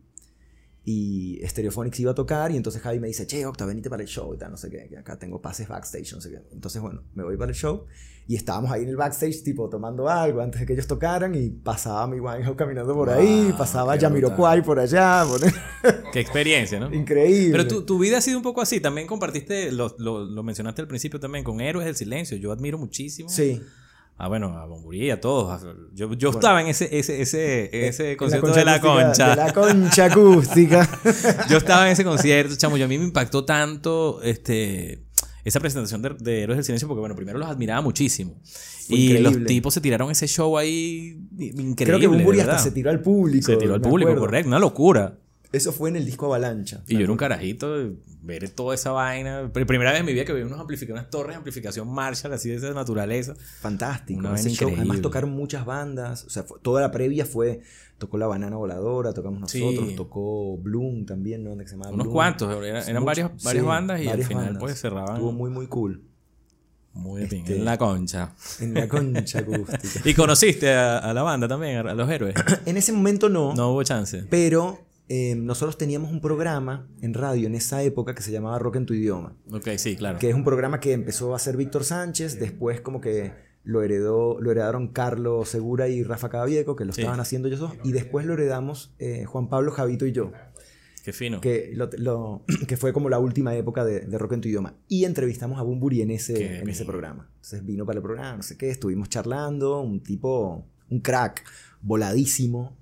Y 0.90 1.42
Stereophonics 1.46 2.00
iba 2.00 2.12
a 2.12 2.16
tocar. 2.16 2.52
Y 2.52 2.56
entonces 2.56 2.82
Javi 2.82 3.00
me 3.02 3.08
dice, 3.08 3.28
che, 3.28 3.46
Octa, 3.46 3.66
venite 3.66 3.90
para 3.90 4.02
el 4.04 4.08
show 4.08 4.34
y 4.34 4.38
tal, 4.38 4.52
no 4.52 4.56
sé 4.58 4.70
qué. 4.70 4.88
Que 4.88 4.98
acá 4.98 5.20
tengo 5.20 5.42
pases 5.42 5.68
backstage, 5.68 6.14
no 6.14 6.22
sé 6.22 6.30
qué. 6.32 6.42
Entonces, 6.54 6.82
bueno, 6.82 7.04
me 7.14 7.24
voy 7.26 7.36
para 7.36 7.50
el 7.52 7.58
show. 7.58 7.84
Y 8.26 8.36
estábamos 8.36 8.72
ahí 8.72 8.84
en 8.84 8.90
el 8.90 8.96
backstage, 8.96 9.44
tipo, 9.44 9.68
tomando 9.70 10.08
algo 10.08 10.40
antes 10.42 10.62
de 10.62 10.66
que 10.66 10.72
ellos 10.74 10.88
tocaran. 10.88 11.36
Y 11.36 11.50
pasaba 11.50 12.08
mi 12.08 12.22
Winehouse 12.22 12.56
caminando 12.56 12.94
por 12.94 13.10
ahí. 13.10 13.48
Wow, 13.50 13.58
Pasaba 13.58 13.96
qué 13.98 14.06
Jamiroquai 14.06 14.64
por 14.64 14.80
allá. 14.80 15.26
por- 15.28 15.42
Qué 16.14 16.20
experiencia, 16.22 16.80
¿no? 16.80 16.94
Increíble. 16.94 17.52
Pero 17.52 17.68
tu, 17.68 17.82
tu 17.84 18.00
vida 18.00 18.20
ha 18.20 18.22
sido 18.22 18.38
un 18.38 18.44
poco 18.44 18.62
así. 18.62 18.80
También 18.80 19.08
compartiste, 19.08 19.74
lo, 19.74 19.94
lo, 20.00 20.24
lo 20.24 20.44
mencionaste 20.44 20.82
al 20.82 20.88
principio 20.88 21.20
también, 21.20 21.44
con 21.44 21.60
Héroes 21.60 21.86
del 21.86 21.96
Silencio. 21.98 22.38
Yo 22.38 22.54
admiro 22.54 22.78
muchísimo. 22.78 23.28
Sí. 23.28 23.62
Ah, 24.20 24.28
bueno, 24.28 24.58
a 24.58 24.66
Bomburí, 24.66 25.12
a 25.12 25.22
todos. 25.22 25.64
Yo, 25.94 26.12
yo 26.14 26.32
estaba 26.32 26.62
en 26.62 26.68
ese, 26.68 26.90
ese, 26.98 27.22
ese, 27.22 27.88
ese 27.88 28.12
En 28.14 28.18
concierto 28.18 28.52
de 28.52 28.66
la 28.66 28.82
concha. 28.82 29.30
De 29.30 29.36
la 29.36 29.54
concha 29.54 30.06
acústica. 30.06 30.90
Yo 31.50 31.58
estaba 31.58 31.86
en 31.86 31.92
ese 31.92 32.04
concierto, 32.04 32.56
chamo. 32.56 32.78
Yo 32.78 32.86
a 32.86 32.88
mí 32.88 32.98
me 32.98 33.04
impactó 33.04 33.46
tanto 33.46 34.20
este, 34.24 35.04
esa 35.44 35.60
presentación 35.60 36.02
de, 36.02 36.16
de 36.20 36.42
Héroes 36.42 36.58
del 36.58 36.64
Silencio 36.66 36.88
porque, 36.88 37.00
bueno, 37.00 37.16
primero 37.16 37.38
los 37.38 37.48
admiraba 37.48 37.82
muchísimo. 37.82 38.42
Fue 38.88 38.98
y 38.98 39.18
los 39.20 39.46
tipos 39.46 39.74
se 39.76 39.82
tiraron 39.82 40.10
ese 40.10 40.28
show 40.28 40.58
ahí 40.58 41.20
increíble. 41.38 41.76
Creo 41.86 42.00
que 42.00 42.08
Bumburi 42.08 42.40
hasta 42.40 42.58
se 42.58 42.72
tiró 42.72 42.90
al 42.90 43.02
público. 43.02 43.46
Se 43.46 43.58
tiró 43.58 43.76
al 43.76 43.82
público, 43.82 44.10
acuerdo. 44.10 44.26
correcto. 44.26 44.48
Una 44.48 44.60
locura. 44.60 45.20
Eso 45.52 45.72
fue 45.72 45.90
en 45.90 45.96
el 45.96 46.06
disco 46.06 46.26
Avalancha. 46.26 46.84
Y 46.88 46.96
yo 46.96 47.00
era 47.02 47.12
un 47.12 47.18
carajito, 47.18 47.94
ver 48.22 48.50
toda 48.50 48.76
esa 48.76 48.92
vaina. 48.92 49.44
Pr- 49.54 49.66
Primera 49.66 49.92
vez 49.92 50.02
en 50.02 50.06
mi 50.06 50.14
vida 50.14 50.26
que 50.26 50.34
vi 50.34 50.42
unos 50.42 50.60
amplificadores, 50.60 51.04
unas 51.04 51.10
torres 51.10 51.34
de 51.34 51.38
amplificación 51.38 51.90
Marshall, 51.90 52.34
así 52.34 52.50
de 52.50 52.56
esa 52.56 52.74
naturaleza. 52.74 53.34
Fantástico. 53.62 54.20
Una 54.20 54.34
ese 54.36 54.44
vaina 54.44 54.50
show. 54.58 54.68
increíble. 54.70 54.82
Además 54.82 55.02
tocaron 55.02 55.30
muchas 55.32 55.66
bandas. 55.66 56.26
O 56.26 56.30
sea, 56.30 56.44
fue- 56.44 56.60
toda 56.62 56.82
la 56.82 56.92
previa 56.92 57.26
fue. 57.26 57.62
Tocó 57.98 58.18
La 58.20 58.28
Banana 58.28 58.58
Voladora, 58.58 59.12
tocamos 59.14 59.50
Sí. 59.50 59.60
nosotros, 59.64 59.96
tocó 59.96 60.58
Bloom 60.58 61.06
también, 61.06 61.44
¿no? 61.44 61.50
¿Dónde 61.52 61.64
que 61.64 61.70
se 61.70 61.76
llamaba 61.78 61.94
Unos 61.94 62.04
Bloom? 62.06 62.14
cuantos, 62.14 62.64
eran, 62.64 63.04
varias 63.06 63.32
sí, 63.38 63.60
bandas 63.62 64.00
y 64.00 64.04
al 64.04 64.10
varias 64.10 64.28
final 64.28 64.44
bandas. 64.46 64.60
pues 64.62 64.80
cerraban 64.80 65.16
Estuvo 65.16 65.32
muy, 65.32 65.50
muy 65.50 65.66
cool. 65.68 66.04
muy 66.94 67.22
de 67.22 67.28
pinga, 67.28 67.44
este- 67.46 67.58
en 67.58 67.66
la 67.66 67.78
concha. 67.78 68.34
En 68.60 68.74
la 68.76 68.88
concha 68.88 69.40
acústica. 69.40 70.02
¿Y 70.10 70.14
conociste 70.14 70.72
a, 70.74 70.98
a 71.00 71.14
la 71.14 71.24
banda 71.24 71.48
también, 71.48 71.78
a, 71.88 71.92
a 71.92 71.96
los 71.96 72.10
héroes? 72.10 72.36
en 72.68 72.78
ese 72.78 72.92
momento 72.92 73.30
no, 73.30 73.56
No 73.56 73.72
hubo 73.72 73.82
chance. 73.84 74.26
pero 74.30 74.80
eh, 75.10 75.36
nosotros 75.36 75.78
teníamos 75.78 76.12
un 76.12 76.20
programa 76.22 76.90
en 77.02 77.14
radio 77.14 77.48
en 77.48 77.56
esa 77.56 77.82
época 77.84 78.14
que 78.14 78.22
se 78.22 78.32
llamaba 78.32 78.60
Rock 78.60 78.76
en 78.78 78.86
tu 78.86 78.94
idioma. 78.94 79.36
Ok, 79.52 79.70
sí, 79.78 79.96
claro. 79.96 80.20
que 80.20 80.30
es 80.30 80.36
un 80.36 80.44
programa 80.44 80.80
que 80.80 80.92
empezó 80.94 81.34
a 81.34 81.38
hacer 81.38 81.56
Víctor 81.58 81.84
Sánchez, 81.86 82.40
después 82.40 82.82
como 82.82 83.00
que 83.02 83.32
lo 83.64 83.84
heredó, 83.84 84.40
lo 84.40 84.52
heredaron 84.52 84.88
Carlos 84.90 85.50
Segura 85.50 85.88
y 85.90 86.04
Rafa 86.04 86.30
Cadavieco, 86.30 86.76
que 86.76 86.86
lo 86.86 86.94
Sí. 86.94 87.02
estaban 87.02 87.20
haciendo 87.20 87.48
ellos 87.50 87.60
dos, 87.60 87.74
y 87.84 87.92
después 87.92 88.26
lo 88.26 88.34
heredamos 88.34 88.94
eh, 89.00 89.26
Juan 89.26 89.50
Pablo, 89.50 89.72
Javito 89.72 90.06
y 90.06 90.12
yo, 90.14 90.32
Qué 91.04 91.12
fino. 91.14 91.40
que, 91.42 91.72
lo- 91.74 91.90
lo- 91.98 92.44
que 92.68 92.76
fue 92.78 92.92
como 92.94 93.10
la 93.10 93.20
última 93.20 93.56
época 93.56 93.84
de, 93.86 94.02
de 94.02 94.18
Rock 94.18 94.34
en 94.34 94.42
tu 94.42 94.48
idioma. 94.50 94.76
Y 94.90 95.06
entrevistamos 95.06 95.58
a 95.60 95.64
Bumburi 95.64 96.02
en 96.02 96.10
Qué 96.10 96.16
ese, 96.16 96.58
en 96.60 96.70
ese 96.70 96.84
programa. 96.86 97.30
Entonces 97.36 97.66
vino 97.66 97.86
para 97.86 97.98
el 97.98 98.04
programa, 98.04 98.38
no 98.38 98.44
sé 98.44 98.58
qué, 98.58 98.70
estuvimos 98.70 99.08
charlando, 99.10 99.80
un 99.82 100.02
tipo, 100.02 100.66
un 100.90 101.00
crack, 101.02 101.44
voladísimo. 101.82 102.76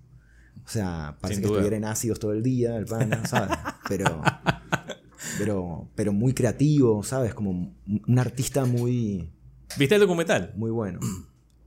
O 0.65 0.69
sea, 0.69 1.17
parece 1.21 1.35
Sin 1.35 1.43
que 1.43 1.47
duda. 1.49 1.59
estuviera 1.59 1.77
en 1.77 1.85
ácidos 1.85 2.19
todo 2.19 2.31
el 2.33 2.41
día, 2.41 2.75
el 2.77 2.85
pana, 2.85 3.23
¿sabes? 3.25 3.55
Pero, 3.87 4.21
pero, 5.37 5.87
pero 5.95 6.13
muy 6.13 6.33
creativo, 6.33 7.03
¿sabes? 7.03 7.33
Como 7.33 7.73
un 8.07 8.19
artista 8.19 8.65
muy, 8.65 9.29
¿Viste 9.77 9.95
el 9.95 10.01
documental? 10.01 10.53
muy 10.55 10.71
bueno. 10.71 10.99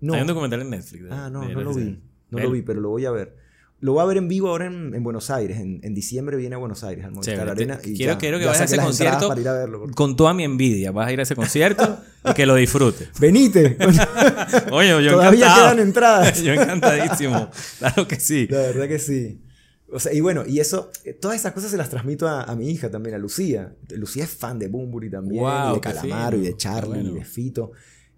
No, 0.00 0.14
Hay 0.14 0.20
un 0.20 0.28
documental 0.28 0.60
en 0.60 0.70
Netflix. 0.70 1.02
de- 1.02 1.10
ah, 1.10 1.28
no, 1.28 1.42
no 1.48 1.60
lo 1.60 1.74
vi. 1.74 2.00
No 2.30 2.38
lo 2.38 2.52
vi, 2.52 2.62
pero 2.62 2.80
lo 2.80 2.90
voy 2.90 3.04
a 3.04 3.10
ver. 3.10 3.36
Lo 3.80 3.92
voy 3.92 4.02
a 4.02 4.06
ver 4.06 4.16
en 4.16 4.26
vivo 4.26 4.48
ahora 4.48 4.66
en, 4.66 4.92
en 4.92 5.04
Buenos 5.04 5.30
Aires. 5.30 5.58
En, 5.60 5.78
en 5.84 5.94
diciembre 5.94 6.36
viene 6.36 6.56
a 6.56 6.58
Buenos 6.58 6.82
Aires, 6.82 7.04
al 7.04 7.12
Movistar. 7.12 7.48
Arena. 7.48 7.78
Te- 7.78 7.90
y 7.90 7.94
quiero- 7.96 8.14
ya- 8.14 8.18
quiero 8.18 8.38
que 8.38 8.44
ya 8.44 8.50
vayas 8.50 8.62
a 8.62 8.64
ese 8.64 8.76
concierto. 8.78 9.28
Para 9.28 9.40
ir 9.40 9.48
a 9.48 9.52
verlo. 9.52 9.86
Con 9.94 10.16
toda 10.16 10.34
mi 10.34 10.42
envidia, 10.42 10.90
vas 10.90 11.06
a 11.08 11.12
ir 11.12 11.20
a 11.20 11.22
ese 11.22 11.36
concierto 11.36 11.98
y 12.28 12.34
que 12.34 12.44
lo 12.44 12.56
disfrutes. 12.56 13.08
Venite. 13.20 13.76
Oye, 14.72 14.88
yo 15.04 15.12
Todavía 15.12 15.46
encantado. 15.46 15.74
quedan 15.74 15.78
entradas. 15.78 16.42
yo 16.42 16.52
encantadísimo. 16.54 17.50
Claro 17.78 18.08
que 18.08 18.18
sí. 18.18 18.46
La 18.50 18.58
verdad 18.58 18.88
que 18.88 18.98
sí. 18.98 19.42
O 19.90 19.98
sea, 20.00 20.12
y 20.12 20.20
bueno, 20.20 20.44
y 20.46 20.60
eso, 20.60 20.90
eh, 21.04 21.14
todas 21.14 21.38
esas 21.38 21.52
cosas 21.52 21.70
se 21.70 21.76
las 21.78 21.88
transmito 21.88 22.26
a, 22.28 22.42
a 22.42 22.54
mi 22.56 22.68
hija 22.70 22.90
también, 22.90 23.14
a 23.14 23.18
Lucía. 23.18 23.74
Lucía 23.90 24.24
es 24.24 24.30
fan 24.30 24.58
de 24.58 24.68
Bumburi 24.68 25.08
también, 25.08 25.42
y 25.70 25.74
de 25.74 25.80
Calamaro, 25.80 26.36
y 26.36 26.40
de 26.42 26.56
Charlie, 26.56 26.94
bueno. 27.02 27.10
y 27.10 27.14
de 27.14 27.24
Fito. 27.24 27.72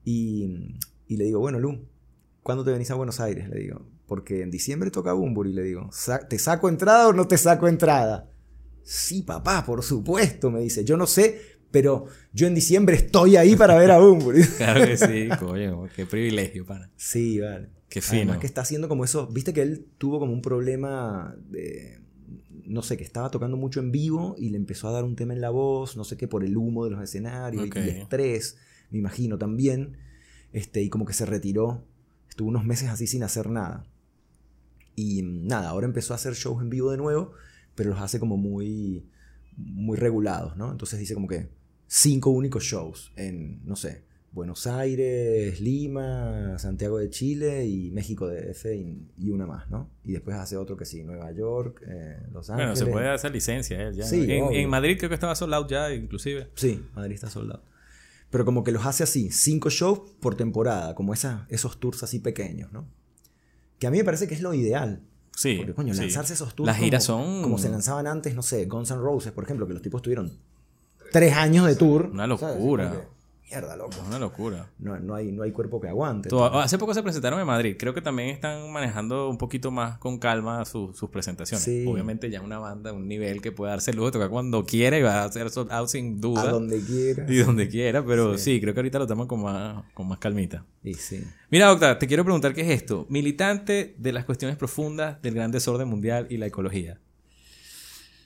Y, 0.05 0.75
y 1.07 1.17
le 1.17 1.25
digo, 1.25 1.39
bueno, 1.39 1.61
Lu, 1.61 1.87
¿cuándo 2.43 2.65
te 2.65 2.73
venís 2.73 2.91
a 2.91 2.95
Buenos 2.95 3.21
Aires? 3.21 3.49
Le 3.49 3.61
digo, 3.61 3.87
porque 4.11 4.43
en 4.43 4.51
diciembre 4.51 4.91
toca 4.91 5.13
Bumburi. 5.13 5.53
Le 5.53 5.63
digo, 5.63 5.89
"Sa- 5.93 6.27
¿te 6.27 6.37
saco 6.37 6.69
entrada 6.69 7.07
o 7.07 7.13
no 7.13 7.29
te 7.29 7.39
saco 7.39 7.69
entrada? 7.69 8.29
Sí, 8.83 9.23
papá, 9.23 9.65
por 9.65 9.85
supuesto, 9.85 10.51
me 10.51 10.59
dice. 10.61 10.85
Yo 10.85 10.97
no 10.97 11.07
sé, 11.07 11.41
pero 11.71 12.07
yo 12.33 12.49
en 12.49 12.57
diciembre 12.57 12.97
estoy 12.97 13.37
ahí 13.37 13.55
para 13.55 13.77
ver 13.77 13.93
a 13.93 13.99
Bumburi. 14.01 14.43
Claro 14.59 14.85
que 14.85 14.97
sí, 14.97 15.29
coño. 15.39 15.89
Qué 15.95 16.07
privilegio, 16.07 16.67
pana. 16.67 16.91
Sí, 16.97 17.39
vale. 17.39 17.69
Qué 17.89 18.01
fino. 18.01 18.17
Además 18.23 18.39
que 18.39 18.47
está 18.49 18.63
haciendo 18.63 18.89
como 18.89 19.05
eso, 19.05 19.29
viste 19.29 19.53
que 19.53 19.63
él 19.63 19.87
tuvo 19.97 20.19
como 20.19 20.33
un 20.33 20.43
problema 20.43 21.37
de, 21.49 22.01
no 22.65 22.83
sé, 22.83 22.97
que 22.97 23.05
estaba 23.05 23.31
tocando 23.31 23.57
mucho 23.57 23.79
en 23.79 23.93
vivo 23.93 24.35
y 24.37 24.51
le 24.51 24.57
empezó 24.57 24.89
a 24.89 24.93
dar 24.93 25.05
un 25.05 25.15
tema 25.15 25.35
en 25.35 25.41
la 25.41 25.51
voz, 25.51 25.97
no 25.97 26.03
sé 26.03 26.17
qué, 26.17 26.27
por 26.27 26.43
el 26.43 26.57
humo 26.57 26.85
de 26.85 26.91
los 26.91 27.01
escenarios 27.01 27.65
y- 27.65 27.69
y, 27.69 27.71
estrés, 28.03 28.57
me 28.91 28.99
imagino 28.99 29.39
también, 29.39 29.99
este, 30.53 30.83
y 30.83 30.89
como 30.89 31.05
que 31.05 31.13
se 31.13 31.27
retiró, 31.27 31.85
estuvo 32.29 32.49
unos 32.49 32.65
meses 32.65 32.89
así 32.89 33.07
sin 33.07 33.23
hacer 33.23 33.51
nada. 33.51 33.87
Y 35.01 35.22
nada, 35.22 35.70
ahora 35.70 35.86
empezó 35.86 36.12
a 36.12 36.16
hacer 36.16 36.34
shows 36.34 36.61
en 36.62 36.68
vivo 36.68 36.90
de 36.90 36.98
nuevo, 36.98 37.32
pero 37.74 37.90
los 37.90 38.01
hace 38.01 38.20
como 38.20 38.36
muy, 38.36 39.09
muy 39.57 39.96
regulados, 39.96 40.57
¿no? 40.57 40.70
Entonces 40.70 40.98
dice 40.98 41.14
como 41.14 41.26
que 41.26 41.48
cinco 41.86 42.30
únicos 42.30 42.64
shows 42.64 43.12
en, 43.16 43.64
no 43.64 43.76
sé, 43.76 44.05
Buenos 44.32 44.66
Aires, 44.66 45.59
Lima, 45.61 46.59
Santiago 46.59 46.98
de 46.98 47.09
Chile 47.09 47.66
y 47.66 47.90
México 47.90 48.28
DF 48.28 48.66
y, 48.66 49.09
y 49.18 49.30
una 49.30 49.46
más, 49.46 49.70
¿no? 49.70 49.90
Y 50.05 50.12
después 50.12 50.36
hace 50.36 50.57
otro 50.57 50.76
que 50.76 50.84
sí, 50.84 51.03
Nueva 51.03 51.32
York, 51.32 51.82
eh, 51.88 52.26
Los 52.30 52.51
Ángeles. 52.51 52.78
Bueno, 52.78 52.86
se 52.86 52.92
puede 52.92 53.09
hacer 53.09 53.32
licencia 53.32 53.90
ya. 53.90 54.05
Sí, 54.05 54.26
en, 54.28 54.68
Madrid 54.68 54.96
creo 54.98 55.09
que 55.09 55.14
estaba 55.14 55.34
sold 55.34 55.55
out 55.55 55.68
ya, 55.68 55.92
inclusive. 55.92 56.51
Sí, 56.55 56.84
Madrid 56.94 57.14
está 57.14 57.30
soldado. 57.30 57.64
Pero 58.30 58.44
como 58.44 58.62
que 58.62 58.70
los 58.70 58.86
hace 58.86 59.03
así, 59.03 59.30
cinco 59.32 59.70
shows 59.70 60.01
por 60.20 60.36
temporada, 60.36 60.94
como 60.94 61.14
esa, 61.14 61.46
esos 61.48 61.80
tours 61.80 62.03
así 62.05 62.20
pequeños, 62.20 62.70
¿no? 62.72 62.86
Que 63.81 63.89
a 63.89 63.91
mí 63.91 63.99
me 63.99 64.05
parece 64.05 64.28
que 64.28 64.35
es 64.35 64.43
lo 64.43 64.55
ideal. 64.55 65.01
Sí. 65.35 65.55
Porque, 65.57 65.74
coño, 65.74 65.95
sí. 65.95 66.01
lanzarse 66.03 66.35
esos 66.35 66.55
tours. 66.55 66.66
Las 66.66 66.76
giras 66.76 67.07
como, 67.07 67.24
son- 67.24 67.43
Como 67.43 67.59
se 67.59 67.68
lanzaban 67.70 68.07
antes, 68.07 68.35
no 68.35 68.43
sé, 68.43 68.66
Guns 68.66 68.91
N' 68.93 69.01
Roses, 69.01 69.33
por 69.33 69.43
ejemplo, 69.45 69.66
que 69.66 69.72
los 69.72 69.83
tipos 69.83 70.03
tuvieron 70.03 70.39
tres 71.12 71.35
años 71.35 71.66
de 71.66 71.74
tour. 71.74 72.11
Una 72.12 72.26
locura. 72.28 73.09
Mierda, 73.51 73.74
loco. 73.76 73.96
Una 74.07 74.18
locura. 74.20 74.70
No, 74.78 74.98
no, 75.01 75.14
hay, 75.16 75.32
no 75.32 75.42
hay 75.42 75.51
cuerpo 75.51 75.80
que 75.80 75.88
aguante. 75.88 76.28
Todo- 76.28 76.61
hace 76.61 76.78
poco 76.78 76.94
se 76.94 77.03
presentaron 77.03 77.40
en 77.40 77.46
Madrid. 77.46 77.74
Creo 77.76 77.92
que 77.92 78.01
también 78.01 78.28
están 78.28 78.70
manejando 78.70 79.28
un 79.28 79.38
poquito 79.38 79.72
más 79.72 79.98
con 79.98 80.18
calma 80.18 80.64
su- 80.64 80.92
sus 80.94 81.11
presentaciones. 81.11 81.64
Sí. 81.64 81.84
Obviamente 81.88 82.30
ya 82.30 82.40
una 82.42 82.59
banda, 82.61 82.92
un 82.92 83.09
nivel 83.09 83.42
que 83.42 83.51
puede 83.51 83.72
darse 83.72 83.90
el 83.90 83.96
lujo 83.96 84.07
de 84.07 84.12
tocar 84.12 84.30
cuando 84.30 84.64
quiera 84.64 84.96
y 84.98 85.03
va 85.03 85.22
a 85.22 85.24
hacer 85.24 85.51
sold 85.51 85.72
out 85.72 85.88
sin 85.88 86.20
duda. 86.20 86.42
A 86.42 86.51
donde 86.53 86.80
quiera. 86.80 87.26
Y 87.28 87.38
donde 87.38 87.68
quiera, 87.68 88.05
pero 88.05 88.38
sí. 88.38 88.44
Sí. 88.55 88.61
creo 88.61 88.72
que 88.72 88.80
ahorita 88.80 88.98
lo 89.01 89.07
toman 89.09 89.26
con 89.26 89.42
más, 89.42 89.82
con 89.94 90.07
más 90.07 90.18
calmita. 90.18 90.64
Y 90.84 90.94
sí. 90.94 91.24
Mira, 91.51 91.66
doctor, 91.66 91.98
te 91.98 92.07
quiero 92.07 92.22
preguntar 92.22 92.55
qué 92.55 92.61
es 92.61 92.68
esto. 92.70 93.07
Militante 93.09 93.94
de 93.98 94.12
las 94.12 94.24
cuestiones 94.24 94.57
profundas 94.57 95.20
del 95.22 95.34
gran 95.34 95.51
desorden 95.51 95.88
mundial 95.88 96.28
y 96.30 96.36
la 96.36 96.46
ecología. 96.46 97.01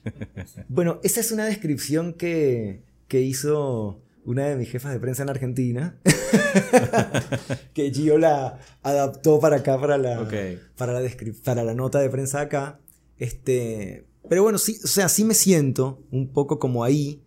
Bueno, 0.68 1.00
esa 1.02 1.20
es 1.20 1.32
una 1.32 1.46
descripción 1.46 2.12
que, 2.12 2.82
que 3.08 3.22
hizo 3.22 4.02
una 4.24 4.46
de 4.46 4.56
mis 4.56 4.70
jefas 4.70 4.92
de 4.92 5.00
prensa 5.00 5.22
en 5.22 5.30
Argentina. 5.30 5.98
que 7.74 7.90
Gio 7.92 8.18
la 8.18 8.58
adaptó 8.82 9.40
para 9.40 9.56
acá, 9.56 9.80
para 9.80 9.98
la, 9.98 10.28
para 10.76 10.92
la, 10.92 11.02
descri- 11.02 11.40
para 11.42 11.64
la 11.64 11.74
nota 11.74 12.00
de 12.00 12.10
prensa 12.10 12.40
acá. 12.40 12.80
Este, 13.18 14.06
pero 14.28 14.42
bueno, 14.42 14.58
sí, 14.58 14.78
o 14.82 14.86
sea, 14.86 15.08
sí 15.08 15.24
me 15.24 15.34
siento 15.34 16.02
un 16.10 16.32
poco 16.32 16.58
como 16.58 16.84
ahí. 16.84 17.22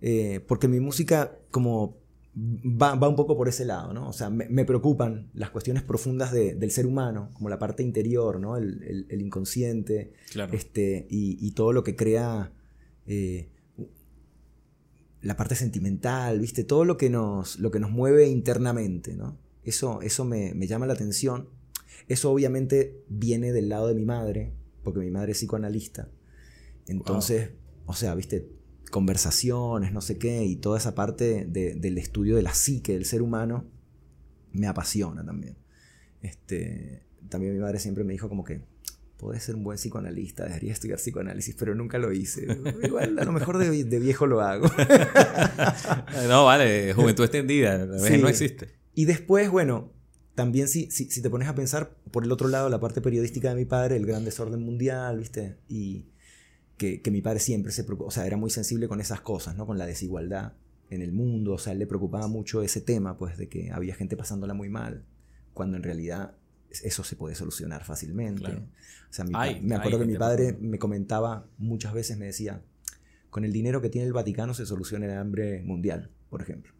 eh, 0.00 0.40
porque 0.46 0.68
mi 0.68 0.80
música 0.80 1.38
como 1.50 1.96
va, 2.38 2.94
va 2.96 3.08
un 3.08 3.16
poco 3.16 3.36
por 3.36 3.48
ese 3.48 3.64
lado, 3.64 3.94
¿no? 3.94 4.08
O 4.08 4.12
sea, 4.12 4.28
me, 4.30 4.46
me 4.48 4.64
preocupan 4.66 5.30
las 5.32 5.50
cuestiones 5.50 5.82
profundas 5.82 6.32
de- 6.32 6.54
del 6.54 6.70
ser 6.70 6.86
humano, 6.86 7.30
como 7.32 7.48
la 7.48 7.58
parte 7.58 7.82
interior, 7.82 8.38
¿no? 8.40 8.56
El, 8.56 8.82
el- 8.82 9.06
el 9.08 9.20
inconsciente, 9.22 10.12
Claro. 10.32 10.52
este, 10.54 11.06
y, 11.10 11.38
y 11.44 11.52
todo 11.52 11.72
lo 11.72 11.82
que 11.82 11.96
crea 11.96 12.52
eh, 13.06 13.48
la 15.26 15.36
parte 15.36 15.54
sentimental, 15.54 16.40
¿viste? 16.40 16.64
Todo 16.64 16.84
lo 16.84 16.96
que 16.96 17.10
nos, 17.10 17.58
lo 17.58 17.70
que 17.70 17.80
nos 17.80 17.90
mueve 17.90 18.28
internamente, 18.28 19.16
¿no? 19.16 19.36
Eso, 19.64 20.00
eso 20.02 20.24
me, 20.24 20.54
me 20.54 20.66
llama 20.66 20.86
la 20.86 20.92
atención. 20.94 21.48
Eso 22.08 22.30
obviamente 22.30 23.02
viene 23.08 23.52
del 23.52 23.68
lado 23.68 23.88
de 23.88 23.94
mi 23.94 24.04
madre, 24.04 24.52
porque 24.84 25.00
mi 25.00 25.10
madre 25.10 25.32
es 25.32 25.38
psicoanalista. 25.38 26.08
Entonces, 26.86 27.50
o 27.86 27.94
sea, 27.94 28.14
¿viste? 28.14 28.48
Conversaciones, 28.92 29.92
no 29.92 30.00
sé 30.00 30.16
qué, 30.18 30.44
y 30.44 30.56
toda 30.56 30.78
esa 30.78 30.94
parte 30.94 31.44
de- 31.46 31.74
del 31.74 31.98
estudio 31.98 32.36
de 32.36 32.42
la 32.42 32.54
psique 32.54 32.92
del 32.92 33.04
ser 33.04 33.20
humano 33.22 33.64
me 34.52 34.68
apasiona 34.68 35.24
también. 35.24 35.56
Este, 36.22 37.02
también 37.28 37.52
mi 37.54 37.58
madre 37.60 37.78
siempre 37.80 38.04
me 38.04 38.12
dijo 38.12 38.28
como 38.28 38.44
que 38.44 38.60
podés 39.18 39.42
ser 39.44 39.54
un 39.54 39.64
buen 39.64 39.76
psicoanalista, 39.78 40.44
debería 40.44 40.72
estudiar 40.72 40.98
psicoanálisis, 40.98 41.54
pero 41.58 41.74
nunca 41.74 41.98
lo 41.98 42.12
hice. 42.12 42.46
Igual, 42.82 43.18
a 43.18 43.24
lo 43.24 43.32
mejor 43.32 43.58
de, 43.58 43.84
de 43.84 43.98
viejo 43.98 44.26
lo 44.26 44.40
hago. 44.42 44.68
no, 46.28 46.44
vale, 46.44 46.92
juventud 46.92 47.24
extendida, 47.24 47.98
Sí. 47.98 48.18
no 48.18 48.28
existe. 48.28 48.68
Y 48.94 49.04
después, 49.04 49.50
bueno, 49.50 49.92
también 50.34 50.68
si, 50.68 50.90
si, 50.90 51.10
si 51.10 51.22
te 51.22 51.30
pones 51.30 51.48
a 51.48 51.54
pensar 51.54 51.96
por 52.10 52.24
el 52.24 52.32
otro 52.32 52.48
lado, 52.48 52.68
la 52.68 52.80
parte 52.80 53.00
periodística 53.00 53.48
de 53.50 53.54
mi 53.56 53.64
padre, 53.64 53.96
el 53.96 54.06
gran 54.06 54.24
desorden 54.24 54.62
mundial, 54.62 55.18
¿viste? 55.18 55.56
Y 55.68 56.06
que, 56.76 57.00
que 57.00 57.10
mi 57.10 57.22
padre 57.22 57.40
siempre 57.40 57.72
se 57.72 57.84
preocupó, 57.84 58.08
o 58.08 58.10
sea, 58.10 58.26
era 58.26 58.36
muy 58.36 58.50
sensible 58.50 58.88
con 58.88 59.00
esas 59.00 59.20
cosas, 59.22 59.56
¿no? 59.56 59.66
Con 59.66 59.78
la 59.78 59.86
desigualdad 59.86 60.52
en 60.90 61.02
el 61.02 61.12
mundo, 61.12 61.54
o 61.54 61.58
sea, 61.58 61.70
a 61.70 61.72
él 61.72 61.78
le 61.80 61.86
preocupaba 61.86 62.28
mucho 62.28 62.62
ese 62.62 62.80
tema, 62.80 63.16
pues, 63.18 63.38
de 63.38 63.48
que 63.48 63.70
había 63.72 63.94
gente 63.94 64.16
pasándola 64.16 64.54
muy 64.54 64.68
mal, 64.68 65.04
cuando 65.52 65.76
en 65.76 65.82
realidad 65.82 66.36
eso 66.84 67.04
se 67.04 67.16
puede 67.16 67.34
solucionar 67.34 67.84
fácilmente. 67.84 68.40
Claro. 68.42 68.62
O 69.10 69.12
sea, 69.12 69.24
mi 69.24 69.32
me 69.62 69.74
acuerdo 69.76 69.98
que 70.00 70.06
mi 70.06 70.16
padre 70.16 70.56
me 70.60 70.78
comentaba 70.78 71.46
muchas 71.58 71.92
veces, 71.94 72.16
me 72.18 72.26
decía, 72.26 72.62
con 73.30 73.44
el 73.44 73.52
dinero 73.52 73.80
que 73.80 73.88
tiene 73.88 74.06
el 74.06 74.12
Vaticano 74.12 74.54
se 74.54 74.66
soluciona 74.66 75.06
el 75.06 75.18
hambre 75.18 75.62
mundial, 75.62 76.10
por 76.30 76.42
ejemplo. 76.42 76.72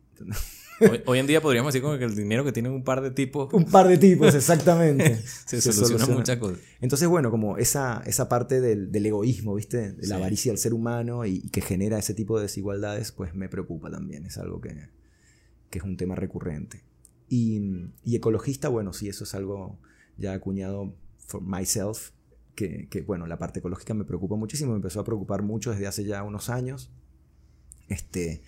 Hoy, 0.81 1.03
hoy 1.07 1.19
en 1.19 1.27
día 1.27 1.41
podríamos 1.43 1.73
decir 1.73 1.83
como 1.83 1.99
que 1.99 2.05
el 2.05 2.15
dinero 2.15 2.45
que 2.45 2.53
tienen 2.53 2.73
un 2.73 2.85
par 2.85 3.01
de 3.03 3.11
tipos 3.11 3.53
Un 3.53 3.65
par 3.65 3.87
de 3.89 3.97
tipos, 3.99 4.35
exactamente. 4.35 5.17
se, 5.47 5.61
soluciona 5.61 6.07
muchas 6.07 6.39
cosas. 6.39 6.59
Entonces, 6.81 7.09
bueno, 7.09 7.31
como 7.31 7.57
esa, 7.59 8.03
esa 8.07 8.29
parte 8.29 8.61
del, 8.61 8.91
del 8.93 9.07
egoísmo, 9.07 9.55
¿viste? 9.55 9.93
De 9.93 10.07
la 10.07 10.17
Sí. 10.17 10.21
avaricia 10.23 10.53
del 10.53 10.59
ser 10.59 10.73
humano 10.75 11.25
y, 11.27 11.43
y 11.45 11.49
que 11.51 11.61
genera 11.61 11.99
ese 11.99 12.15
tipo 12.15 12.37
de 12.39 12.45
desigualdades, 12.45 13.13
pues 13.13 13.35
me 13.35 13.49
preocupa 13.49 13.91
también. 13.91 14.25
Es 14.27 14.37
algo 14.39 14.61
que, 14.61 14.89
que 15.71 15.79
es 15.79 15.85
un 15.85 15.97
tema 15.97 16.15
recurrente. 16.15 16.83
Y, 17.29 17.91
y 18.05 18.17
ecologista, 18.17 18.69
bueno, 18.69 18.93
sí, 18.93 19.09
eso 19.09 19.25
es 19.25 19.35
algo 19.35 19.79
ya 20.17 20.33
acuñado 20.33 20.95
for 21.19 21.43
myself, 21.43 22.11
que, 22.55 22.89
que, 22.89 23.03
bueno, 23.03 23.27
la 23.27 23.39
parte 23.39 23.59
ecológica 23.59 23.95
me 23.95 24.05
preocupa 24.05 24.37
muchísimo, 24.37 24.71
me 24.73 24.77
empezó 24.77 25.01
a 25.01 25.05
preocupar 25.05 25.43
mucho 25.43 25.71
desde 25.71 25.87
hace 25.87 26.05
ya 26.05 26.23
unos 26.23 26.49
años. 26.49 26.91
Este, 27.89 28.43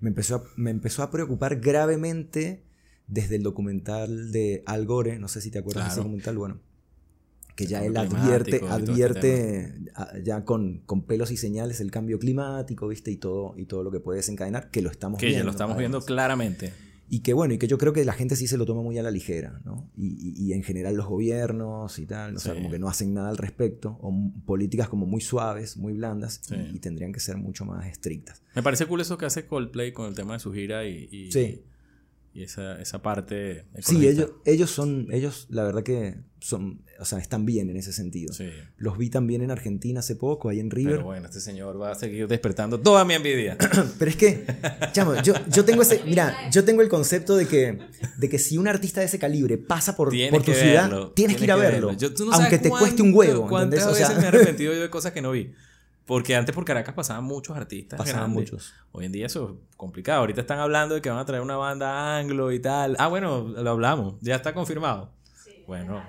me, 0.00 0.08
empezó 0.08 0.36
a, 0.36 0.44
me 0.56 0.70
empezó 0.70 1.02
a 1.02 1.10
preocupar 1.10 1.60
gravemente 1.60 2.64
desde 3.06 3.36
el 3.36 3.42
documental 3.42 4.32
de 4.32 4.62
Al 4.66 4.86
Gore, 4.86 5.18
no 5.18 5.28
sé 5.28 5.40
si 5.40 5.50
te 5.50 5.58
acuerdas 5.58 5.84
de 5.84 5.90
ese 5.90 6.00
documental, 6.00 6.38
bueno, 6.38 6.60
que 7.54 7.66
ya 7.66 7.84
él 7.84 7.96
advierte, 7.96 8.56
este 8.56 8.68
advierte 8.68 9.74
ya 10.24 10.44
con, 10.44 10.78
con 10.86 11.02
pelos 11.02 11.30
y 11.30 11.36
señales 11.36 11.80
el 11.80 11.90
cambio 11.90 12.18
climático, 12.18 12.88
¿viste? 12.88 13.10
Y 13.10 13.16
todo, 13.16 13.54
y 13.56 13.66
todo 13.66 13.82
lo 13.82 13.90
que 13.90 14.00
puede 14.00 14.18
desencadenar, 14.18 14.70
que 14.70 14.80
lo 14.82 14.90
estamos 14.90 15.20
Que 15.20 15.26
viendo. 15.26 15.40
ya 15.40 15.44
lo 15.44 15.50
estamos 15.50 15.76
viendo 15.76 16.00
claramente. 16.00 16.72
Y 17.14 17.20
que 17.20 17.34
bueno, 17.34 17.52
y 17.52 17.58
que 17.58 17.68
yo 17.68 17.76
creo 17.76 17.92
que 17.92 18.06
la 18.06 18.14
gente 18.14 18.36
sí 18.36 18.46
se 18.46 18.56
lo 18.56 18.64
toma 18.64 18.80
muy 18.80 18.96
a 18.96 19.02
la 19.02 19.10
ligera, 19.10 19.60
¿no? 19.66 19.90
Y, 19.94 20.06
y- 20.30 20.46
y 20.46 20.52
en 20.54 20.62
general 20.62 20.96
los 20.96 21.06
gobiernos 21.06 21.98
y 21.98 22.06
tal, 22.06 22.36
o 22.36 22.38
sea, 22.38 22.54
Sí. 22.54 22.58
como 22.58 22.70
que 22.70 22.78
no 22.78 22.88
hacen 22.88 23.12
nada 23.12 23.28
al 23.28 23.36
respecto, 23.36 23.98
o 24.00 24.14
políticas 24.46 24.88
como 24.88 25.04
muy 25.04 25.20
suaves, 25.20 25.76
muy 25.76 25.92
blandas, 25.92 26.40
Sí. 26.42 26.54
y, 26.54 26.76
y 26.76 26.78
tendrían 26.78 27.12
que 27.12 27.20
ser 27.20 27.36
mucho 27.36 27.66
más 27.66 27.86
estrictas. 27.86 28.42
Me 28.54 28.62
parece 28.62 28.86
cool 28.86 29.02
eso 29.02 29.18
que 29.18 29.26
hace 29.26 29.46
Coldplay 29.46 29.92
con 29.92 30.06
el 30.08 30.14
tema 30.14 30.32
de 30.32 30.38
su 30.38 30.52
gira 30.54 30.86
y, 30.86 31.30
Sí. 31.30 31.60
Y 32.34 32.42
esa, 32.44 32.80
esa 32.80 33.02
parte. 33.02 33.66
Sí, 33.80 33.96
ecologista. 33.96 34.10
ellos, 34.22 34.30
ellos 34.46 34.70
son, 34.70 35.08
ellos 35.12 35.46
la 35.50 35.64
verdad 35.64 35.82
que 35.82 36.16
son, 36.40 36.82
o 36.98 37.04
sea, 37.04 37.18
están 37.18 37.44
bien 37.44 37.68
en 37.68 37.76
ese 37.76 37.92
sentido. 37.92 38.32
Sí. 38.32 38.48
Los 38.78 38.96
vi 38.98 39.10
también 39.10 39.42
en 39.42 39.50
Argentina 39.50 40.00
hace 40.00 40.16
poco, 40.16 40.48
ahí 40.48 40.58
en 40.58 40.70
River. 40.70 40.94
Pero 40.94 41.04
bueno, 41.04 41.26
este 41.26 41.40
señor 41.40 41.80
va 41.80 41.90
a 41.92 41.94
seguir 41.94 42.26
despertando 42.28 42.80
toda 42.80 43.04
mi 43.04 43.14
envidia. 43.14 43.56
Pero 43.98 44.10
es 44.10 44.16
que, 44.16 44.46
chamo, 44.92 45.20
yo, 45.22 45.34
yo 45.50 45.64
tengo 45.64 45.82
ese, 45.82 46.00
mira, 46.06 46.50
yo 46.50 46.64
tengo 46.64 46.80
el 46.82 46.88
concepto 46.88 47.36
de 47.36 47.46
que, 47.46 47.78
de 48.16 48.28
que 48.28 48.38
si 48.38 48.56
un 48.56 48.66
artista 48.66 49.00
de 49.00 49.06
ese 49.06 49.18
calibre 49.18 49.58
pasa 49.58 49.94
por, 49.94 50.10
Tienes 50.10 50.30
por 50.30 50.42
tu 50.42 50.52
ciudad, 50.52 50.90
verlo, 50.90 51.12
tienes 51.12 51.36
que 51.36 51.44
ir 51.44 51.52
a 51.52 51.56
verlo. 51.56 51.92
Yo- 51.96 52.14
tú 52.14 52.24
no 52.24 52.32
aunque 52.32 52.58
te 52.58 52.70
cueste 52.70 53.02
un 53.02 53.12
huevo, 53.14 53.46
cuántas 53.46 53.80
¿entendés? 53.80 53.86
O 53.86 53.90
veces 53.92 54.06
sea, 54.08 54.16
me 54.16 54.24
he 54.24 54.28
arrepentido 54.28 54.72
yo 54.72 54.80
de 54.80 54.90
cosas 54.90 55.12
que 55.12 55.20
no 55.22 55.32
vi. 55.32 55.52
Porque 56.06 56.34
antes 56.34 56.54
por 56.54 56.64
Caracas 56.64 56.94
pasaban 56.94 57.24
muchos 57.24 57.56
artistas. 57.56 57.96
Pasaban 57.98 58.32
grandes. 58.32 58.52
muchos. 58.52 58.72
Hoy 58.90 59.04
en 59.06 59.12
día 59.12 59.26
eso 59.26 59.58
es 59.70 59.76
complicado. 59.76 60.20
Ahorita 60.20 60.40
están 60.40 60.58
hablando 60.58 60.94
de 60.96 61.00
que 61.00 61.08
van 61.10 61.18
a 61.18 61.24
traer 61.24 61.42
una 61.42 61.56
banda 61.56 62.16
anglo 62.18 62.50
y 62.52 62.58
tal. 62.60 62.96
Ah, 62.98 63.08
bueno, 63.08 63.42
lo 63.48 63.70
hablamos. 63.70 64.16
Ya 64.20 64.34
está 64.36 64.52
confirmado. 64.52 65.12
bueno, 65.66 66.02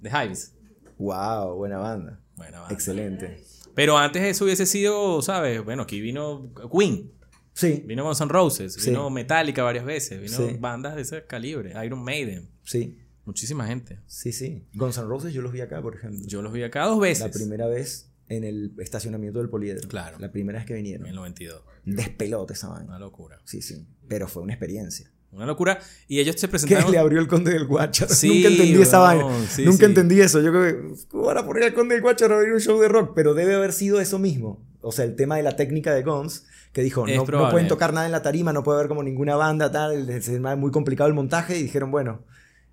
The 0.00 0.08
Hives. 0.10 0.54
wow, 0.98 1.54
buena 1.56 1.78
banda. 1.78 2.20
Buena 2.36 2.60
banda. 2.60 2.74
Excelente. 2.74 3.42
Pero 3.74 3.98
antes 3.98 4.22
eso 4.22 4.44
hubiese 4.44 4.64
sido, 4.64 5.20
¿sabes? 5.22 5.62
Bueno, 5.64 5.82
aquí 5.82 6.00
vino 6.00 6.50
Queen. 6.72 7.12
Sí, 7.52 7.82
Vino 7.86 8.04
Guns 8.04 8.20
N' 8.20 8.28
Roses. 8.30 8.74
Sí. 8.74 8.90
Vino 8.90 9.08
Metallica 9.08 9.62
varias 9.62 9.84
veces. 9.86 10.20
Vino 10.20 10.36
Sí. 10.36 10.56
bandas 10.60 10.94
de 10.94 11.02
ese 11.02 11.24
calibre. 11.26 11.72
Iron 11.84 12.02
Maiden. 12.04 12.48
sí, 12.62 12.98
Muchísima 13.24 13.66
gente. 13.66 13.98
sí, 14.06 14.30
sí. 14.32 14.64
Guns 14.74 14.98
N' 14.98 15.06
Roses 15.08 15.32
yo 15.34 15.42
los 15.42 15.52
vi 15.52 15.60
acá, 15.62 15.80
por 15.82 15.96
ejemplo. 15.96 16.20
Yo 16.26 16.42
los 16.42 16.52
vi 16.52 16.62
acá 16.62 16.84
dos 16.84 17.00
veces. 17.00 17.24
La 17.24 17.30
primera 17.32 17.66
vez 17.66 18.08
en 18.28 18.44
el 18.44 18.72
estacionamiento 18.78 19.38
del 19.38 19.48
Poliedro. 19.48 19.88
Claro. 19.88 20.18
La 20.18 20.30
primera 20.32 20.58
vez 20.58 20.66
que 20.66 20.72
En 20.74 20.78
el 20.78 20.82
vinieron. 20.84 21.14
92. 21.14 21.62
Despelote 21.84 22.52
esa 22.54 22.68
vaina. 22.68 22.86
Una 22.88 22.98
locura. 22.98 23.40
Sí, 23.44 23.62
sí. 23.62 23.86
Pero 24.08 24.28
fue 24.28 24.42
una 24.42 24.52
experiencia. 24.52 25.10
Una 25.32 25.46
locura. 25.46 25.78
Y 26.08 26.20
ellos 26.20 26.36
se 26.36 26.46
Que 26.46 26.50
presentaron. 26.52 26.90
le 26.92 26.98
abrió 26.98 27.20
el 27.20 27.28
conde 27.28 27.52
del 27.52 27.66
Guachar. 27.66 28.08
Sí, 28.10 28.28
Nunca 28.42 28.48
entendí 28.48 28.82
esa 28.82 29.02
weón, 29.02 29.28
vaina. 29.32 29.46
sí, 29.48 29.64
Nunca 29.64 29.78
sí. 29.78 29.84
entendí 29.84 30.20
eso. 30.20 30.40
Yo 30.40 30.50
creo 30.50 30.62
que. 30.62 31.06
¿Cómo 31.08 31.24
van 31.24 31.38
a 31.38 31.44
poner 31.46 31.64
al 31.64 31.74
conde 31.74 31.94
del 31.94 32.02
Guachar 32.02 32.32
a 32.32 32.36
abrir 32.36 32.52
un 32.52 32.60
show 32.60 32.80
de 32.80 32.88
rock? 32.88 33.12
Pero 33.14 33.34
debe 33.34 33.54
haber 33.54 33.72
sido 33.72 34.00
eso 34.00 34.18
mismo. 34.18 34.64
O 34.80 34.92
sea, 34.92 35.04
el 35.04 35.14
tema 35.16 35.36
de 35.36 35.42
la 35.42 35.56
técnica 35.56 35.94
de 35.94 36.02
Guns. 36.02 36.46
Que 36.72 36.82
dijo, 36.82 37.06
no, 37.06 37.24
no 37.24 37.50
pueden 37.50 37.68
tocar 37.68 37.94
nada 37.94 38.04
en 38.04 38.12
la 38.12 38.20
tarima, 38.20 38.52
no 38.52 38.62
puede 38.62 38.78
haber 38.80 38.88
como 38.88 39.02
ninguna 39.02 39.34
banda, 39.34 39.72
tal. 39.72 40.10
Es 40.10 40.28
muy 40.58 40.70
complicado 40.70 41.08
el 41.08 41.14
montaje. 41.14 41.58
Y 41.58 41.62
dijeron, 41.62 41.90
bueno, 41.90 42.24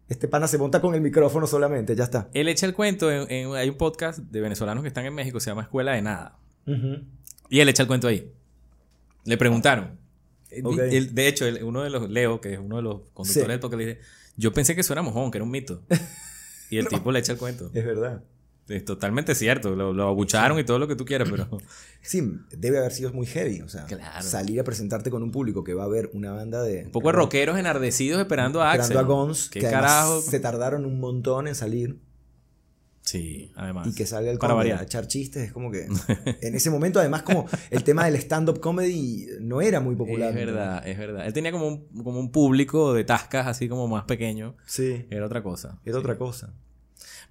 este 0.09 0.27
pana 0.27 0.47
se 0.47 0.57
monta 0.57 0.81
con 0.81 0.93
el 0.95 1.01
micrófono 1.01 1.47
solamente, 1.47 1.95
ya 1.95 2.03
está. 2.03 2.29
Él 2.33 2.47
echa 2.47 2.65
el 2.65 2.73
cuento. 2.73 3.11
en- 3.11 3.29
en- 3.31 3.53
hay 3.55 3.69
un 3.69 3.77
podcast 3.77 4.19
de 4.19 4.41
venezolanos 4.41 4.81
que 4.83 4.87
están 4.89 5.05
en 5.05 5.13
México. 5.13 5.39
Se 5.39 5.49
llama 5.49 5.63
Escuela 5.63 5.93
de 5.93 6.01
Nada. 6.01 6.37
Y 7.49 7.59
él 7.59 7.69
echa 7.69 7.83
el 7.83 7.87
cuento 7.87 8.07
ahí. 8.07 8.31
Le 9.25 9.37
preguntaron. 9.37 9.97
Él- 10.51 11.15
de 11.15 11.27
hecho, 11.27 11.45
él- 11.45 11.63
uno 11.63 11.81
de 11.83 11.89
los, 11.89 12.09
Leo, 12.09 12.39
que 12.41 12.53
es 12.53 12.59
uno 12.59 12.75
de 12.77 12.83
los 12.83 12.95
conductores 13.13 13.43
Sí. 13.45 13.49
del 13.49 13.59
podcast, 13.59 13.79
le 13.79 13.85
dice: 13.87 13.99
Yo 14.37 14.53
pensé 14.53 14.75
que 14.75 14.81
eso 14.81 14.93
era 14.93 15.01
mojón, 15.01 15.31
que 15.31 15.37
era 15.39 15.45
un 15.45 15.51
mito. 15.51 15.81
Y 16.69 16.77
el 16.77 16.87
tipo 16.87 17.11
le 17.11 17.19
echa 17.19 17.33
el 17.33 17.37
cuento. 17.37 17.69
Es 17.73 17.85
verdad. 17.85 18.23
Es 18.69 18.85
totalmente 18.85 19.35
cierto. 19.35 19.75
Lo, 19.75 19.91
lo 19.93 20.07
abucharon 20.07 20.57
y 20.57 20.63
todo 20.63 20.79
lo 20.79 20.87
que 20.87 20.95
tú 20.95 21.05
quieras, 21.05 21.29
pero. 21.29 21.47
Sí, 22.05 22.21
debe 22.57 22.79
haber 22.79 22.91
sido 22.91 23.13
muy 23.13 23.25
heavy. 23.25 23.61
O 23.61 23.69
sea, 23.69 23.85
Claro. 23.85 24.21
salir 24.27 24.59
a 24.59 24.63
presentarte 24.65 25.09
con 25.09 25.23
un 25.23 25.31
público 25.31 25.63
que 25.63 25.73
va 25.73 25.85
a 25.85 25.87
ver 25.87 26.09
una 26.13 26.31
banda 26.33 26.61
de. 26.61 26.83
Un 26.85 26.91
poco 26.91 27.07
de 27.07 27.13
rockeros 27.13 27.57
enardecidos 27.57 28.19
esperando 28.21 28.61
a 28.61 28.71
Axel. 28.71 28.83
Esperando 28.91 29.13
a 29.13 29.15
Guns, 29.25 29.49
¿Qué 29.49 29.59
que 29.61 29.69
carajo? 29.69 30.21
se 30.21 30.39
tardaron 30.39 30.85
un 30.85 30.99
montón 30.99 31.47
en 31.47 31.55
salir. 31.55 31.99
Sí, 33.01 33.51
además. 33.57 33.87
y 33.87 33.93
que 33.93 34.05
salga 34.05 34.31
el 34.31 34.37
Para 34.37 34.53
variar. 34.53 34.79
a 34.79 34.83
echar 34.83 35.07
chistes, 35.07 35.43
es 35.43 35.51
como 35.51 35.71
que 35.71 35.87
en 36.41 36.55
ese 36.55 36.69
momento 36.69 36.99
además 37.01 37.23
como 37.23 37.45
el 37.69 37.83
tema 37.83 38.05
del 38.05 38.15
stand-up 38.15 38.61
comedy 38.61 39.27
no 39.41 39.59
era 39.61 39.81
muy 39.81 39.95
popular. 39.95 40.29
Es 40.29 40.35
verdad, 40.35 40.87
es 40.87 40.97
verdad. 40.97 41.25
Él 41.27 41.33
tenía 41.33 41.51
como 41.51 41.67
un, 41.67 41.87
como 42.01 42.17
un 42.19 42.31
público 42.31 42.93
de 42.93 43.03
tascas 43.03 43.45
así 43.47 43.67
como 43.67 43.89
más 43.89 44.05
pequeño. 44.05 44.55
Sí, 44.65 45.05
Era 45.09 45.25
otra 45.25 45.43
cosa. 45.43 45.79
era 45.85 45.97
otra 45.99 46.17
cosa. 46.17 46.53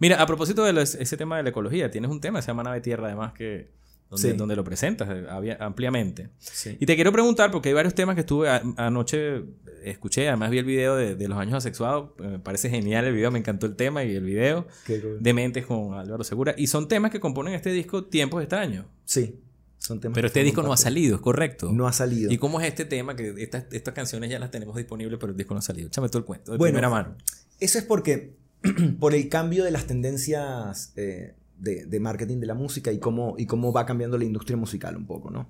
Mira, 0.02 0.20
a 0.20 0.26
propósito 0.26 0.64
de 0.64 0.82
ese 0.82 1.16
tema 1.16 1.36
de 1.36 1.44
la 1.44 1.50
ecología, 1.50 1.88
tienes 1.88 2.10
un 2.10 2.20
tema 2.20 2.42
se 2.42 2.48
llama 2.48 2.64
Nave 2.64 2.80
Tierra, 2.80 3.06
además, 3.06 3.32
que 3.34 3.70
donde, 4.10 4.30
Sí. 4.32 4.36
donde 4.36 4.56
lo 4.56 4.64
presentas 4.64 5.08
eh, 5.10 5.56
ampliamente. 5.60 6.28
Sí. 6.38 6.76
Y 6.80 6.86
te 6.86 6.96
quiero 6.96 7.12
preguntar, 7.12 7.52
porque 7.52 7.68
hay 7.68 7.74
varios 7.76 7.94
temas 7.94 8.16
que 8.16 8.22
estuve 8.22 8.48
a- 8.50 8.62
anoche, 8.78 9.44
escuché, 9.84 10.26
además 10.26 10.50
vi 10.50 10.58
el 10.58 10.64
video 10.64 10.96
de, 10.96 11.14
de 11.14 11.28
los 11.28 11.38
años 11.38 11.54
asexuados, 11.54 12.10
eh, 12.18 12.22
me 12.32 12.38
parece 12.40 12.68
genial 12.68 13.04
el 13.04 13.14
video, 13.14 13.30
me 13.30 13.38
encantó 13.38 13.66
el 13.66 13.76
tema 13.76 14.02
y 14.02 14.12
el 14.16 14.24
video. 14.24 14.66
Qué 14.86 15.00
cool. 15.00 15.18
Dementes 15.20 15.64
con 15.66 15.94
Álvaro 15.94 16.24
Segura. 16.24 16.54
Y 16.58 16.66
son 16.66 16.88
temas 16.88 17.12
que 17.12 17.20
componen 17.20 17.54
este 17.54 17.70
disco 17.70 18.04
Tiempos 18.04 18.42
extraños. 18.42 18.86
Sí, 19.04 19.40
son 19.78 20.00
temas 20.00 20.16
Pero 20.16 20.26
este 20.26 20.42
disco 20.42 20.62
no 20.64 20.72
ha 20.72 20.76
salido, 20.76 21.14
¿es 21.14 21.22
correcto? 21.22 21.70
No 21.72 21.86
ha 21.86 21.92
salido. 21.92 22.32
¿Y 22.32 22.38
cómo 22.38 22.60
es 22.60 22.66
este 22.66 22.84
tema? 22.84 23.14
Que 23.14 23.34
estas, 23.38 23.66
estas 23.70 23.94
canciones 23.94 24.28
ya 24.30 24.40
las 24.40 24.50
tenemos 24.50 24.74
disponibles, 24.76 25.16
pero 25.20 25.30
el 25.30 25.38
disco 25.38 25.54
no 25.54 25.58
ha 25.60 25.62
salido. 25.62 25.86
Échame 25.86 26.08
todo 26.08 26.18
el 26.18 26.24
cuento, 26.24 26.50
de 26.52 26.58
Bueno, 26.58 26.72
primera 26.72 26.90
mano. 26.90 27.16
Eso 27.60 27.78
es 27.78 27.84
porque 27.84 28.41
por 29.00 29.14
el 29.14 29.28
cambio 29.28 29.64
de 29.64 29.70
las 29.70 29.86
tendencias 29.86 30.92
eh, 30.96 31.34
de, 31.58 31.86
de 31.86 32.00
marketing 32.00 32.38
de 32.38 32.46
la 32.46 32.54
música 32.54 32.92
y 32.92 32.98
cómo, 32.98 33.34
y 33.38 33.46
cómo 33.46 33.72
va 33.72 33.86
cambiando 33.86 34.18
la 34.18 34.24
industria 34.24 34.56
musical 34.56 34.96
un 34.96 35.06
poco, 35.06 35.30
¿no? 35.30 35.48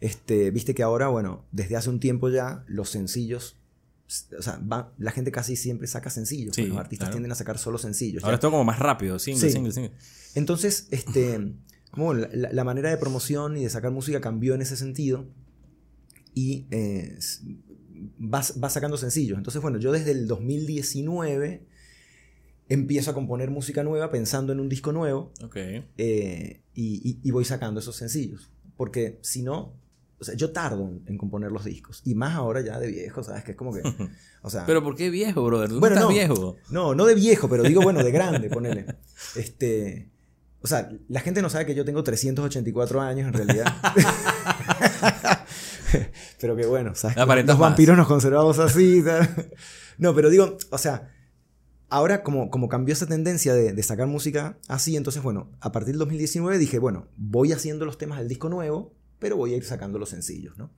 Este, 0.00 0.50
Viste 0.50 0.74
que 0.74 0.82
ahora, 0.82 1.08
bueno, 1.08 1.44
desde 1.52 1.76
hace 1.76 1.90
un 1.90 2.00
tiempo 2.00 2.28
ya 2.30 2.64
los 2.68 2.88
sencillos, 2.90 3.56
o 4.38 4.42
sea, 4.42 4.58
va- 4.58 4.92
la 4.98 5.10
gente 5.10 5.30
casi 5.32 5.56
siempre 5.56 5.86
saca 5.86 6.08
sencillos, 6.10 6.54
Sí, 6.54 6.62
pues 6.62 6.68
los 6.70 6.78
artistas 6.78 7.06
claro. 7.08 7.16
tienden 7.16 7.32
a 7.32 7.34
sacar 7.34 7.58
solo 7.58 7.78
sencillos. 7.78 8.22
Ahora 8.24 8.36
es 8.36 8.40
todo 8.40 8.52
como 8.52 8.64
más 8.64 8.78
rápido, 8.78 9.18
single, 9.18 9.48
Sí. 9.48 9.52
single, 9.52 9.72
single. 9.72 9.92
Entonces, 10.34 10.88
este, 10.90 11.52
como 11.90 12.14
la, 12.14 12.64
manera 12.64 12.90
de 12.90 12.96
promoción 12.96 13.56
y 13.56 13.64
de 13.64 13.70
sacar 13.70 13.90
música 13.90 14.20
cambió 14.20 14.54
en 14.54 14.62
ese 14.62 14.76
sentido 14.76 15.26
y 16.34 16.66
eh, 16.70 17.18
vas, 18.18 18.58
vas 18.60 18.72
sacando 18.72 18.96
sencillos. 18.96 19.36
Entonces, 19.36 19.60
bueno, 19.60 19.78
yo 19.78 19.90
desde 19.92 20.12
el 20.12 20.26
2019 20.28 21.66
empiezo 22.68 23.10
a 23.10 23.14
componer 23.14 23.50
música 23.50 23.82
nueva 23.82 24.10
pensando 24.10 24.52
en 24.52 24.60
un 24.60 24.68
disco 24.68 24.92
nuevo 24.92 25.32
Ok. 25.42 25.56
eh, 25.56 26.62
y, 26.74 27.10
y- 27.10 27.20
y 27.22 27.30
voy 27.30 27.44
sacando 27.44 27.80
esos 27.80 27.96
sencillos. 27.96 28.50
Porque 28.76 29.18
si 29.22 29.42
no, 29.42 29.74
o 30.20 30.24
sea, 30.24 30.34
yo 30.34 30.52
tardo 30.52 30.88
en, 30.88 31.02
en 31.06 31.18
componer 31.18 31.50
los 31.52 31.64
discos. 31.64 32.02
Y 32.04 32.14
más 32.14 32.34
ahora 32.36 32.60
ya 32.60 32.78
de 32.78 32.88
viejo, 32.88 33.22
¿sabes? 33.22 33.42
Que 33.44 33.52
es 33.52 33.56
como 33.56 33.72
que, 33.72 33.82
o 34.42 34.50
sea... 34.50 34.66
Pero 34.66 34.82
¿por 34.82 34.94
qué 34.96 35.10
viejo, 35.10 35.44
brother? 35.44 35.68
¿Tú 35.68 35.80
Bueno, 35.80 35.94
estás 35.96 36.08
no. 36.08 36.14
viejo? 36.14 36.56
No, 36.70 36.94
no 36.94 37.06
de 37.06 37.14
viejo, 37.14 37.48
pero 37.48 37.62
digo, 37.62 37.80
bueno, 37.82 38.02
de 38.04 38.10
grande, 38.10 38.48
ponele. 38.50 38.86
Este. 39.36 40.10
O 40.60 40.66
sea, 40.66 40.90
la 41.08 41.20
gente 41.20 41.40
no 41.40 41.48
sabe 41.50 41.66
que 41.66 41.74
yo 41.74 41.84
tengo 41.84 42.02
384 42.02 43.00
años 43.00 43.28
en 43.28 43.32
realidad. 43.32 43.72
pero 46.40 46.56
que 46.56 46.66
bueno, 46.66 46.94
¿sabes? 46.94 47.16
Los 47.46 47.58
vampiros 47.58 47.96
nos 47.96 48.06
conservamos 48.06 48.58
así. 48.58 49.02
¿sabes? 49.02 49.28
No, 49.98 50.14
pero 50.14 50.30
digo, 50.30 50.56
o 50.70 50.78
sea, 50.78 51.10
ahora 51.88 52.22
como, 52.22 52.50
como 52.50 52.68
cambió 52.68 52.92
esa 52.92 53.06
tendencia 53.06 53.54
de, 53.54 53.72
de 53.72 53.82
sacar 53.82 54.06
música 54.06 54.58
así, 54.68 54.96
entonces, 54.96 55.22
bueno, 55.22 55.50
a 55.60 55.72
partir 55.72 55.92
del 55.94 55.98
2019 56.00 56.58
dije, 56.58 56.78
bueno, 56.78 57.06
voy 57.16 57.52
haciendo 57.52 57.84
los 57.84 57.98
temas 57.98 58.18
del 58.18 58.28
disco 58.28 58.48
nuevo, 58.48 58.94
pero 59.18 59.36
voy 59.36 59.54
a 59.54 59.56
ir 59.56 59.64
sacando 59.64 59.98
los 59.98 60.10
sencillos, 60.10 60.56
¿no? 60.58 60.70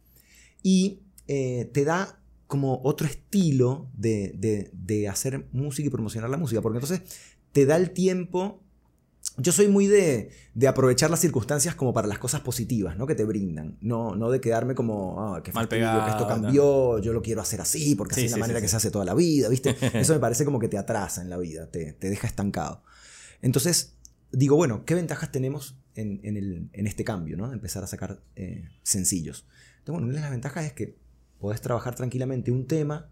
Y 0.63 1.01
eh, 1.27 1.71
te 1.73 1.85
da 1.85 2.21
como 2.47 2.81
otro 2.83 3.07
estilo 3.07 3.89
de, 3.95 4.33
de- 4.37 4.71
de 4.73 5.09
hacer 5.09 5.47
música 5.53 5.87
y 5.87 5.91
promocionar 5.91 6.31
la 6.31 6.37
música, 6.37 6.61
porque 6.63 6.79
entonces 6.79 7.03
te 7.53 7.67
da 7.67 7.77
el 7.77 7.91
tiempo. 7.93 8.63
Yo 9.41 9.53
soy 9.53 9.69
muy 9.69 9.87
de, 9.87 10.31
de 10.55 10.69
aprovechar 10.69 11.11
las 11.11 11.21
circunstancias 11.21 11.75
como 11.75 11.93
para 11.93 12.07
las 12.09 12.19
cosas 12.19 12.41
positivas, 12.41 12.97
¿no? 12.97 13.07
Que 13.07 13.15
te 13.15 13.25
brindan. 13.25 13.79
No, 13.81 14.15
no 14.17 14.31
de 14.31 14.41
quedarme 14.41 14.75
como, 14.75 15.35
ah, 15.35 15.43
qué 15.43 15.53
Mal 15.53 15.69
pegado, 15.69 16.05
que 16.05 16.11
esto 16.11 16.23
¿no? 16.23 16.29
cambió, 16.29 16.99
yo 16.99 17.13
lo 17.13 17.23
quiero 17.23 17.41
hacer 17.41 17.61
así, 17.61 17.95
porque 17.95 18.15
Sí, 18.15 18.21
así 18.23 18.27
es 18.27 18.33
la 18.33 18.39
manera 18.39 18.59
sí, 18.59 18.65
que 18.65 18.69
se 18.69 18.77
hace 18.77 18.91
toda 18.91 19.05
la 19.05 19.15
vida, 19.15 19.49
¿viste? 19.49 19.77
Eso 20.01 20.13
me 20.15 20.21
parece 20.21 20.45
como 20.45 20.59
que 20.59 20.69
te 20.69 20.79
atrasa 20.79 21.23
en 21.23 21.31
la 21.31 21.37
vida, 21.39 21.67
te, 21.71 21.93
te 21.93 22.11
deja 22.11 22.27
estancado. 22.27 22.83
Entonces, 23.43 23.95
digo, 24.33 24.57
bueno, 24.57 24.85
¿qué 24.85 24.95
ventajas 24.95 25.33
tenemos 25.33 25.77
en, 25.95 26.21
en 26.23 26.37
el- 26.37 26.69
en 26.73 26.87
este 26.87 27.05
cambio, 27.05 27.37
¿no? 27.37 27.49
De 27.49 27.55
empezar 27.55 27.83
a 27.83 27.87
sacar 27.87 28.21
eh, 28.37 28.69
sencillos. 28.83 29.47
Entonces, 29.79 29.93
bueno, 29.93 30.07
una 30.07 30.17
de 30.17 30.21
las 30.23 30.31
ventajas 30.31 30.65
es 30.67 30.73
que 30.73 30.97
podés 31.39 31.61
trabajar 31.61 31.95
tranquilamente 31.95 32.51
un 32.53 32.67
tema, 32.67 33.09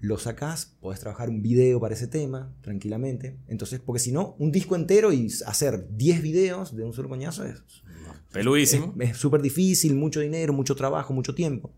lo 0.00 0.18
sacás, 0.18 0.76
podés 0.80 1.00
trabajar 1.00 1.28
un 1.28 1.42
video 1.42 1.80
para 1.80 1.94
ese 1.94 2.06
tema 2.06 2.54
tranquilamente. 2.60 3.38
Entonces, 3.48 3.80
porque 3.80 4.00
si 4.00 4.12
no, 4.12 4.36
un 4.38 4.52
disco 4.52 4.76
entero 4.76 5.12
y 5.12 5.28
hacer 5.46 5.88
10 5.90 6.22
videos 6.22 6.76
de 6.76 6.84
un 6.84 6.92
solo 6.92 7.08
coñazo 7.08 7.44
es 7.44 7.62
Peludísimo. 8.32 8.94
es 9.00 9.16
súper 9.16 9.40
difícil, 9.40 9.94
mucho 9.94 10.20
dinero, 10.20 10.52
mucho 10.52 10.74
trabajo, 10.74 11.14
mucho 11.14 11.34
tiempo. 11.34 11.72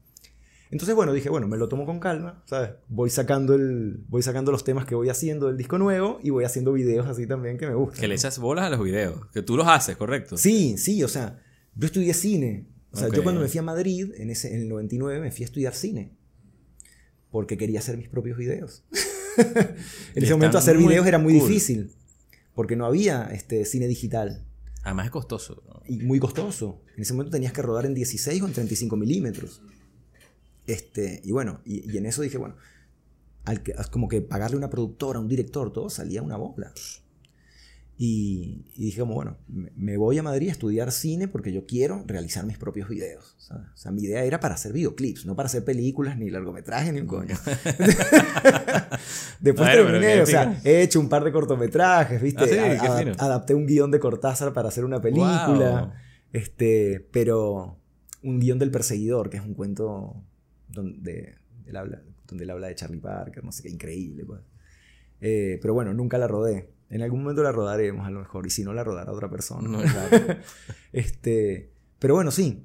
Entonces, 0.70 0.94
bueno, 0.94 1.12
dije, 1.12 1.30
bueno, 1.30 1.48
me 1.48 1.56
lo 1.56 1.68
tomo 1.68 1.86
con 1.86 1.98
calma, 1.98 2.42
¿sabes? 2.44 2.72
Voy 2.88 3.08
sacando, 3.08 3.54
el, 3.54 4.04
voy 4.08 4.22
sacando 4.22 4.52
los 4.52 4.64
temas 4.64 4.84
que 4.84 4.94
voy 4.94 5.08
haciendo 5.08 5.46
del 5.46 5.56
disco 5.56 5.78
nuevo 5.78 6.18
y 6.22 6.30
voy 6.30 6.44
haciendo 6.44 6.72
videos 6.72 7.06
así 7.06 7.26
también 7.26 7.56
que 7.56 7.66
me 7.66 7.74
gustan. 7.74 8.00
Que 8.00 8.08
le 8.08 8.16
echas 8.16 8.38
bolas 8.38 8.66
a 8.66 8.70
los 8.70 8.82
videos. 8.82 9.26
Que 9.32 9.42
tú 9.42 9.56
los 9.56 9.66
haces, 9.66 9.96
¿correcto? 9.96 10.36
Sí, 10.36 10.76
sí, 10.76 11.02
o 11.02 11.08
sea, 11.08 11.40
yo 11.74 11.86
estudié 11.86 12.12
cine. 12.12 12.66
O 12.90 12.96
sea, 12.96 13.08
yo 13.08 13.22
cuando 13.22 13.40
me 13.40 13.48
fui 13.48 13.58
a 13.58 13.62
Madrid, 13.62 14.12
en, 14.16 14.30
ese, 14.30 14.54
en 14.54 14.62
el 14.62 14.68
99, 14.68 15.20
me 15.20 15.30
fui 15.30 15.44
a 15.44 15.46
estudiar 15.46 15.74
cine. 15.74 16.16
Porque 17.30 17.56
quería 17.56 17.78
hacer 17.80 17.96
mis 17.96 18.08
propios 18.08 18.38
videos. 18.38 18.84
en 19.36 20.22
Y 20.22 20.24
ese 20.24 20.32
momento 20.34 20.58
hacer 20.58 20.76
videos 20.76 21.06
era 21.06 21.18
muy 21.18 21.38
cool. 21.38 21.48
difícil. 21.48 21.92
Porque 22.54 22.76
no 22.76 22.86
había 22.86 23.24
este, 23.32 23.64
cine 23.64 23.86
digital. 23.86 24.44
Además 24.82 25.06
es 25.06 25.12
costoso. 25.12 25.62
¿no? 25.66 25.78
y 25.88 25.98
muy 26.04 26.18
costoso. 26.20 26.82
En 26.96 27.02
ese 27.02 27.14
momento 27.14 27.30
tenías 27.30 27.52
que 27.52 27.62
rodar 27.62 27.86
en 27.86 27.94
16 27.94 28.42
o 28.42 28.46
en 28.46 28.52
35 28.52 28.96
milímetros. 28.96 29.62
Este, 30.66 31.22
y 31.24 31.32
bueno, 31.32 31.60
y, 31.64 31.90
y 31.90 31.96
en 31.96 32.06
eso 32.06 32.20
dije, 32.22 32.36
bueno, 32.36 32.56
al 33.44 33.62
que, 33.62 33.74
como 33.90 34.08
que 34.08 34.20
pagarle 34.20 34.56
a 34.56 34.58
una 34.58 34.70
productora, 34.70 35.18
a 35.18 35.22
un 35.22 35.28
director, 35.28 35.72
todo 35.72 35.88
salía 35.88 36.22
una 36.22 36.36
bola. 36.36 36.72
Y, 38.00 38.64
y 38.76 38.84
dije 38.84 39.00
como, 39.00 39.14
bueno, 39.14 39.36
me, 39.48 39.72
me 39.74 39.96
voy 39.96 40.18
a 40.18 40.22
Madrid 40.22 40.50
a 40.50 40.52
estudiar 40.52 40.92
cine 40.92 41.26
porque 41.26 41.52
yo 41.52 41.66
quiero 41.66 42.04
realizar 42.06 42.46
mis 42.46 42.56
propios 42.56 42.88
videos. 42.88 43.34
¿sabes? 43.38 43.66
O 43.74 43.76
sea, 43.76 43.90
mi 43.90 44.02
idea 44.02 44.22
era 44.22 44.38
para 44.38 44.54
hacer 44.54 44.72
videoclips, 44.72 45.26
no 45.26 45.34
para 45.34 45.46
hacer 45.46 45.64
películas, 45.64 46.16
ni 46.16 46.30
largometrajes, 46.30 46.92
ni 46.92 47.00
un 47.00 47.08
coño. 47.08 47.34
Después 49.40 49.72
terminé, 49.72 50.22
o 50.22 50.26
sea, 50.26 50.60
he 50.62 50.82
hecho 50.82 51.00
un 51.00 51.08
par 51.08 51.24
de 51.24 51.32
cortometrajes, 51.32 52.22
¿viste? 52.22 52.60
Ah, 52.60 53.02
sí, 53.02 53.10
adapté 53.18 53.54
un 53.54 53.66
guion 53.66 53.90
de 53.90 53.98
Cortázar 53.98 54.52
para 54.52 54.68
hacer 54.68 54.84
una 54.84 55.00
película. 55.00 55.48
Wow. 55.48 55.92
Este, 56.32 57.04
pero 57.10 57.78
un 58.22 58.38
guion 58.38 58.60
del 58.60 58.70
perseguidor, 58.70 59.28
que 59.28 59.38
es 59.38 59.42
un 59.42 59.54
cuento 59.54 60.22
donde 60.68 61.34
él 61.66 61.76
habla, 61.76 62.00
donde 62.28 62.44
él 62.44 62.50
habla 62.50 62.68
de 62.68 62.76
Charlie 62.76 63.00
Parker, 63.00 63.42
no 63.42 63.50
sé 63.50 63.64
qué, 63.64 63.70
increíble. 63.70 64.24
pues. 64.24 64.40
Eh, 65.20 65.58
pero 65.60 65.74
bueno, 65.74 65.92
nunca 65.94 66.16
la 66.18 66.28
rodé. 66.28 66.68
En 66.90 67.02
algún 67.02 67.22
momento 67.22 67.42
la 67.42 67.52
rodaremos 67.52 68.06
a 68.06 68.10
lo 68.10 68.20
mejor, 68.20 68.46
y 68.46 68.50
si 68.50 68.64
no 68.64 68.72
la 68.72 68.82
rodará 68.82 69.12
otra 69.12 69.30
persona. 69.30 69.68
No, 69.68 69.82
claro. 69.82 70.38
Este, 70.92 71.72
pero 71.98 72.14
bueno, 72.14 72.30
sí. 72.30 72.64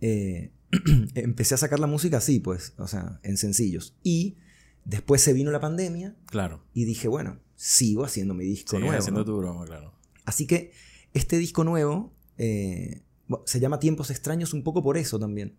Eh, 0.00 0.52
empecé 1.14 1.54
a 1.54 1.58
sacar 1.58 1.78
la 1.80 1.86
música 1.86 2.18
así, 2.18 2.40
pues, 2.40 2.74
o 2.78 2.86
sea, 2.86 3.20
en 3.22 3.36
sencillos. 3.36 3.96
Y 4.02 4.36
después 4.84 5.22
se 5.22 5.32
vino 5.32 5.50
la 5.50 5.60
pandemia 5.60 6.16
claro. 6.26 6.64
y 6.74 6.84
dije, 6.84 7.08
bueno, 7.08 7.38
sigo 7.56 8.04
haciendo 8.04 8.34
mi 8.34 8.44
disco 8.44 8.70
Sigues 8.70 8.84
nuevo. 8.84 8.98
haciendo 8.98 9.20
¿no? 9.20 9.24
tu 9.24 9.36
broma, 9.38 9.64
claro. 9.64 9.94
Así 10.24 10.46
que 10.46 10.72
este 11.14 11.38
disco 11.38 11.64
nuevo 11.64 12.12
eh, 12.38 13.02
se 13.46 13.60
llama 13.60 13.78
Tiempos 13.78 14.10
Extraños 14.10 14.52
un 14.52 14.62
poco 14.62 14.82
por 14.82 14.98
eso 14.98 15.18
también. 15.18 15.56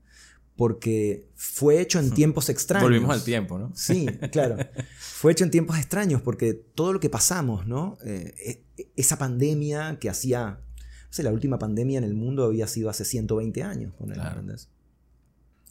Porque 0.56 1.28
fue 1.36 1.82
hecho 1.82 2.00
en 2.00 2.12
tiempos 2.12 2.50
extraños. 2.50 2.84
Volvimos 2.90 3.12
al 3.14 3.24
tiempo, 3.24 3.58
¿no? 3.60 3.72
Sí, 3.76 4.06
claro. 4.32 4.56
Fue 5.00 5.34
hecho 5.34 5.44
en 5.44 5.52
tiempos 5.52 5.78
extraños 5.78 6.22
porque 6.22 6.54
todo 6.54 6.94
lo 6.94 7.00
que 7.02 7.10
pasamos, 7.10 7.68
¿no? 7.68 7.98
Eh, 8.06 8.64
e- 8.78 8.88
esa 8.96 9.18
pandemia 9.18 9.98
que 10.00 10.10
hacía. 10.10 10.62
No 11.08 11.12
sé, 11.18 11.24
la 11.24 11.32
última 11.34 11.60
pandemia 11.60 11.98
en 11.98 12.04
el 12.06 12.14
mundo 12.14 12.46
había 12.46 12.68
sido 12.68 12.90
hace 12.90 13.04
120 13.06 13.64
años, 13.64 13.94
ponele, 13.96 14.22
Claro. 14.22 14.40
¿entendés? 14.40 14.70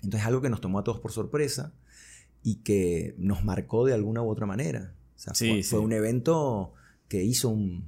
Entonces, 0.02 0.26
algo 0.26 0.42
que 0.42 0.50
nos 0.50 0.60
tomó 0.60 0.78
a 0.80 0.84
todos 0.84 1.00
por 1.00 1.12
sorpresa 1.12 1.72
y 2.42 2.56
que 2.56 3.14
nos 3.16 3.42
marcó 3.42 3.86
de 3.86 3.94
alguna 3.94 4.20
u 4.22 4.28
otra 4.28 4.44
manera. 4.44 4.94
O 5.16 5.18
sea, 5.18 5.34
Sí, 5.34 5.48
fue, 5.48 5.62
sí. 5.62 5.70
fue 5.70 5.78
un 5.80 5.92
evento 5.92 6.74
que 7.08 7.24
hizo 7.24 7.48
un- 7.48 7.86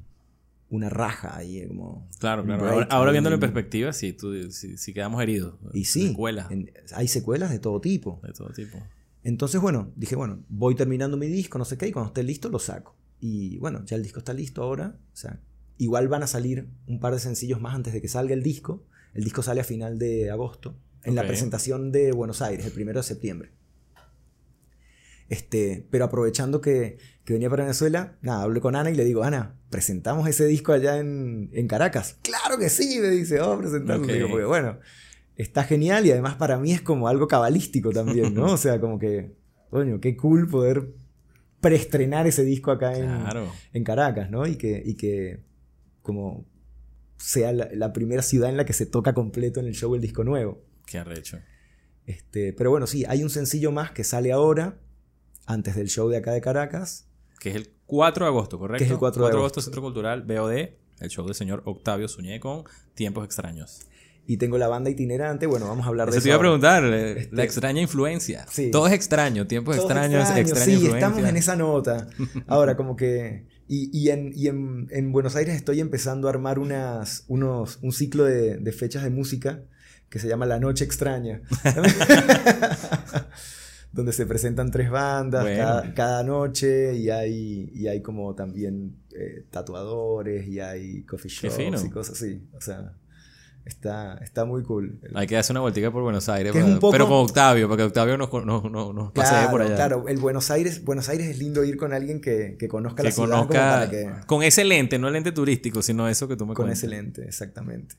una 0.68 0.88
raja 0.90 1.36
ahí, 1.36 1.58
eh, 1.58 1.68
como. 1.68 2.08
Claro, 2.18 2.44
claro. 2.44 2.86
Ahora, 2.90 3.12
viéndolo 3.12 3.34
en 3.34 3.40
perspectiva, 3.40 3.92
sí, 3.92 4.12
tú, 4.12 4.50
sí, 4.50 4.76
sí 4.76 4.92
quedamos 4.92 5.22
heridos. 5.22 5.54
Y 5.72 5.84
sí, 5.84 6.08
Secuelas 6.08 6.50
en- 6.50 6.72
hay 6.94 7.08
secuelas 7.08 7.50
de 7.50 7.58
todo 7.58 7.80
tipo. 7.80 8.20
de 8.24 8.32
todo 8.32 8.50
tipo. 8.50 8.78
Entonces, 9.22 9.60
bueno, 9.60 9.92
dije, 9.96 10.14
bueno, 10.16 10.42
voy 10.48 10.74
terminando 10.74 11.16
mi 11.16 11.26
disco, 11.26 11.58
no 11.58 11.64
sé 11.64 11.76
qué, 11.78 11.88
y 11.88 11.92
cuando 11.92 12.08
esté 12.08 12.22
listo 12.22 12.48
lo 12.48 12.58
saco. 12.58 12.94
Y 13.20 13.58
bueno, 13.58 13.84
ya 13.84 13.96
el 13.96 14.02
disco 14.02 14.18
está 14.20 14.32
listo 14.32 14.62
ahora. 14.62 14.96
O 15.12 15.16
sea, 15.16 15.40
igual 15.78 16.08
van 16.08 16.22
a 16.22 16.26
salir 16.26 16.68
un 16.86 17.00
par 17.00 17.12
de 17.12 17.18
sencillos 17.20 17.60
más 17.60 17.74
antes 17.74 17.92
de 17.92 18.00
que 18.00 18.08
salga 18.08 18.34
el 18.34 18.42
disco. 18.42 18.84
El 19.14 19.24
disco 19.24 19.42
sale 19.42 19.60
a 19.60 19.64
final 19.64 19.98
de 19.98 20.30
agosto, 20.30 20.76
en 21.02 21.14
la 21.14 21.22
presentación 21.26 21.90
de 21.92 22.12
Buenos 22.12 22.42
Aires, 22.42 22.66
el 22.66 22.72
primero 22.72 23.00
de 23.00 23.04
septiembre. 23.04 23.50
Este, 25.28 25.86
pero 25.90 26.04
aprovechando 26.04 26.60
que, 26.60 26.98
que 27.26 27.32
venía 27.32 27.50
para 27.50 27.64
Venezuela, 27.64 28.16
nada, 28.22 28.44
hablé 28.44 28.60
con 28.60 28.76
Ana 28.76 28.88
y 28.88 28.94
le 28.94 29.04
digo, 29.04 29.24
Ana, 29.24 29.58
presentamos 29.68 30.28
ese 30.28 30.46
disco 30.46 30.72
allá 30.72 30.98
en, 30.98 31.50
en 31.52 31.66
Caracas. 31.66 32.18
Claro 32.22 32.56
que 32.56 32.68
sí, 32.68 33.00
me 33.00 33.08
dice, 33.08 33.40
oh, 33.40 33.58
presentarlo. 33.58 34.06
Digo, 34.06 34.28
porque 34.30 34.44
bueno, 34.44 34.78
está 35.34 35.64
genial 35.64 36.06
y 36.06 36.12
además 36.12 36.36
para 36.36 36.56
mí 36.56 36.70
es 36.72 36.80
como 36.80 37.08
algo 37.08 37.26
cabalístico 37.26 37.90
también, 37.90 38.32
¿no? 38.32 38.52
O 38.52 38.56
sea, 38.56 38.80
como 38.80 39.00
que, 39.00 39.34
coño, 39.70 39.98
qué 39.98 40.16
cool 40.16 40.48
poder 40.48 40.94
preestrenar 41.60 42.28
ese 42.28 42.44
disco 42.44 42.70
acá 42.70 42.96
en, 42.96 43.10
en 43.72 43.82
Caracas, 43.82 44.30
¿no? 44.30 44.46
Y 44.46 44.54
que, 44.54 44.80
y 44.86 44.94
que 44.94 45.42
como 46.02 46.46
sea 47.16 47.52
la, 47.52 47.68
la 47.74 47.92
primera 47.92 48.22
ciudad 48.22 48.50
en 48.50 48.56
la 48.56 48.64
que 48.64 48.72
se 48.72 48.86
toca 48.86 49.14
completo 49.14 49.58
en 49.58 49.66
el 49.66 49.74
show 49.74 49.92
el 49.96 50.00
disco 50.00 50.22
nuevo. 50.22 50.62
Qué 50.86 50.98
arrecho. 50.98 51.40
Este, 52.06 52.52
pero 52.52 52.70
bueno, 52.70 52.86
sí, 52.86 53.04
hay 53.08 53.24
un 53.24 53.30
sencillo 53.30 53.72
más 53.72 53.90
que 53.90 54.04
sale 54.04 54.30
ahora, 54.30 54.78
antes 55.44 55.74
del 55.74 55.88
show 55.88 56.08
de 56.08 56.18
acá 56.18 56.30
de 56.30 56.40
Caracas. 56.40 57.05
Que 57.40 57.50
es 57.50 57.56
el 57.56 57.70
4 57.86 58.24
de 58.24 58.28
agosto, 58.28 58.58
¿correcto? 58.58 58.78
Que 58.78 58.84
es 58.84 58.90
el 58.90 58.98
4 58.98 59.26
de 59.26 59.32
agosto, 59.32 59.60
Centro 59.60 59.82
Cultural, 59.82 60.22
BOD, 60.22 60.52
el 61.00 61.08
show 61.10 61.24
del 61.26 61.34
señor 61.34 61.62
Octavio 61.66 62.08
Suñé 62.08 62.40
con 62.40 62.64
Tiempos 62.94 63.24
Extraños. 63.24 63.80
Y 64.28 64.38
tengo 64.38 64.58
la 64.58 64.66
banda 64.66 64.90
itinerante, 64.90 65.46
bueno, 65.46 65.68
vamos 65.68 65.86
a 65.86 65.88
hablar 65.88 66.08
de 66.10 66.16
Eso 66.16 66.18
eso. 66.18 66.24
te 66.24 66.28
iba 66.30 66.36
a 66.36 66.40
preguntar, 66.40 66.84
eh, 66.84 67.12
Este- 67.20 67.36
la 67.36 67.44
extraña 67.44 67.80
influencia. 67.80 68.44
Sí. 68.50 68.72
Todo 68.72 68.88
es 68.88 68.92
extraño, 68.92 69.46
tiempos 69.46 69.76
extraños, 69.76 70.22
extraños, 70.22 70.40
extraña 70.50 70.64
Sí, 70.64 70.72
influencia. 70.72 70.98
estamos 71.06 71.28
en 71.28 71.36
esa 71.36 71.54
nota. 71.54 72.08
Ahora, 72.48 72.76
como 72.76 72.96
que. 72.96 73.46
Y, 73.68 73.90
y 73.96 74.10
en, 74.10 74.32
y 74.34 74.48
en, 74.48 74.88
en 74.90 75.12
Buenos 75.12 75.36
Aires 75.36 75.54
estoy 75.54 75.78
empezando 75.80 76.26
a 76.26 76.30
armar 76.30 76.58
unas, 76.58 77.24
unos, 77.28 77.78
un 77.82 77.92
ciclo 77.92 78.24
de, 78.24 78.56
de 78.56 78.72
fechas 78.72 79.04
de 79.04 79.10
música 79.10 79.62
que 80.08 80.18
se 80.18 80.26
llama 80.28 80.46
La 80.46 80.58
Noche 80.58 80.84
Extraña. 80.84 81.42
Donde 83.96 84.12
se 84.12 84.26
presentan 84.26 84.70
tres 84.70 84.90
bandas 84.90 85.42
Bueno. 85.42 85.58
cada, 85.64 85.94
cada 85.94 86.22
noche 86.22 86.94
y 86.94 87.10
hay, 87.10 87.70
y 87.74 87.88
hay 87.88 88.02
como 88.02 88.34
también 88.34 88.94
eh, 89.14 89.44
tatuadores 89.50 90.46
y 90.46 90.60
hay 90.60 91.02
coffee 91.02 91.30
shops 91.30 91.84
y 91.84 91.90
cosas 91.90 92.14
así. 92.22 92.40
O 92.52 92.60
sea, 92.60 92.92
está, 93.64 94.18
está 94.22 94.44
muy 94.44 94.62
cool. 94.62 95.00
Hay 95.14 95.26
que 95.26 95.36
hacer 95.36 95.54
una 95.54 95.60
vueltica 95.62 95.90
por 95.90 96.02
Buenos 96.02 96.28
Aires, 96.28 96.52
para- 96.52 96.74
poco- 96.78 96.92
pero 96.92 97.08
con 97.08 97.16
Octavio, 97.24 97.68
para 97.68 97.78
que 97.78 97.82
Octavio 97.84 98.16
nos, 98.18 98.30
nos, 98.32 98.70
nos, 98.70 98.94
nos 98.94 99.12
pasee 99.12 99.32
Claro, 99.32 99.50
por 99.50 99.62
allá. 99.62 99.74
claro, 99.74 100.04
el 100.08 100.18
Buenos 100.18 100.50
Aires, 100.50 100.84
Buenos 100.84 101.08
Aires 101.08 101.26
es 101.28 101.38
lindo 101.38 101.64
ir 101.64 101.76
con 101.76 101.92
alguien 101.92 102.20
que, 102.20 102.56
que 102.58 102.68
conozca 102.68 102.98
que 103.02 103.08
la 103.08 103.12
ciudad 103.12 103.28
como 103.30 103.46
conozca 103.48 103.70
para 103.70 103.90
que 103.90 104.10
con 104.26 104.42
ese 104.42 104.64
lente, 104.64 104.98
no 104.98 105.06
el 105.08 105.14
lente 105.14 105.32
turístico, 105.32 105.82
sino 105.82 106.08
eso 106.08 106.28
que 106.28 106.36
tú 106.36 106.44
me 106.46 106.54
con 106.54 106.66
cuentas. 106.66 106.78
ese 106.78 106.88
lente, 106.88 107.24
exactamente. 107.24 107.96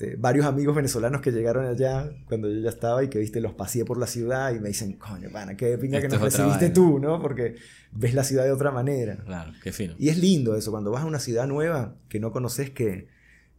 Este, 0.00 0.16
varios 0.16 0.46
amigos 0.46 0.74
venezolanos 0.74 1.20
que 1.20 1.30
llegaron 1.30 1.66
allá 1.66 2.10
cuando 2.26 2.48
yo 2.50 2.58
ya 2.60 2.70
estaba 2.70 3.04
y 3.04 3.08
que, 3.08 3.18
viste, 3.18 3.38
los 3.38 3.52
pasé 3.52 3.84
por 3.84 3.98
la 3.98 4.06
ciudad 4.06 4.54
y 4.54 4.58
me 4.58 4.68
dicen, 4.68 4.94
coño, 4.94 5.28
pana, 5.30 5.58
qué 5.58 5.76
pinga 5.76 6.00
que 6.00 6.08
nos 6.08 6.22
recibiste 6.22 6.68
vaina". 6.68 6.72
tú, 6.72 6.98
¿no? 6.98 7.20
Porque 7.20 7.56
ves 7.92 8.14
la 8.14 8.24
ciudad 8.24 8.44
de 8.44 8.52
otra 8.52 8.70
manera. 8.70 9.18
Claro, 9.26 9.52
qué 9.62 9.72
fino. 9.72 9.94
Y 9.98 10.08
es 10.08 10.16
lindo 10.16 10.56
eso, 10.56 10.70
cuando 10.70 10.90
vas 10.90 11.02
a 11.02 11.06
una 11.06 11.18
ciudad 11.18 11.46
nueva 11.46 11.96
que 12.08 12.18
no 12.18 12.32
conoces, 12.32 12.70
que 12.70 13.08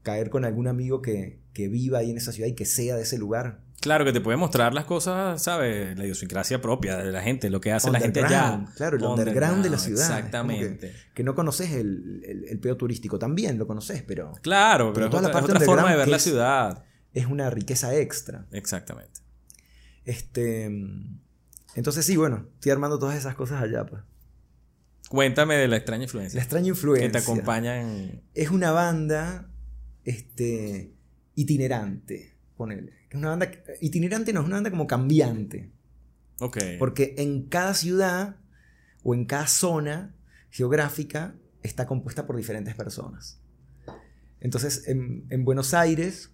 caer 0.03 0.29
con 0.29 0.45
algún 0.45 0.67
amigo 0.67 1.01
que, 1.01 1.39
que 1.53 1.67
viva 1.67 1.99
ahí 1.99 2.11
en 2.11 2.17
esa 2.17 2.31
ciudad 2.31 2.47
y 2.49 2.55
que 2.55 2.65
sea 2.65 2.95
de 2.95 3.03
ese 3.03 3.17
lugar. 3.17 3.61
Claro, 3.81 4.05
que 4.05 4.13
te 4.13 4.21
puede 4.21 4.37
mostrar 4.37 4.75
las 4.75 4.85
cosas, 4.85 5.41
¿sabes? 5.41 5.97
La 5.97 6.03
idiosincrasia 6.03 6.61
propia 6.61 6.97
de 6.97 7.11
la 7.11 7.23
gente, 7.23 7.49
lo 7.49 7.59
que 7.61 7.71
hace 7.71 7.89
la 7.89 7.99
gente 7.99 8.23
allá. 8.23 8.63
Claro, 8.75 8.97
el 8.97 9.03
underground 9.03 9.63
de 9.63 9.71
la 9.71 9.79
ciudad. 9.79 10.05
Exactamente. 10.17 10.91
Que, 10.91 10.95
que 11.15 11.23
no 11.23 11.33
conoces 11.33 11.71
el, 11.71 12.21
el, 12.23 12.45
el 12.47 12.59
peo 12.59 12.77
turístico, 12.77 13.17
también 13.17 13.57
lo 13.57 13.65
conoces, 13.65 14.03
pero 14.03 14.33
Claro, 14.43 14.93
pero, 14.93 15.07
Pero 15.07 15.09
toda 15.09 15.21
es 15.21 15.23
la 15.23 15.29
otra, 15.29 15.39
es 15.39 15.55
otra 15.55 15.65
forma 15.65 15.89
de 15.91 15.97
ver 15.97 16.07
la 16.07 16.13
que 16.13 16.17
es- 16.17 16.23
ciudad. 16.23 16.83
es 17.13 17.25
una 17.25 17.49
riqueza 17.49 17.95
extra. 17.95 18.45
Exactamente. 18.51 19.19
Este, 20.05 20.65
entonces 21.75 22.05
sí, 22.05 22.17
bueno, 22.17 22.47
estoy 22.55 22.71
armando 22.71 22.99
todas 22.99 23.17
esas 23.17 23.35
cosas 23.35 23.61
allá. 23.63 23.85
Pues. 23.85 24.03
Cuéntame 25.09 25.55
de 25.55 25.67
la 25.67 25.77
extraña 25.77 25.99
La 25.99 26.03
influencia 26.05 26.39
extraña 26.39 26.63
que 26.65 26.69
influencia. 26.69 27.11
te 27.11 27.17
acompaña 27.17 27.81
en... 27.81 28.21
Es 28.33 28.49
una 28.51 28.71
banda 28.71 29.47
este, 30.05 30.93
itinerante, 31.35 32.35
ponele. 32.57 32.93
Es 33.09 33.15
una 33.15 33.29
banda 33.29 33.51
itinerante, 33.81 34.33
no, 34.33 34.41
es 34.41 34.45
una 34.47 34.57
banda 34.57 34.71
como 34.71 34.87
cambiante. 34.87 35.71
Ok. 36.39 36.57
Porque 36.79 37.15
en 37.17 37.47
cada 37.47 37.73
ciudad 37.73 38.37
o 39.03 39.13
en 39.13 39.25
cada 39.25 39.47
zona 39.47 40.15
geográfica 40.49 41.35
está 41.63 41.85
compuesta 41.85 42.25
por 42.25 42.37
diferentes 42.37 42.75
personas. 42.75 43.39
Entonces, 44.39 44.87
en, 44.87 45.25
en 45.29 45.45
Buenos 45.45 45.73
Aires 45.73 46.31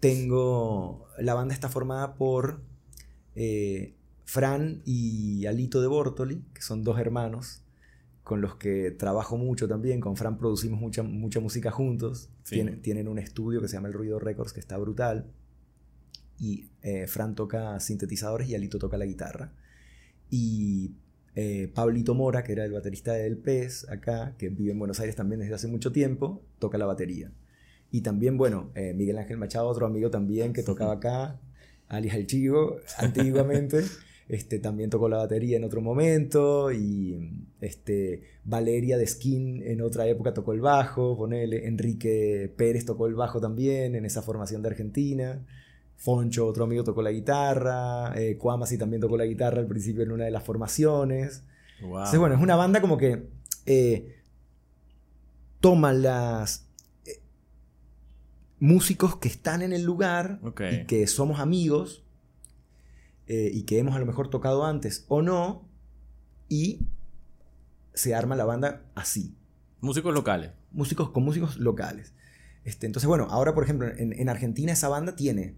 tengo. 0.00 1.08
La 1.18 1.34
banda 1.34 1.54
está 1.54 1.68
formada 1.68 2.14
por 2.14 2.62
eh, 3.34 3.96
Fran 4.24 4.82
y 4.84 5.46
Alito 5.46 5.80
de 5.80 5.88
Bortoli, 5.88 6.44
que 6.54 6.62
son 6.62 6.84
dos 6.84 6.98
hermanos 6.98 7.62
con 8.28 8.42
los 8.42 8.56
que 8.56 8.90
trabajo 8.90 9.38
mucho 9.38 9.66
también. 9.66 10.00
Con 10.00 10.14
Fran 10.14 10.36
producimos 10.36 10.78
mucha, 10.78 11.02
mucha 11.02 11.40
música 11.40 11.70
juntos. 11.70 12.28
Sí. 12.42 12.56
Tienen, 12.56 12.82
tienen 12.82 13.08
un 13.08 13.18
estudio 13.18 13.62
que 13.62 13.68
se 13.68 13.76
llama 13.76 13.88
El 13.88 13.94
Ruido 13.94 14.18
Records, 14.18 14.52
que 14.52 14.60
está 14.60 14.76
brutal. 14.76 15.32
Y 16.38 16.66
eh, 16.82 17.06
Fran 17.06 17.34
toca 17.34 17.80
sintetizadores 17.80 18.46
y 18.50 18.54
Alito 18.54 18.78
toca 18.78 18.98
la 18.98 19.06
guitarra. 19.06 19.54
Y 20.28 20.92
eh, 21.34 21.72
Pablito 21.74 22.14
Mora, 22.14 22.44
que 22.44 22.52
era 22.52 22.66
el 22.66 22.72
baterista 22.72 23.14
del 23.14 23.38
PES 23.38 23.88
acá, 23.88 24.34
que 24.36 24.50
vive 24.50 24.72
en 24.72 24.78
Buenos 24.78 25.00
Aires 25.00 25.16
también 25.16 25.40
desde 25.40 25.54
hace 25.54 25.66
mucho 25.66 25.90
tiempo, 25.90 26.42
toca 26.58 26.76
la 26.76 26.84
batería. 26.84 27.32
Y 27.90 28.02
también, 28.02 28.36
bueno, 28.36 28.70
eh, 28.74 28.92
Miguel 28.92 29.16
Ángel 29.16 29.38
Machado, 29.38 29.68
otro 29.68 29.86
amigo 29.86 30.10
también 30.10 30.52
que 30.52 30.62
tocaba 30.62 30.92
acá, 30.92 31.40
alias 31.88 32.14
El 32.14 32.26
Chivo, 32.26 32.76
antiguamente, 32.98 33.84
este, 34.28 34.58
también 34.58 34.90
tocó 34.90 35.08
la 35.08 35.16
batería 35.16 35.56
en 35.56 35.64
otro 35.64 35.80
momento. 35.80 36.70
Y 36.70 37.46
este, 37.60 38.22
Valeria 38.44 38.98
de 38.98 39.06
Skin 39.06 39.62
en 39.62 39.80
otra 39.80 40.06
época 40.06 40.34
tocó 40.34 40.52
el 40.52 40.60
bajo, 40.60 41.16
ponele. 41.16 41.66
Enrique 41.66 42.52
Pérez 42.56 42.84
tocó 42.84 43.06
el 43.06 43.14
bajo 43.14 43.40
también 43.40 43.94
en 43.94 44.04
esa 44.04 44.22
formación 44.22 44.62
de 44.62 44.68
Argentina. 44.68 45.44
Foncho, 45.96 46.46
otro 46.46 46.64
amigo, 46.64 46.84
tocó 46.84 47.02
la 47.02 47.10
guitarra. 47.10 48.12
Eh, 48.16 48.36
Cuamasi 48.36 48.76
también 48.76 49.00
tocó 49.00 49.16
la 49.16 49.24
guitarra 49.24 49.60
al 49.60 49.66
principio 49.66 50.02
en 50.02 50.12
una 50.12 50.26
de 50.26 50.30
las 50.30 50.44
formaciones. 50.44 51.42
Wow. 51.80 51.98
Entonces, 51.98 52.20
bueno, 52.20 52.34
es 52.34 52.42
una 52.42 52.56
banda 52.56 52.80
como 52.80 52.98
que 52.98 53.28
eh, 53.64 54.14
toma 55.60 55.92
las 55.94 56.66
eh, 57.06 57.20
músicos 58.60 59.16
que 59.16 59.28
están 59.28 59.62
en 59.62 59.72
el 59.72 59.84
lugar 59.84 60.40
y 60.70 60.84
que 60.84 61.06
somos 61.06 61.40
amigos 61.40 62.04
eh, 63.28 63.50
y 63.52 63.62
que 63.62 63.78
hemos 63.78 63.94
a 63.94 63.98
lo 63.98 64.06
mejor 64.06 64.28
tocado 64.30 64.64
antes 64.64 65.04
o 65.08 65.22
no 65.22 65.68
y 66.48 66.86
se 67.94 68.14
arma 68.14 68.34
la 68.36 68.44
banda 68.44 68.82
así 68.94 69.36
Músicos 69.80 70.12
locales. 70.12 70.50
músicos 70.72 71.10
con 71.10 71.22
músicos 71.22 71.58
locales. 71.58 72.12
Este, 72.64 72.86
entonces, 72.86 73.06
bueno, 73.06 73.28
ahora 73.30 73.54
por 73.54 73.62
ejemplo 73.64 73.88
en, 73.96 74.12
en 74.12 74.28
Argentina 74.28 74.72
esa 74.72 74.88
banda 74.88 75.14
tiene 75.14 75.56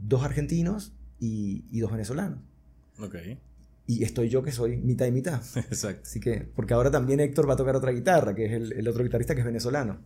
dos 0.00 0.22
argentinos 0.22 0.94
y, 1.18 1.64
y 1.70 1.80
dos 1.80 1.90
venezolanos. 1.90 2.38
Ok. 3.00 3.16
Y 3.88 4.04
estoy 4.04 4.28
yo 4.28 4.42
que 4.42 4.52
soy 4.52 4.76
mitad 4.76 5.06
y 5.06 5.12
mitad. 5.12 5.42
Exacto. 5.56 6.02
Así 6.04 6.20
que, 6.20 6.40
porque 6.54 6.74
ahora 6.74 6.90
también 6.90 7.20
Héctor 7.20 7.48
va 7.48 7.54
a 7.54 7.56
tocar 7.56 7.76
otra 7.76 7.92
guitarra, 7.92 8.34
que 8.34 8.46
es 8.46 8.52
el, 8.52 8.72
el 8.72 8.88
otro 8.88 9.04
guitarrista 9.04 9.34
que 9.34 9.40
es 9.40 9.46
venezolano. 9.46 10.00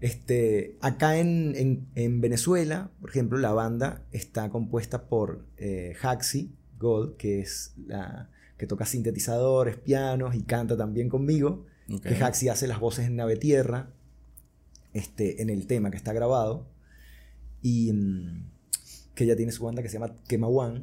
Este, 0.00 0.76
acá 0.80 1.18
en, 1.18 1.54
en- 1.56 1.86
en 1.94 2.20
Venezuela, 2.20 2.90
por 3.00 3.10
ejemplo, 3.10 3.38
la 3.38 3.52
banda 3.52 4.02
está 4.12 4.50
compuesta 4.50 5.06
por 5.08 5.44
eh, 5.56 5.94
Haxi 6.02 6.52
Gold, 6.78 7.16
que 7.16 7.40
es 7.40 7.74
la 7.86 8.30
que 8.58 8.66
toca 8.66 8.84
sintetizadores, 8.86 9.76
pianos 9.76 10.34
y 10.34 10.42
canta 10.42 10.76
también 10.76 11.08
conmigo. 11.08 11.66
Ok. 11.92 12.02
Que 12.02 12.14
Haxi 12.16 12.48
hace 12.48 12.66
las 12.66 12.80
voces 12.80 13.06
en 13.06 13.16
Nave 13.16 13.36
Tierra, 13.36 13.90
este, 14.92 15.42
en 15.42 15.50
el 15.50 15.66
tema 15.66 15.90
que 15.90 15.96
está 15.96 16.12
grabado. 16.12 16.66
Y 17.62 17.92
mm, 17.92 18.44
que 19.14 19.24
ella 19.24 19.36
tiene 19.36 19.52
su 19.52 19.64
banda 19.64 19.82
que 19.82 19.88
se 19.88 19.94
llama 19.98 20.14
Quema 20.28 20.48
One 20.48 20.82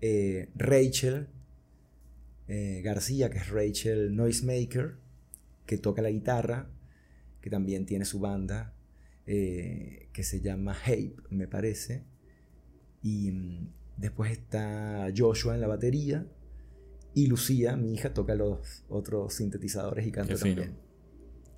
eh, 0.00 0.50
Rachel 0.56 1.28
eh, 2.48 2.82
García, 2.84 3.30
que 3.30 3.38
es 3.38 3.48
Rachel 3.48 4.14
Noisemaker, 4.14 4.96
que 5.66 5.78
toca 5.78 6.02
la 6.02 6.10
guitarra, 6.10 6.68
que 7.44 7.50
también 7.50 7.84
tiene 7.84 8.06
su 8.06 8.20
banda, 8.20 8.72
eh, 9.26 10.08
que 10.14 10.22
se 10.22 10.40
llama 10.40 10.74
Hape, 10.82 11.14
me 11.28 11.46
parece. 11.46 12.06
Y 13.02 13.32
mm, 13.32 13.68
después 13.98 14.32
está 14.32 15.08
Joshua 15.14 15.54
en 15.54 15.60
la 15.60 15.66
batería. 15.66 16.26
Y 17.12 17.26
Lucía, 17.26 17.76
mi 17.76 17.92
hija, 17.92 18.14
toca 18.14 18.34
los 18.34 18.86
otros 18.88 19.34
sintetizadores 19.34 20.06
y 20.06 20.10
canta 20.10 20.36
también. 20.36 20.78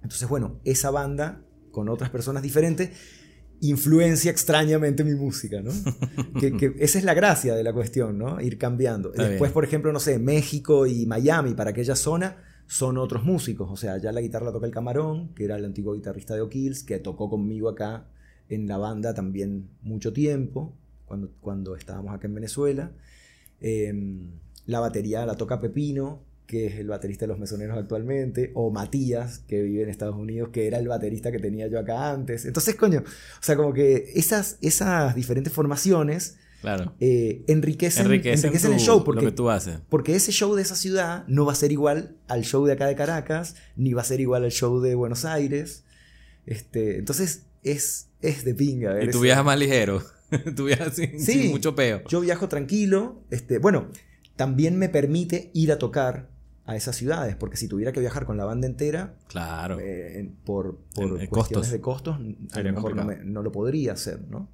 Entonces, 0.03 0.28
bueno, 0.28 0.61
esa 0.64 0.91
banda, 0.91 1.45
con 1.70 1.89
otras 1.89 2.11
personas 2.11 2.43
diferentes, 2.43 2.91
influencia 3.61 4.32
extrañamente 4.32 5.05
mi 5.05 5.14
música, 5.14 5.62
¿no? 5.62 5.70
que, 6.41 6.57
que 6.57 6.74
esa 6.80 6.99
es 6.99 7.05
la 7.05 7.14
gracia 7.14 7.55
de 7.55 7.62
la 7.62 7.72
cuestión, 7.72 8.18
¿no? 8.18 8.41
Ir 8.41 8.59
cambiando. 8.59 9.11
Está 9.11 9.28
Después, 9.28 9.51
bien. 9.51 9.55
por 9.55 9.64
ejemplo, 9.64 9.93
no 9.93 10.01
sé, 10.01 10.18
México 10.18 10.84
y 10.89 11.07
Miami, 11.07 11.55
para 11.55 11.70
aquella 11.70 11.95
zona, 11.95 12.43
son 12.67 12.99
otros 12.99 13.25
músicos. 13.25 13.69
O 13.71 13.77
sea, 13.77 13.99
ya 13.99 14.12
la 14.12 14.21
guitarra 14.21 14.47
la 14.47 14.53
toca 14.53 14.67
el 14.67 14.73
Camarón, 14.73 15.35
que 15.35 15.45
era 15.45 15.57
el 15.57 15.64
antiguo 15.64 15.95
guitarrista 15.95 16.35
de 16.35 16.41
O'Kills, 16.43 16.83
que 16.83 16.99
tocó 16.99 17.31
conmigo 17.31 17.69
acá 17.69 18.09
en 18.49 18.69
la 18.69 18.79
banda 18.79 19.14
también 19.14 19.69
mucho 19.83 20.12
tiempo, 20.12 20.73
cuando, 21.05 21.31
cuando 21.41 21.77
estábamos 21.77 22.14
acá 22.14 22.27
en 22.27 22.35
Venezuela. 22.35 22.93
Eh, 23.61 23.93
la 24.67 24.81
batería 24.81 25.25
la 25.27 25.37
toca 25.37 25.61
Pepino, 25.61 26.23
que 26.47 26.67
es 26.67 26.75
el 26.77 26.89
baterista 26.89 27.25
de 27.25 27.29
los 27.29 27.39
mesoneros 27.39 27.77
actualmente, 27.77 28.53
o 28.55 28.71
Matías, 28.71 29.41
que 29.41 29.62
vive 29.62 29.83
en 29.83 29.89
Estados 29.89 30.17
Unidos, 30.17 30.51
que 30.51 30.67
era 30.67 30.79
el 30.79 30.89
baterista 30.89 31.33
que 31.33 31.39
tenía 31.39 31.67
yo 31.69 31.79
acá 31.79 32.12
antes. 32.12 32.45
Entonces, 32.45 32.77
coño, 32.77 33.01
o 33.01 33.43
sea, 33.43 33.57
como 33.57 33.73
que 33.73 34.12
esas, 34.14 34.59
esas 34.61 35.14
diferentes 35.14 35.53
formaciones 35.53 36.39
Claro. 36.61 36.94
eh, 37.00 37.44
enriquecen, 37.48 38.07
Enriquecen, 38.07 38.46
enriquecen 38.48 38.72
el 38.72 38.80
show, 38.80 39.04
porque, 39.04 39.22
lo 39.24 39.30
que 39.30 39.36
tú 39.36 39.50
haces. 39.50 39.78
porque 39.88 40.16
ese 40.16 40.32
show 40.32 40.54
de 40.54 40.62
esa 40.62 40.74
ciudad 40.76 41.24
no 41.28 41.44
va 41.46 41.52
a 41.52 41.54
ser 41.57 41.70
igual 41.72 42.16
al 42.28 42.42
show 42.44 42.64
de 42.66 42.72
acá 42.72 42.86
de 42.86 42.96
Caracas, 42.96 43.54
ni 43.76 43.92
va 43.92 44.02
a 44.02 44.04
ser 44.04 44.20
igual 44.20 44.44
al 44.44 44.50
show 44.50 44.80
de 44.80 44.94
Buenos 44.94 45.24
Aires. 45.24 45.84
Este, 46.46 46.98
entonces, 46.98 47.46
es, 47.62 48.09
es 48.22 48.44
de 48.44 48.54
pinga. 48.54 48.92
ver 48.94 49.09
Y 49.09 49.11
tú 49.11 49.20
viajas 49.20 49.44
más 49.44 49.59
ligero. 49.59 50.02
tú 50.57 50.64
viajas 50.64 50.94
sin, 50.94 51.20
Sí. 51.20 51.32
sin 51.42 51.50
mucho 51.50 51.74
peo. 51.74 52.02
Yo 52.09 52.20
viajo 52.20 52.48
tranquilo. 52.48 53.22
Este, 53.30 53.59
bueno, 53.59 53.88
también 54.36 54.78
me 54.78 54.88
permite 54.88 55.50
ir 55.54 55.72
a 55.72 55.78
tocar 55.78 56.28
a 56.64 56.74
esas 56.74 56.96
ciudades, 56.96 57.36
porque 57.36 57.57
si 57.57 57.68
tuviera 57.68 57.92
que 57.92 58.00
viajar 58.00 58.26
con 58.26 58.36
la 58.36 58.44
banda 58.44 58.66
entera, 58.66 59.14
Claro. 59.28 59.78
eh, 59.80 60.28
por, 60.44 60.78
por 60.96 61.04
En- 61.20 61.26
cuestiones 61.28 61.28
costos. 61.30 61.70
de 61.70 61.80
costos, 61.80 62.16
a 62.54 62.61
lo 62.61 62.72
mejor 62.72 62.96
no, 62.96 63.04
me- 63.04 63.18
no 63.24 63.42
lo 63.42 63.52
podría 63.52 63.92
hacer, 63.92 64.20
¿no? 64.28 64.48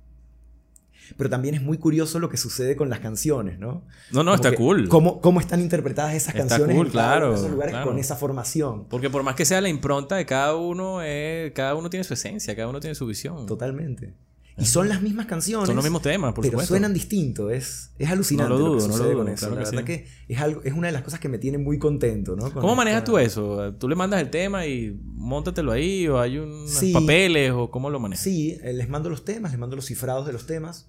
Pero 1.16 1.28
también 1.30 1.54
es 1.54 1.62
muy 1.62 1.78
curioso 1.78 2.18
lo 2.18 2.28
que 2.28 2.36
sucede 2.36 2.76
con 2.76 2.88
las 2.90 3.00
canciones, 3.00 3.58
¿no? 3.58 3.84
No, 4.12 4.22
no, 4.22 4.32
Como 4.32 4.34
está 4.34 4.50
que 4.50 4.56
cool. 4.56 4.88
Cómo, 4.88 5.20
cómo 5.20 5.40
están 5.40 5.60
interpretadas 5.60 6.14
esas 6.14 6.34
Está 6.34 6.48
canciones 6.48 6.76
cool, 6.76 6.86
en 6.86 6.92
claro, 6.92 7.34
esos 7.34 7.50
lugares 7.50 7.72
claro. 7.74 7.88
con 7.90 7.98
esa 7.98 8.16
formación. 8.16 8.86
Porque 8.88 9.10
por 9.10 9.22
más 9.22 9.34
que 9.34 9.44
sea 9.44 9.60
la 9.60 9.68
impronta 9.68 10.16
de 10.16 10.26
cada 10.26 10.56
uno, 10.56 11.00
eh, 11.02 11.52
cada 11.54 11.74
uno 11.74 11.90
tiene 11.90 12.04
su 12.04 12.14
esencia, 12.14 12.54
cada 12.56 12.68
uno 12.68 12.80
tiene 12.80 12.94
su 12.94 13.06
visión. 13.06 13.46
Totalmente. 13.46 14.14
Y 14.58 14.66
son 14.66 14.86
las 14.86 15.00
mismas 15.00 15.24
canciones. 15.24 15.66
Son 15.66 15.74
los 15.74 15.82
mismos 15.84 16.02
temas, 16.02 16.34
por 16.34 16.42
pero 16.42 16.52
supuesto. 16.52 16.74
suenan 16.74 16.92
distinto. 16.92 17.48
Es, 17.48 17.90
es 17.98 18.10
alucinante 18.10 18.52
No 18.52 18.58
lo 18.58 18.68
lo, 18.68 18.76
que 18.76 18.82
dudo, 18.84 18.88
no 18.88 18.96
lo 18.98 19.04
dudo, 19.04 19.18
con 19.20 19.28
eso. 19.30 19.46
claro 19.46 19.54
la 19.54 19.60
que 19.64 19.70
verdad 19.70 19.80
sí. 19.80 19.86
que 20.26 20.34
es, 20.34 20.40
algo, 20.42 20.60
es 20.62 20.72
una 20.74 20.88
de 20.88 20.92
las 20.92 21.02
cosas 21.02 21.20
que 21.20 21.28
me 21.30 21.38
tiene 21.38 21.56
muy 21.56 21.78
contento, 21.78 22.36
¿no? 22.36 22.52
Con 22.52 22.60
¿Cómo 22.60 22.76
manejas 22.76 23.02
tú 23.02 23.16
eso? 23.16 23.72
¿Tú 23.78 23.88
le 23.88 23.94
mandas 23.96 24.20
el 24.20 24.28
tema 24.28 24.66
y 24.66 24.94
móntatelo 25.04 25.72
ahí? 25.72 26.06
¿O 26.06 26.20
hay 26.20 26.36
unos 26.36 26.70
Sí. 26.70 26.92
papeles? 26.92 27.50
¿O 27.52 27.70
cómo 27.70 27.88
lo 27.88 27.98
manejas? 27.98 28.22
Sí, 28.22 28.58
eh, 28.62 28.74
les 28.74 28.90
mando 28.90 29.08
los 29.08 29.24
temas, 29.24 29.52
les 29.52 29.58
mando 29.58 29.74
los 29.74 29.86
cifrados 29.86 30.26
de 30.26 30.34
los 30.34 30.44
temas. 30.46 30.86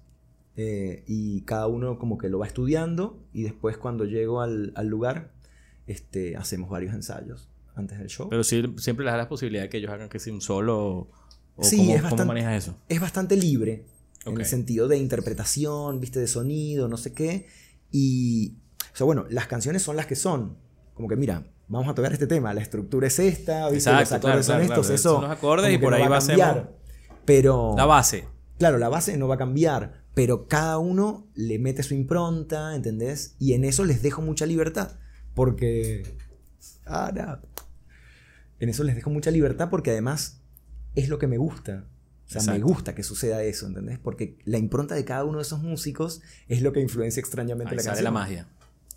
Eh, 0.56 1.04
y 1.06 1.42
cada 1.42 1.66
uno 1.66 1.98
como 1.98 2.18
que 2.18 2.28
lo 2.28 2.38
va 2.38 2.46
estudiando. 2.46 3.22
Y 3.32 3.42
después 3.42 3.76
cuando 3.76 4.04
llego 4.04 4.40
al, 4.40 4.72
al 4.76 4.86
lugar, 4.88 5.32
este, 5.86 6.36
hacemos 6.36 6.70
varios 6.70 6.94
ensayos 6.94 7.48
antes 7.74 7.98
del 7.98 8.08
show. 8.08 8.28
Pero 8.28 8.44
sí, 8.44 8.62
siempre 8.78 9.04
les 9.04 9.12
da 9.12 9.18
la 9.18 9.28
posibilidad 9.28 9.62
de 9.64 9.68
que 9.68 9.78
ellos 9.78 9.90
hagan 9.90 10.08
que 10.08 10.18
sea 10.18 10.32
un 10.32 10.40
solo 10.40 11.10
¿O 11.56 11.62
Sí, 11.62 11.76
cómo, 11.76 11.90
es 11.90 11.96
cómo 11.96 12.02
bastante- 12.10 12.24
manejas 12.26 12.64
eso? 12.64 12.76
Es 12.88 13.00
bastante 13.00 13.36
libre 13.36 13.86
en 14.26 14.32
Ok. 14.32 14.40
el 14.40 14.46
sentido 14.46 14.88
de 14.88 14.96
interpretación, 14.98 16.00
viste, 16.00 16.18
de 16.18 16.26
sonido, 16.26 16.88
no 16.88 16.96
sé 16.96 17.12
qué. 17.12 17.46
Y, 17.92 18.56
o 18.92 18.96
sea, 18.96 19.04
bueno, 19.04 19.26
las 19.30 19.46
canciones 19.46 19.82
son 19.82 19.96
las 19.96 20.06
que 20.06 20.16
son. 20.16 20.56
Como 20.94 21.06
que, 21.08 21.14
mira, 21.16 21.46
vamos 21.68 21.88
a 21.88 21.94
tocar 21.94 22.12
este 22.12 22.26
tema, 22.26 22.52
la 22.54 22.60
estructura 22.60 23.06
es 23.06 23.18
esta, 23.20 23.68
¿viste? 23.70 23.90
Exacto, 23.90 24.00
los 24.00 24.12
acordes 24.12 24.20
claro, 24.22 24.42
son 24.42 24.54
claro, 24.56 24.62
estos, 24.82 24.86
claro. 24.86 24.94
eso. 24.96 25.12
Son 25.12 25.22
los 25.22 25.30
acordes 25.30 25.74
y 25.74 25.78
por 25.78 25.94
ahí 25.94 26.00
va 26.00 26.06
a 26.06 26.10
va 26.10 26.16
a 26.16 26.20
ser- 26.20 26.38
cambiar. 26.38 26.72
Pero. 27.24 27.74
La 27.76 27.86
base. 27.86 28.24
Claro, 28.58 28.78
la 28.78 28.88
base 28.88 29.16
no 29.16 29.28
va 29.28 29.34
a 29.36 29.38
cambiar, 29.38 30.03
pero 30.14 30.46
cada 30.46 30.78
uno 30.78 31.26
le 31.34 31.58
mete 31.58 31.82
su 31.82 31.94
impronta, 31.94 32.74
¿entendés? 32.74 33.34
Y 33.38 33.52
en 33.52 33.64
eso 33.64 33.84
les 33.84 34.02
dejo 34.02 34.22
mucha 34.22 34.46
libertad, 34.46 34.98
porque... 35.34 36.16
Ah, 36.86 37.12
no. 37.14 37.38
En 38.60 38.68
eso 38.68 38.84
les 38.84 38.94
dejo 38.94 39.10
mucha 39.10 39.30
libertad 39.30 39.68
porque 39.70 39.90
además 39.90 40.40
es 40.94 41.08
lo 41.08 41.18
que 41.18 41.26
me 41.26 41.36
gusta. 41.38 41.86
O 42.26 42.40
sea, 42.40 42.54
me 42.54 42.60
gusta 42.60 42.94
que 42.94 43.02
suceda 43.02 43.42
eso, 43.42 43.66
¿entendés? 43.66 43.98
Porque 43.98 44.38
la 44.44 44.58
impronta 44.58 44.94
de 44.94 45.04
cada 45.04 45.24
uno 45.24 45.38
de 45.38 45.42
esos 45.42 45.60
músicos 45.60 46.22
es 46.48 46.62
lo 46.62 46.72
que 46.72 46.80
influencia 46.80 47.20
extrañamente 47.20 47.72
Ahí 47.72 47.76
la 47.76 47.82
sale 47.82 47.96
canción. 47.96 48.04
la 48.04 48.10
magia. 48.10 48.48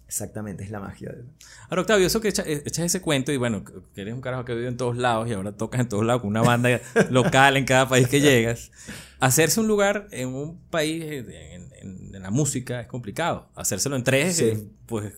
Exactamente, 0.08 0.64
es 0.64 0.72
la 0.72 0.80
magia. 0.80 1.10
de- 1.12 1.26
Ahora, 1.70 1.82
Octavio, 1.82 2.08
eso 2.08 2.22
que 2.22 2.30
echa- 2.30 2.43
eh, 2.47 2.64
echas 2.66 2.86
ese 2.86 3.01
cuento 3.01 3.32
y 3.34 3.38
bueno, 3.38 3.64
que 3.66 4.01
eres 4.01 4.14
un 4.14 4.22
carajo 4.22 4.45
que 4.45 4.55
vive 4.55 4.68
en 4.70 4.78
todos 4.78 4.95
lados 4.95 5.28
y 5.30 5.34
ahora 5.34 5.51
tocas 5.51 5.82
en 5.82 5.89
todos 5.89 6.05
lados 6.05 6.22
con 6.22 6.30
una 6.30 6.41
banda 6.41 6.80
local 7.12 7.58
en 7.58 7.66
cada 7.66 7.89
país 7.89 8.08
que 8.08 8.22
llegas. 8.22 8.72
Hacerse 9.20 9.60
un 9.60 9.68
lugar 9.68 10.08
en 10.12 10.30
un 10.30 10.60
país 10.70 11.03
eh, 11.03 11.55
en, 11.55 11.72
en- 11.82 12.16
en 12.16 12.22
la 12.22 12.30
música 12.32 12.80
es 12.80 12.88
complicado. 12.88 13.49
Hacérselo 13.55 13.95
en 13.97 14.03
tres, 14.05 14.38
Sí. 14.38 14.70
pues 14.86 15.14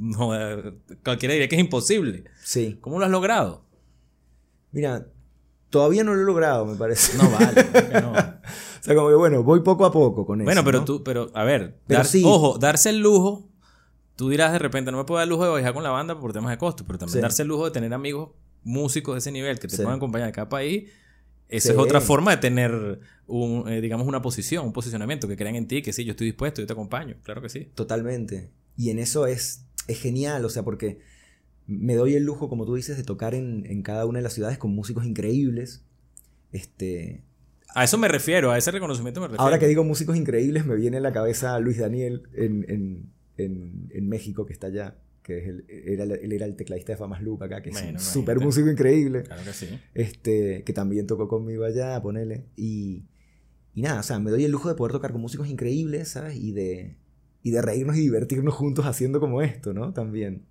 no, 0.00 0.34
eh, 0.34 0.72
cualquiera 1.04 1.34
diría 1.34 1.48
que 1.48 1.56
es 1.56 1.60
imposible. 1.60 2.24
Sí. 2.42 2.78
¿Cómo 2.80 2.98
lo 2.98 3.04
has 3.04 3.10
logrado? 3.10 3.62
Mira, 4.72 5.06
todavía 5.70 6.02
no 6.02 6.14
lo 6.14 6.22
he 6.22 6.24
logrado, 6.24 6.64
me 6.66 6.76
parece. 6.76 7.16
No 7.18 7.30
vale. 7.30 7.66
no. 8.02 8.12
o 8.12 8.82
sea, 8.82 8.94
como 8.94 9.08
que 9.08 9.14
bueno, 9.14 9.42
voy 9.42 9.60
poco 9.60 9.84
a 9.84 9.92
poco 9.92 10.24
con 10.26 10.40
eso. 10.40 10.44
Bueno, 10.46 10.64
pero 10.64 10.78
¿no? 10.80 10.84
tú, 10.84 11.02
pero 11.04 11.30
a 11.34 11.44
ver, 11.44 11.76
Pero 11.86 11.98
dar- 11.98 12.06
sí. 12.06 12.22
ojo, 12.24 12.58
darse 12.58 12.90
el 12.90 12.98
lujo, 12.98 13.48
tú 14.16 14.28
dirás 14.30 14.52
de 14.52 14.58
repente, 14.58 14.90
no 14.92 14.98
me 14.98 15.04
puedo 15.04 15.18
dar 15.18 15.24
el 15.24 15.30
lujo 15.30 15.44
de 15.46 15.52
viajar 15.54 15.74
con 15.74 15.82
la 15.82 15.90
banda 15.90 16.18
por 16.18 16.32
temas 16.32 16.50
de 16.50 16.58
costo, 16.58 16.84
pero 16.86 16.98
también 16.98 17.14
Sí. 17.14 17.20
darse 17.20 17.42
el 17.42 17.48
lujo 17.48 17.64
de 17.64 17.70
tener 17.72 17.92
amigos 17.94 18.30
músicos 18.62 19.14
de 19.14 19.18
ese 19.18 19.32
nivel 19.32 19.58
que 19.58 19.68
te 19.68 19.76
Sí. 19.76 19.82
puedan 19.82 19.96
acompañar 19.96 20.26
de 20.28 20.32
cada 20.32 20.48
país, 20.48 20.84
Sí. 20.90 20.90
es 21.48 21.70
otra 21.70 22.00
forma 22.00 22.30
de 22.32 22.36
tener, 22.38 23.00
un, 23.26 23.68
eh, 23.68 23.80
digamos, 23.80 24.06
una 24.06 24.22
posición, 24.22 24.64
un 24.66 24.72
posicionamiento, 24.72 25.28
que 25.28 25.36
crean 25.36 25.54
en 25.56 25.66
ti, 25.68 25.82
que 25.82 25.92
sí, 25.92 26.04
yo 26.04 26.12
estoy 26.12 26.26
dispuesto, 26.28 26.60
yo 26.60 26.66
te 26.66 26.72
acompaño, 26.72 27.16
claro 27.22 27.42
que 27.42 27.48
sí. 27.48 27.68
Totalmente. 27.74 28.50
Y 28.76 28.90
en 28.90 28.98
eso 28.98 29.26
es, 29.26 29.64
es 29.88 30.00
genial, 30.00 30.44
o 30.44 30.48
sea, 30.48 30.62
porque 30.62 30.98
me 31.66 31.94
doy 31.94 32.14
el 32.14 32.24
lujo, 32.24 32.48
como 32.48 32.66
tú 32.66 32.74
dices, 32.74 32.96
de 32.96 33.04
tocar 33.04 33.34
en, 33.34 33.64
en 33.66 33.82
cada 33.82 34.04
una 34.06 34.18
de 34.18 34.22
las 34.22 34.32
ciudades 34.34 34.58
con 34.58 34.74
músicos 34.74 35.04
increíbles. 35.04 35.82
Este, 36.52 37.22
A 37.74 37.84
eso 37.84 37.98
me 37.98 38.08
refiero, 38.08 38.50
a 38.52 38.58
ese 38.58 38.70
reconocimiento 38.70 39.20
me 39.20 39.26
refiero. 39.28 39.42
ahora 39.42 39.58
que 39.58 39.66
digo 39.66 39.82
músicos 39.84 40.16
increíbles, 40.16 40.64
me 40.66 40.76
viene 40.76 40.98
a 40.98 41.00
la 41.00 41.12
cabeza 41.12 41.58
Luis 41.58 41.78
Daniel 41.78 42.22
en, 42.34 42.64
en- 42.68 43.13
en- 43.36 43.88
en 43.92 44.08
México, 44.08 44.46
que 44.46 44.52
está 44.52 44.68
allá, 44.68 44.96
que 45.22 45.38
es 45.38 45.48
el, 45.48 45.64
era, 45.68 46.04
él 46.04 46.32
era 46.32 46.44
el 46.46 46.54
tecladista 46.56 46.92
de 46.92 46.98
Famas 46.98 47.22
Loop 47.22 47.42
acá, 47.42 47.62
que 47.62 47.70
es 47.70 47.74
Bueno, 47.74 47.92
un 47.92 47.98
súper 47.98 48.40
músico 48.40 48.70
increíble. 48.70 49.22
Claro 49.22 49.42
que 49.44 49.52
sí. 49.52 49.68
este, 49.94 50.62
que 50.64 50.72
también 50.72 51.06
tocó 51.06 51.28
conmigo 51.28 51.64
allá, 51.64 52.00
ponele. 52.02 52.44
Y, 52.56 53.04
y 53.74 53.82
nada, 53.82 54.00
o 54.00 54.02
sea, 54.02 54.18
me 54.18 54.30
doy 54.30 54.44
el 54.44 54.50
lujo 54.52 54.68
de 54.68 54.74
poder 54.74 54.92
tocar 54.92 55.12
con 55.12 55.20
músicos 55.22 55.48
increíbles, 55.48 56.08
¿sabes? 56.08 56.36
Y 56.36 56.52
de, 56.52 56.96
y 57.42 57.50
de 57.50 57.62
reírnos 57.62 57.96
y 57.96 58.00
divertirnos 58.00 58.54
juntos 58.54 58.84
haciendo 58.86 59.18
como 59.20 59.40
esto, 59.42 59.72
¿no? 59.72 59.92
También. 59.92 60.44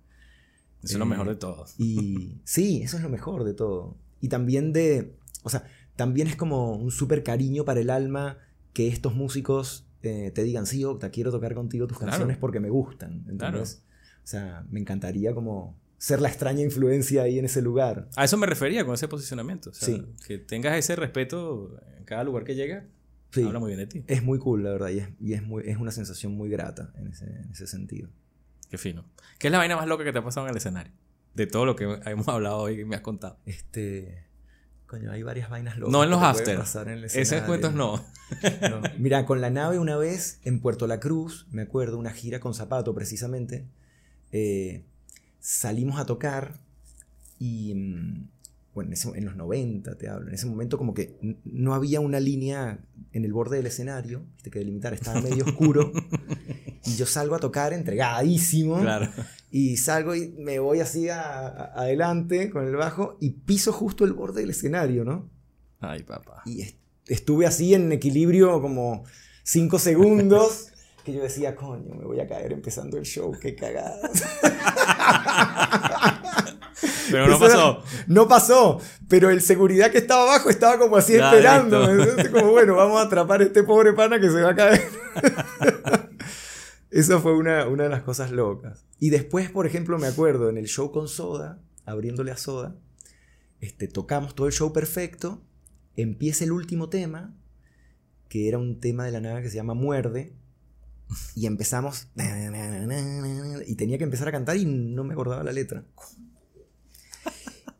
Eso 0.82 0.94
es 0.94 0.98
lo 0.98 1.06
mejor 1.06 1.28
de 1.28 1.36
todo. 1.36 1.64
Y 1.78 2.40
sí, 2.44 2.82
eso 2.82 2.96
es 2.98 3.02
lo 3.02 3.08
mejor 3.08 3.44
de 3.44 3.54
todo. 3.54 3.96
Y 4.20 4.28
también 4.28 4.72
de, 4.72 5.14
o 5.42 5.48
sea, 5.50 5.64
también 5.96 6.26
es 6.26 6.36
como 6.36 6.76
un 6.76 6.90
súper 6.90 7.22
cariño 7.22 7.64
para 7.64 7.80
el 7.80 7.90
alma 7.90 8.38
que 8.74 8.88
estos 8.88 9.14
músicos 9.14 9.83
eh, 10.04 10.30
te 10.30 10.42
digan, 10.44 10.66
sí, 10.66 10.84
Octa, 10.84 11.10
quiero 11.10 11.30
tocar 11.30 11.54
contigo 11.54 11.86
tus 11.86 11.98
Claro. 11.98 12.10
canciones 12.12 12.36
porque 12.38 12.60
me 12.60 12.70
gustan, 12.70 13.24
¿entendés? 13.28 13.38
Claro. 13.38 13.62
O 13.62 14.26
sea, 14.26 14.66
me 14.70 14.80
encantaría 14.80 15.34
como 15.34 15.76
ser 15.98 16.20
la 16.20 16.28
extraña 16.28 16.62
influencia 16.62 17.22
ahí 17.22 17.38
en 17.38 17.44
ese 17.46 17.62
lugar. 17.62 18.08
A 18.16 18.24
eso 18.24 18.36
me 18.36 18.46
refería 18.46 18.84
con 18.84 18.94
ese 18.94 19.08
posicionamiento. 19.08 19.70
O 19.70 19.72
sea, 19.74 19.86
Sí. 19.94 20.06
Que 20.26 20.38
tengas 20.38 20.76
ese 20.76 20.96
respeto 20.96 21.78
en 21.98 22.04
cada 22.04 22.24
lugar 22.24 22.44
que 22.44 22.54
llegas, 22.54 22.84
Sí. 23.30 23.42
habla 23.42 23.58
muy 23.58 23.68
bien 23.68 23.80
de 23.80 23.86
ti. 23.86 24.04
Es 24.06 24.22
muy 24.22 24.38
cool, 24.38 24.62
la 24.64 24.70
verdad, 24.70 24.90
y 24.90 24.98
es, 25.00 25.08
y 25.20 25.32
es, 25.32 25.42
muy, 25.42 25.62
es 25.66 25.76
una 25.78 25.90
sensación 25.90 26.32
muy 26.36 26.48
grata 26.50 26.92
en 26.96 27.08
ese, 27.08 27.24
en 27.26 27.50
ese 27.50 27.66
sentido. 27.66 28.08
Qué 28.70 28.78
fino. 28.78 29.04
¿Qué 29.38 29.48
es 29.48 29.52
la 29.52 29.58
vaina 29.58 29.76
más 29.76 29.86
loca 29.88 30.04
que 30.04 30.12
te 30.12 30.18
ha 30.18 30.24
pasado 30.24 30.46
en 30.46 30.50
el 30.52 30.56
escenario? 30.56 30.92
De 31.34 31.46
todo 31.46 31.64
lo 31.66 31.74
que 31.74 31.98
hemos 32.06 32.28
hablado 32.28 32.58
hoy 32.58 32.80
y 32.80 32.84
me 32.84 32.96
has 32.96 33.02
contado. 33.02 33.38
Este. 33.46 34.24
Coño, 34.86 35.10
hay 35.10 35.22
varias 35.22 35.48
vainas 35.50 35.78
locas. 35.78 35.92
No 35.92 36.04
en 36.04 36.10
los 36.10 36.22
after. 36.22 36.58
pasar 36.58 36.88
en 36.88 37.04
escenario. 37.04 37.46
cuentos 37.46 37.74
no. 37.74 38.04
No. 38.70 38.82
Mira, 38.98 39.26
con 39.26 39.40
la 39.40 39.50
nave 39.50 39.78
una 39.78 39.96
vez 39.96 40.40
en 40.44 40.60
Puerto 40.60 40.86
La 40.86 41.00
Cruz, 41.00 41.46
me 41.50 41.62
acuerdo, 41.62 41.98
una 41.98 42.10
gira 42.10 42.40
con 42.40 42.54
Zapato 42.54 42.94
precisamente, 42.94 43.66
eh, 44.32 44.84
salimos 45.40 45.98
a 45.98 46.06
tocar 46.06 46.60
y, 47.38 47.74
mm, 47.74 48.28
bueno, 48.74 48.88
en, 48.88 48.92
ese- 48.94 49.16
en 49.16 49.24
los 49.24 49.36
90 49.36 49.96
te 49.96 50.08
hablo, 50.08 50.28
en 50.28 50.34
ese 50.34 50.46
momento 50.46 50.76
como 50.78 50.94
que 50.94 51.16
no 51.44 51.74
había 51.74 52.00
una 52.00 52.18
línea 52.20 52.80
en 53.12 53.24
el 53.24 53.32
borde 53.32 53.56
del 53.58 53.66
escenario, 53.66 54.24
viste 54.34 54.50
que 54.50 54.58
delimitar, 54.58 54.92
estaba 54.94 55.20
medio 55.20 55.44
oscuro, 55.44 55.92
y 56.84 56.96
yo 56.96 57.06
salgo 57.06 57.34
a 57.36 57.38
tocar 57.38 57.72
entregadísimo, 57.72 58.80
Claro. 58.80 59.08
y 59.50 59.76
salgo 59.76 60.14
y 60.16 60.28
me 60.38 60.58
voy 60.58 60.80
así 60.80 61.08
a- 61.08 61.22
a- 61.22 61.72
adelante 61.82 62.50
con 62.50 62.66
el 62.66 62.74
bajo 62.76 63.16
y 63.20 63.30
piso 63.30 63.72
justo 63.72 64.04
el 64.04 64.12
borde 64.12 64.40
del 64.40 64.50
escenario, 64.50 65.04
¿no? 65.04 65.30
Ay, 65.80 66.02
papá. 66.02 66.42
Y 66.46 66.62
est- 66.62 66.78
estuve 67.06 67.46
así 67.46 67.74
en 67.74 67.92
equilibrio 67.92 68.60
como 68.60 69.04
cinco 69.44 69.78
segundos. 69.78 70.68
Que 71.04 71.12
yo 71.12 71.22
decía, 71.22 71.54
coño, 71.54 71.94
me 71.94 72.04
voy 72.06 72.18
a 72.20 72.26
caer 72.26 72.52
empezando 72.54 72.96
el 72.96 73.04
show, 73.04 73.30
qué 73.38 73.54
cagada. 73.54 74.10
Pero 77.10 77.28
no 77.28 77.38
pasó. 77.38 77.82
no 78.06 78.28
pasó, 78.28 78.80
pero 79.08 79.30
el 79.30 79.42
seguridad 79.42 79.90
que 79.90 79.98
estaba 79.98 80.22
abajo 80.22 80.50
estaba 80.50 80.78
como 80.78 80.96
así 80.96 81.14
Ya, 81.14 81.30
esperando. 81.30 81.90
Entonces, 81.90 82.30
como, 82.30 82.52
bueno, 82.52 82.76
vamos 82.76 83.00
a 83.00 83.04
atrapar 83.04 83.40
a 83.40 83.44
este 83.44 83.62
pobre 83.62 83.92
pana 83.92 84.20
que 84.20 84.30
se 84.30 84.40
va 84.42 84.50
a 84.50 84.54
caer. 84.54 84.88
Eso 86.90 87.20
fue 87.20 87.36
una, 87.36 87.66
una 87.66 87.84
de 87.84 87.88
las 87.88 88.02
cosas 88.02 88.30
locas. 88.30 88.86
Y 89.00 89.10
después, 89.10 89.50
por 89.50 89.66
ejemplo, 89.66 89.98
me 89.98 90.06
acuerdo 90.06 90.48
en 90.48 90.58
el 90.58 90.66
show 90.66 90.92
con 90.92 91.08
Soda, 91.08 91.58
abriéndole 91.84 92.30
a 92.30 92.36
Soda, 92.36 92.76
este, 93.60 93.88
tocamos 93.88 94.34
todo 94.34 94.46
el 94.46 94.52
show 94.52 94.72
perfecto, 94.72 95.42
empieza 95.96 96.44
el 96.44 96.52
último 96.52 96.88
tema, 96.88 97.34
que 98.28 98.48
era 98.48 98.58
un 98.58 98.78
tema 98.78 99.04
de 99.04 99.10
la 99.10 99.20
nave 99.20 99.42
que 99.42 99.50
se 99.50 99.56
llama 99.56 99.74
Muerde, 99.74 100.34
y 101.34 101.46
empezamos, 101.46 102.08
y 103.66 103.74
tenía 103.74 103.98
que 103.98 104.04
empezar 104.04 104.28
a 104.28 104.32
cantar 104.32 104.56
y 104.56 104.64
no 104.64 105.04
me 105.04 105.12
acordaba 105.14 105.42
la 105.44 105.52
letra. 105.52 105.84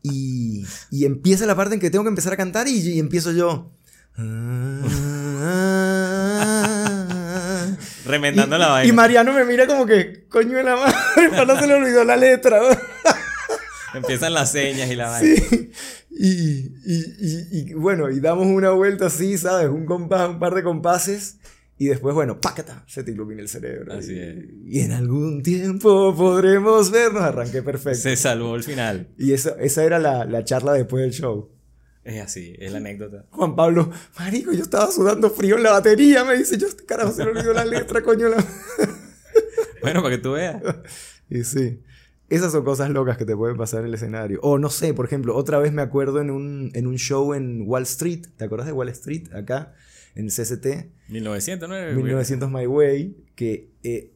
Y, 0.06 0.66
y 0.90 1.06
empieza 1.06 1.46
la 1.46 1.56
parte 1.56 1.72
en 1.74 1.80
que 1.80 1.88
tengo 1.90 2.04
que 2.04 2.10
empezar 2.10 2.34
a 2.34 2.36
cantar 2.36 2.68
y, 2.68 2.78
y 2.78 2.98
empiezo 3.00 3.32
yo. 3.32 3.72
Remendando 8.06 8.56
y, 8.56 8.58
la 8.58 8.68
vaina. 8.68 8.88
Y 8.88 8.92
Mariano 8.92 9.32
me 9.32 9.44
mira 9.44 9.66
como 9.66 9.86
que, 9.86 10.26
coño 10.28 10.56
de 10.58 10.64
la 10.64 10.76
madre, 10.76 10.94
para 11.30 11.44
no 11.46 11.58
se 11.58 11.66
le 11.66 11.74
olvidó 11.74 12.04
la 12.04 12.16
letra. 12.16 12.60
Empiezan 13.94 14.34
las 14.34 14.52
señas 14.52 14.90
y 14.90 14.96
la 14.96 15.08
vaina. 15.08 15.42
Sí. 15.48 15.70
Y, 16.10 16.28
y- 16.28 17.16
y- 17.20 17.46
y, 17.70 17.74
bueno, 17.74 18.10
y 18.10 18.20
damos 18.20 18.46
una 18.46 18.70
vuelta 18.70 19.06
así, 19.06 19.38
¿sabes? 19.38 19.68
Un 19.68 19.86
compás, 19.86 20.28
un 20.28 20.38
par 20.38 20.54
de 20.54 20.62
compases. 20.62 21.36
Y 21.76 21.86
después, 21.86 22.14
bueno, 22.14 22.40
¡pácata! 22.40 22.84
Se 22.86 23.02
te 23.02 23.10
ilumina 23.10 23.42
el 23.42 23.48
cerebro. 23.48 23.92
Así 23.92 24.14
y, 24.14 24.18
es. 24.18 24.36
y 24.64 24.80
en 24.80 24.92
algún 24.92 25.42
tiempo 25.42 26.14
podremos 26.16 26.90
vernos. 26.90 27.22
Arranqué 27.22 27.62
perfecto. 27.62 27.98
Se 27.98 28.16
salvó 28.16 28.54
el 28.54 28.62
final. 28.62 29.08
Y 29.18 29.32
esa, 29.32 29.50
esa 29.60 29.84
era 29.84 29.98
la, 29.98 30.24
la 30.24 30.44
charla 30.44 30.72
después 30.72 31.02
del 31.02 31.12
show. 31.12 31.50
Es 32.04 32.20
así, 32.20 32.54
es 32.58 32.70
la 32.70 32.78
anécdota. 32.78 33.24
Juan 33.30 33.56
Pablo, 33.56 33.90
marico, 34.18 34.52
yo 34.52 34.62
estaba 34.62 34.90
sudando 34.92 35.30
frío 35.30 35.56
en 35.56 35.62
la 35.62 35.72
batería. 35.72 36.22
Me 36.22 36.36
dice, 36.36 36.58
yo, 36.58 36.66
este 36.66 36.84
carajo 36.84 37.12
se 37.12 37.24
le 37.24 37.30
olvidó 37.30 37.52
la 37.54 37.64
letra, 37.64 38.02
coño. 38.02 38.28
La... 38.28 38.36
Bueno, 39.80 40.02
para 40.02 40.16
que 40.16 40.22
tú 40.22 40.32
veas. 40.32 40.62
Y 41.28 41.44
sí. 41.44 41.82
Esas 42.30 42.52
son 42.52 42.64
cosas 42.64 42.88
locas 42.88 43.18
que 43.18 43.26
te 43.26 43.36
pueden 43.36 43.58
pasar 43.58 43.80
en 43.80 43.86
el 43.86 43.94
escenario. 43.94 44.40
O 44.42 44.58
no 44.58 44.70
sé, 44.70 44.94
por 44.94 45.04
ejemplo, 45.04 45.36
otra 45.36 45.58
vez 45.58 45.72
me 45.72 45.82
acuerdo 45.82 46.22
en 46.22 46.30
un, 46.30 46.70
en 46.72 46.86
un 46.86 46.96
show 46.96 47.34
en 47.34 47.64
Wall 47.66 47.82
Street. 47.82 48.22
¿Te 48.38 48.46
acuerdas 48.46 48.66
de 48.66 48.72
Wall 48.72 48.88
Street? 48.88 49.32
Acá, 49.34 49.74
en 50.14 50.28
CCT. 50.28 50.66
1900, 51.08 51.68
¿no? 51.68 51.74
1900 51.94 52.50
My 52.50 52.66
Way. 52.66 53.16
Que, 53.34 53.72
eh, 53.82 54.12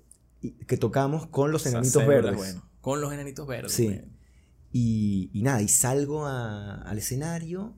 que 0.66 0.76
tocamos 0.76 1.26
con 1.26 1.50
los 1.52 1.66
enanitos 1.66 2.06
verdes. 2.06 2.36
bueno. 2.36 2.64
Con 2.80 3.00
los 3.00 3.12
enanitos 3.12 3.46
verdes. 3.46 3.72
Sí. 3.72 4.00
Y, 4.72 5.30
y 5.32 5.42
nada, 5.42 5.62
y 5.62 5.68
salgo 5.68 6.26
a- 6.26 6.74
al 6.82 6.98
escenario 6.98 7.74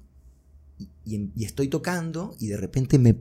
y, 1.05 1.31
y 1.35 1.45
estoy 1.45 1.68
tocando 1.68 2.35
y 2.39 2.49
de 2.49 2.57
repente 2.57 2.99
me 2.99 3.14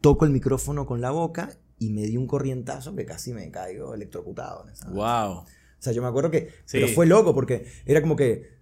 toco 0.00 0.24
el 0.24 0.30
micrófono 0.30 0.86
con 0.86 1.00
la 1.00 1.10
boca 1.10 1.50
y 1.78 1.90
me 1.90 2.02
di 2.02 2.16
un 2.16 2.26
corrientazo 2.26 2.94
que 2.94 3.04
casi 3.04 3.32
me 3.34 3.50
caigo 3.50 3.94
electrocutado. 3.94 4.66
Wow. 4.90 5.30
O 5.40 5.46
sea, 5.78 5.92
yo 5.92 6.00
me 6.00 6.08
acuerdo 6.08 6.30
que... 6.30 6.48
Sí. 6.64 6.78
Pero 6.78 6.88
fue 6.88 7.06
loco 7.06 7.34
porque 7.34 7.66
era 7.86 8.00
como 8.00 8.14
que... 8.16 8.58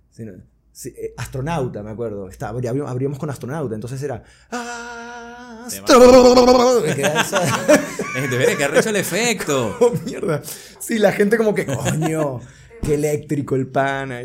Sí, 0.73 0.89
eh, 0.97 1.13
astronauta, 1.17 1.83
me 1.83 1.91
acuerdo. 1.91 2.29
Abrí- 2.29 2.87
abríamos 2.87 3.19
con 3.19 3.29
astronauta, 3.29 3.75
entonces 3.75 4.03
era. 4.03 4.23
Tema. 4.51 5.40
"Astro-". 5.67 6.81
Me 6.83 6.91
esa- 6.91 7.67
Eh, 8.17 8.27
Debería 8.29 8.57
que 8.57 8.65
haber 8.65 8.79
hecho 8.81 8.89
el 8.91 8.97
efecto. 8.97 9.77
Oh, 9.81 9.93
mierda. 10.05 10.43
Sí, 10.81 10.99
la 10.99 11.13
gente 11.13 11.37
como 11.37 11.55
que, 11.55 11.65
coño, 11.67 12.41
qué 12.83 12.95
eléctrico 12.95 13.55
el 13.55 13.69
pana. 13.69 14.21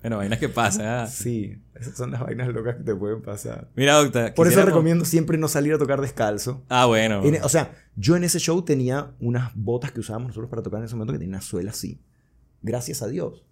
Bueno, 0.00 0.18
vainas 0.18 0.38
que 0.38 0.48
pasan. 0.48 0.86
ah. 0.86 1.06
Sí, 1.06 1.58
esas 1.74 1.96
son 1.96 2.12
las 2.12 2.20
vainas 2.20 2.48
locas 2.48 2.76
que 2.76 2.84
te 2.84 2.94
pueden 2.94 3.22
pasar. 3.22 3.68
Mira, 3.74 3.94
doctor. 3.96 4.32
Por 4.34 4.46
eso 4.46 4.64
recomiendo 4.64 5.04
siempre 5.04 5.36
no 5.36 5.48
salir 5.48 5.74
a 5.74 5.78
tocar 5.78 6.00
descalzo. 6.00 6.62
Ah, 6.68 6.86
bueno. 6.86 7.22
En- 7.24 7.42
o 7.42 7.48
sea, 7.48 7.72
yo 7.96 8.16
en 8.16 8.24
ese 8.24 8.38
show 8.38 8.62
tenía 8.62 9.10
unas 9.20 9.50
botas 9.54 9.92
que 9.92 10.00
usábamos 10.00 10.28
nosotros 10.28 10.48
para 10.48 10.62
tocar 10.62 10.78
en 10.80 10.86
ese 10.86 10.94
momento 10.94 11.12
que 11.12 11.18
tenían 11.18 11.34
una 11.34 11.42
suela 11.42 11.72
así. 11.72 12.00
Gracias 12.62 13.02
a 13.02 13.08
Dios. 13.08 13.44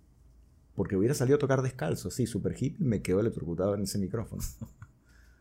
Porque 0.76 0.96
hubiera 0.96 1.14
salido 1.14 1.36
a 1.36 1.38
tocar 1.38 1.62
descalzo, 1.62 2.10
sí, 2.10 2.26
super 2.26 2.52
hippie, 2.58 2.84
me 2.84 3.00
quedo 3.02 3.20
electrocutado 3.20 3.74
en 3.74 3.82
ese 3.82 3.98
micrófono. 3.98 4.42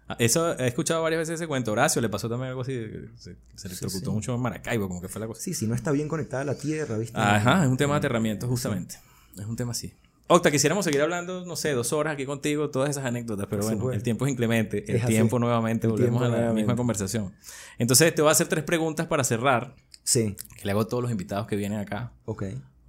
Ah, 0.08 0.16
Eso 0.20 0.58
he 0.60 0.68
escuchado 0.68 1.02
varias 1.02 1.20
veces 1.20 1.36
ese 1.36 1.48
cuento. 1.48 1.72
Horacio 1.72 2.02
le 2.02 2.10
pasó 2.10 2.28
también 2.30 2.50
algo 2.50 2.62
así. 2.62 2.74
Se, 3.16 3.36
se 3.56 3.68
electrocutó 3.68 4.06
sí. 4.10 4.12
mucho 4.12 4.36
en 4.36 4.42
Maracaibo, 4.42 4.88
como 4.88 5.02
que 5.02 5.08
fue 5.08 5.22
la 5.22 5.28
cosa. 5.28 5.42
Sí, 5.42 5.54
si 5.54 5.66
no 5.68 5.76
está 5.76 5.92
bien 5.92 6.08
conectada 6.10 6.42
a 6.42 6.46
la 6.46 6.58
tierra, 6.58 6.98
¿viste? 6.98 7.18
Ajá, 7.18 7.64
es 7.64 7.70
un 7.70 7.78
tema 7.78 7.94
de 7.94 7.98
aterramiento, 8.00 8.48
justamente. 8.48 8.96
Es 9.38 9.46
un 9.46 9.56
tema 9.56 9.72
así. 9.72 9.94
Octa, 10.28 10.52
quisiéramos 10.52 10.86
seguir 10.86 11.02
hablando, 11.02 11.46
no 11.46 11.56
sé, 11.56 11.72
dos 11.74 11.92
horas 11.94 12.14
aquí 12.14 12.26
contigo, 12.26 12.70
todas 12.70 12.90
esas 12.90 13.06
anécdotas, 13.06 13.46
pero 13.50 13.64
bueno, 13.64 13.92
el 13.92 14.04
tiempo 14.04 14.26
es 14.26 14.32
inclemente. 14.32 14.84
El 14.90 14.98
Es 14.98 15.04
así. 15.04 15.14
tiempo 15.14 15.38
nuevamente, 15.40 15.86
El 15.88 15.92
volvemos 15.92 16.20
tiempo 16.22 16.26
a 16.26 16.28
la 16.30 16.36
nuevamente. 16.38 16.62
misma 16.64 16.76
conversación. 16.76 17.34
Entonces, 17.78 18.14
te 18.16 18.22
voy 18.22 18.30
a 18.30 18.32
hacer 18.32 18.48
tres 18.48 18.64
preguntas 18.64 19.08
para 19.08 19.24
cerrar, 19.24 19.76
Sí, 20.04 20.36
que 20.58 20.66
le 20.66 20.72
hago 20.72 20.82
a 20.82 20.88
todos 20.88 21.02
los 21.04 21.12
invitados 21.12 21.48
que 21.48 21.56
vienen 21.56 21.80
acá. 21.80 22.12
ok. 22.26 22.44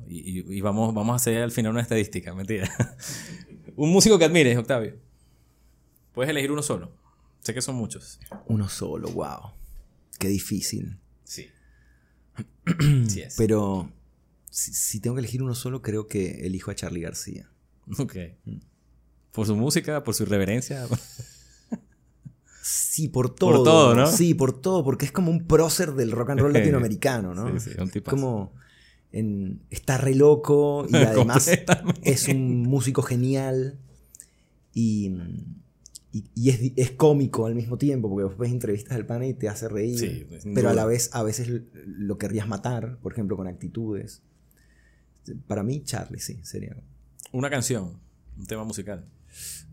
Y, 0.09 0.41
y- 0.41 0.45
y 0.59 0.61
vamos, 0.61 0.93
vamos 0.95 1.12
a 1.12 1.17
hacer 1.17 1.43
al 1.43 1.51
final 1.51 1.73
una 1.73 1.81
estadística, 1.81 2.35
mentira. 2.35 2.69
un 3.77 3.91
músico 3.91 4.19
que 4.19 4.25
admires, 4.27 4.57
Octavio. 4.59 4.95
Puedes 6.12 6.31
elegir 6.31 6.53
uno 6.53 6.62
solo. 6.62 6.93
Sé 7.45 7.55
que 7.55 7.62
son 7.62 7.76
muchos. 7.76 8.18
Uno 8.47 8.68
solo, 8.68 9.09
wow. 9.11 9.53
Qué 10.18 10.28
difícil. 10.28 10.99
Sí. 11.24 11.47
sí 13.09 13.20
es. 13.20 13.34
Pero 13.36 13.92
si, 14.51 14.72
si 14.74 14.99
tengo 15.01 15.14
que 15.14 15.20
elegir 15.20 15.42
uno 15.42 15.55
solo, 15.55 15.82
creo 15.82 16.09
que 16.09 16.47
elijo 16.47 16.70
a 16.70 16.74
Charlie 16.74 17.03
García. 17.03 17.51
Ok. 17.99 18.16
Por 19.30 19.47
su 19.47 19.55
música, 19.57 20.03
por 20.05 20.14
su 20.14 20.22
irreverencia. 20.24 20.86
Sí, 22.62 23.09
por 23.09 23.34
todo. 23.34 23.62
todo, 23.62 23.95
¿no? 23.95 24.07
Sí, 24.07 24.32
por 24.32 24.59
todo, 24.61 24.82
porque 24.84 25.05
es 25.05 25.12
como 25.12 25.30
un 25.30 25.47
prócer 25.47 25.92
del 25.92 26.12
rock 26.12 26.30
and 26.30 26.40
roll 26.40 26.53
latinoamericano, 26.55 27.34
¿no? 27.34 27.59
Sí, 27.61 27.70
sí, 27.72 27.76
un 27.78 27.88
es 27.88 27.92
tipazo. 27.92 28.16
como 28.16 28.53
en- 29.12 29.61
está 29.70 29.99
re 29.99 30.14
loco 30.14 30.86
y 30.88 30.97
además 30.97 31.51
es 32.05 32.28
un 32.28 32.62
músico 32.62 33.03
genial 33.03 33.78
y, 34.72 35.12
y- 36.15 36.31
y 36.35 36.49
es, 36.51 36.73
es 36.77 36.91
cómico 36.93 37.45
al 37.47 37.55
mismo 37.55 37.77
tiempo, 37.77 38.09
porque 38.09 38.25
vos 38.25 38.39
ves 38.39 38.51
entrevistas 38.53 38.97
del 38.97 39.05
pana 39.05 39.27
y 39.27 39.35
te 39.35 39.49
hace 39.49 39.69
reír, 39.69 39.99
Sí, 39.99 40.27
pero 40.55 40.71
a 40.71 40.75
la 40.75 40.87
vez 40.87 41.11
a 41.12 41.23
veces 41.23 41.51
lo 41.75 42.17
querrías 42.19 42.49
matar, 42.49 42.99
por 43.03 43.12
ejemplo, 43.12 43.37
con 43.37 43.47
actitudes. 43.49 44.23
Para 45.47 45.62
mí, 45.62 45.83
Charlie, 45.83 46.21
sí, 46.21 46.39
sería. 46.43 46.77
Una 47.33 47.51
canción, 47.51 47.99
un 48.39 48.47
tema 48.47 48.65
musical. 48.65 49.05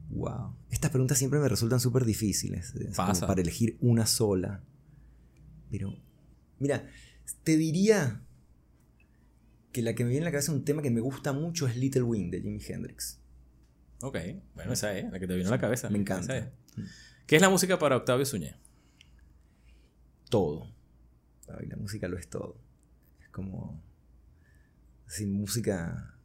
Wow. 0.10 0.56
Estas 0.70 0.92
preguntas 0.92 1.18
siempre 1.18 1.39
me 1.39 1.48
resultan 1.48 1.80
súper 1.80 2.04
difíciles. 2.06 2.74
Pasa. 2.96 3.28
para 3.28 3.42
elegir 3.42 3.78
una 3.80 4.06
sola. 4.06 4.64
Pero, 5.70 5.96
mira, 6.60 6.86
te 7.44 7.56
diría 7.56 8.22
que 9.72 9.82
la 9.82 9.96
que 9.96 10.04
me 10.04 10.10
viene 10.10 10.26
a 10.26 10.30
la 10.30 10.32
cabeza 10.32 10.52
un 10.52 10.66
tema 10.66 10.82
que 10.82 10.92
me 10.92 11.00
gusta 11.00 11.32
mucho 11.32 11.66
es 11.68 11.78
Little 11.78 12.02
Wing 12.04 12.30
de 12.30 12.42
Jimi 12.42 12.60
Hendrix. 12.68 13.20
Ok, 14.02 14.18
bueno, 14.56 14.74
esa 14.74 14.97
es, 14.97 15.12
la 15.12 15.20
que 15.20 15.28
te 15.28 15.36
vino 15.36 15.49
a 15.49 15.52
la 15.52 15.60
cabeza. 15.60 15.89
Me 15.89 15.99
encanta. 15.99 16.38
Es. 16.38 16.45
¿Qué 17.28 17.36
es 17.36 17.41
la 17.41 17.49
música 17.49 17.78
para 17.78 17.97
Octavio 17.97 18.26
Suñé? 18.26 18.56
Todo. 20.30 20.68
Ay, 21.47 21.68
la 21.68 21.78
música 21.78 22.08
lo 22.08 22.18
es 22.18 22.28
todo. 22.28 22.58
Es 23.22 23.30
como. 23.30 23.84
Sin 25.08 25.32
música. 25.32 26.16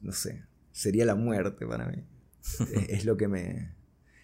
No 0.00 0.12
sé. 0.12 0.44
Sería 0.72 1.04
la 1.04 1.14
muerte 1.14 1.66
para 1.66 1.86
mí. 1.86 2.02
es, 2.72 2.88
es 2.88 3.04
lo 3.04 3.16
que 3.16 3.28
me. 3.28 3.74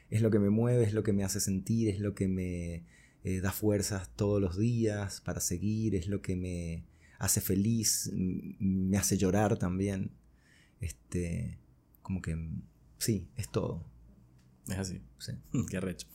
Es 0.08 0.22
lo 0.22 0.30
que 0.30 0.38
me 0.38 0.50
mueve, 0.50 0.84
es 0.84 0.94
lo 0.94 1.02
que 1.02 1.12
me 1.12 1.24
hace 1.24 1.40
sentir, 1.40 1.88
es 1.88 1.98
lo 1.98 2.14
que 2.14 2.28
me 2.28 2.84
eh, 3.24 3.40
da 3.40 3.50
fuerzas 3.50 4.10
todos 4.14 4.40
los 4.40 4.58
días 4.58 5.20
para 5.22 5.40
seguir, 5.40 5.94
es 5.94 6.06
lo 6.06 6.20
que 6.20 6.36
me 6.36 6.84
hace 7.18 7.40
feliz, 7.40 8.10
me 8.12 8.96
hace 8.98 9.16
llorar 9.16 9.58
también. 9.58 10.10
Este. 10.80 11.61
Como 12.02 12.20
que. 12.22 12.36
Sí, 12.98 13.26
es 13.36 13.48
todo. 13.50 13.82
Es 14.68 14.78
así. 14.78 15.00
Sí. 15.18 15.32
Qué 15.70 15.76
arrecho. 15.78 16.06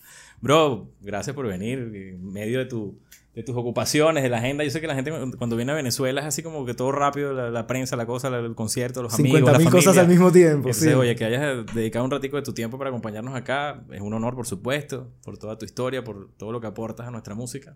Bro, 0.42 0.92
gracias 1.02 1.36
por 1.36 1.48
venir. 1.48 1.80
En 1.94 2.32
medio 2.32 2.60
de, 2.60 2.66
tu, 2.66 3.00
de 3.34 3.44
tus 3.44 3.56
ocupaciones, 3.56 4.24
de 4.24 4.30
la 4.30 4.38
agenda. 4.38 4.64
Yo 4.64 4.70
sé 4.70 4.80
que 4.80 4.88
la 4.88 4.96
gente 4.96 5.12
cuando 5.38 5.56
viene 5.56 5.72
a 5.72 5.76
Venezuela 5.76 6.22
es 6.22 6.28
así 6.28 6.44
como 6.44 6.66
que 6.66 6.74
todo 6.74 6.92
rápido, 6.94 7.34
la, 7.34 7.50
la 7.50 7.68
prensa, 7.68 7.96
la 7.98 8.06
cosa, 8.06 8.30
la- 8.30 8.40
el 8.40 8.56
concierto, 8.56 9.02
los 9.04 9.14
amigos, 9.16 9.42
la 9.42 9.48
50.000 9.48 9.52
familia. 9.54 9.72
cosas 9.72 9.98
al 9.98 10.08
mismo 10.08 10.32
tiempo. 10.32 10.70
Entonces, 10.70 10.84
sí. 10.92 10.94
oye, 10.94 11.16
que 11.16 11.26
hayas 11.26 11.66
dedicado 11.74 12.06
un 12.06 12.12
ratico 12.12 12.38
de 12.38 12.44
tu 12.44 12.54
tiempo 12.54 12.78
para 12.78 12.90
acompañarnos 12.90 13.36
acá, 13.36 13.84
es 13.92 14.00
un 14.02 14.14
honor, 14.14 14.36
por 14.36 14.46
supuesto, 14.48 15.12
por 15.24 15.38
toda 15.38 15.58
tu 15.58 15.66
historia, 15.66 16.04
por 16.04 16.30
todo 16.38 16.52
lo 16.54 16.62
que 16.62 16.68
aportas 16.68 17.08
a 17.08 17.12
nuestra 17.12 17.36
música. 17.36 17.76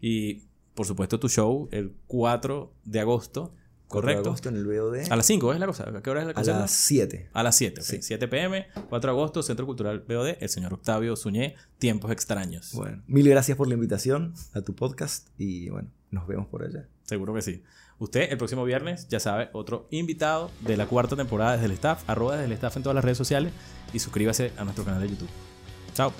Y, 0.00 0.42
por 0.74 0.84
supuesto, 0.86 1.18
tu 1.18 1.28
show 1.28 1.68
el 1.72 1.94
4 2.06 2.72
de 2.84 3.00
agosto, 3.00 3.54
4 3.92 4.08
de 4.08 4.14
¿correcto? 4.14 4.28
agosto 4.30 4.48
en 4.48 4.56
el 4.56 4.64
BOD. 4.66 5.10
A 5.12 5.16
las 5.16 5.26
5 5.26 5.52
es 5.52 5.60
la 5.60 5.66
cosa. 5.66 5.88
¿A 5.88 6.02
qué 6.02 6.10
hora 6.10 6.20
es 6.20 6.26
la 6.26 6.32
A 6.32 6.34
cosa? 6.34 6.58
las 6.58 6.70
7. 6.72 7.28
A 7.32 7.42
las 7.42 7.56
7, 7.56 7.80
ok. 7.80 7.86
Sí. 7.86 7.98
7 8.02 8.28
pm, 8.28 8.66
4 8.88 9.12
de 9.12 9.16
agosto, 9.16 9.42
Centro 9.42 9.66
Cultural 9.66 10.00
BOD, 10.08 10.36
el 10.40 10.48
señor 10.48 10.74
Octavio 10.74 11.14
Suñé, 11.16 11.54
Tiempos 11.78 12.10
Extraños. 12.10 12.72
Bueno, 12.72 13.02
mil 13.06 13.28
gracias 13.28 13.56
por 13.56 13.68
la 13.68 13.74
invitación 13.74 14.34
a 14.54 14.62
tu 14.62 14.74
podcast 14.74 15.28
y 15.38 15.68
bueno, 15.70 15.88
nos 16.10 16.26
vemos 16.26 16.46
por 16.48 16.64
allá. 16.64 16.88
Seguro 17.04 17.34
que 17.34 17.42
sí. 17.42 17.62
Usted, 17.98 18.32
el 18.32 18.38
próximo 18.38 18.64
viernes, 18.64 19.06
ya 19.08 19.20
sabe, 19.20 19.48
otro 19.52 19.86
invitado 19.90 20.50
de 20.60 20.76
la 20.76 20.86
cuarta 20.86 21.14
temporada 21.14 21.52
desde 21.52 21.66
el 21.66 21.72
staff, 21.72 22.02
arroba 22.08 22.32
desde 22.32 22.46
el 22.46 22.52
staff 22.52 22.76
en 22.76 22.82
todas 22.82 22.94
las 22.96 23.04
redes 23.04 23.18
sociales 23.18 23.52
y 23.92 24.00
suscríbase 24.00 24.50
a 24.56 24.64
nuestro 24.64 24.84
canal 24.84 25.02
de 25.02 25.10
YouTube. 25.10 25.28
Chao. 25.94 26.12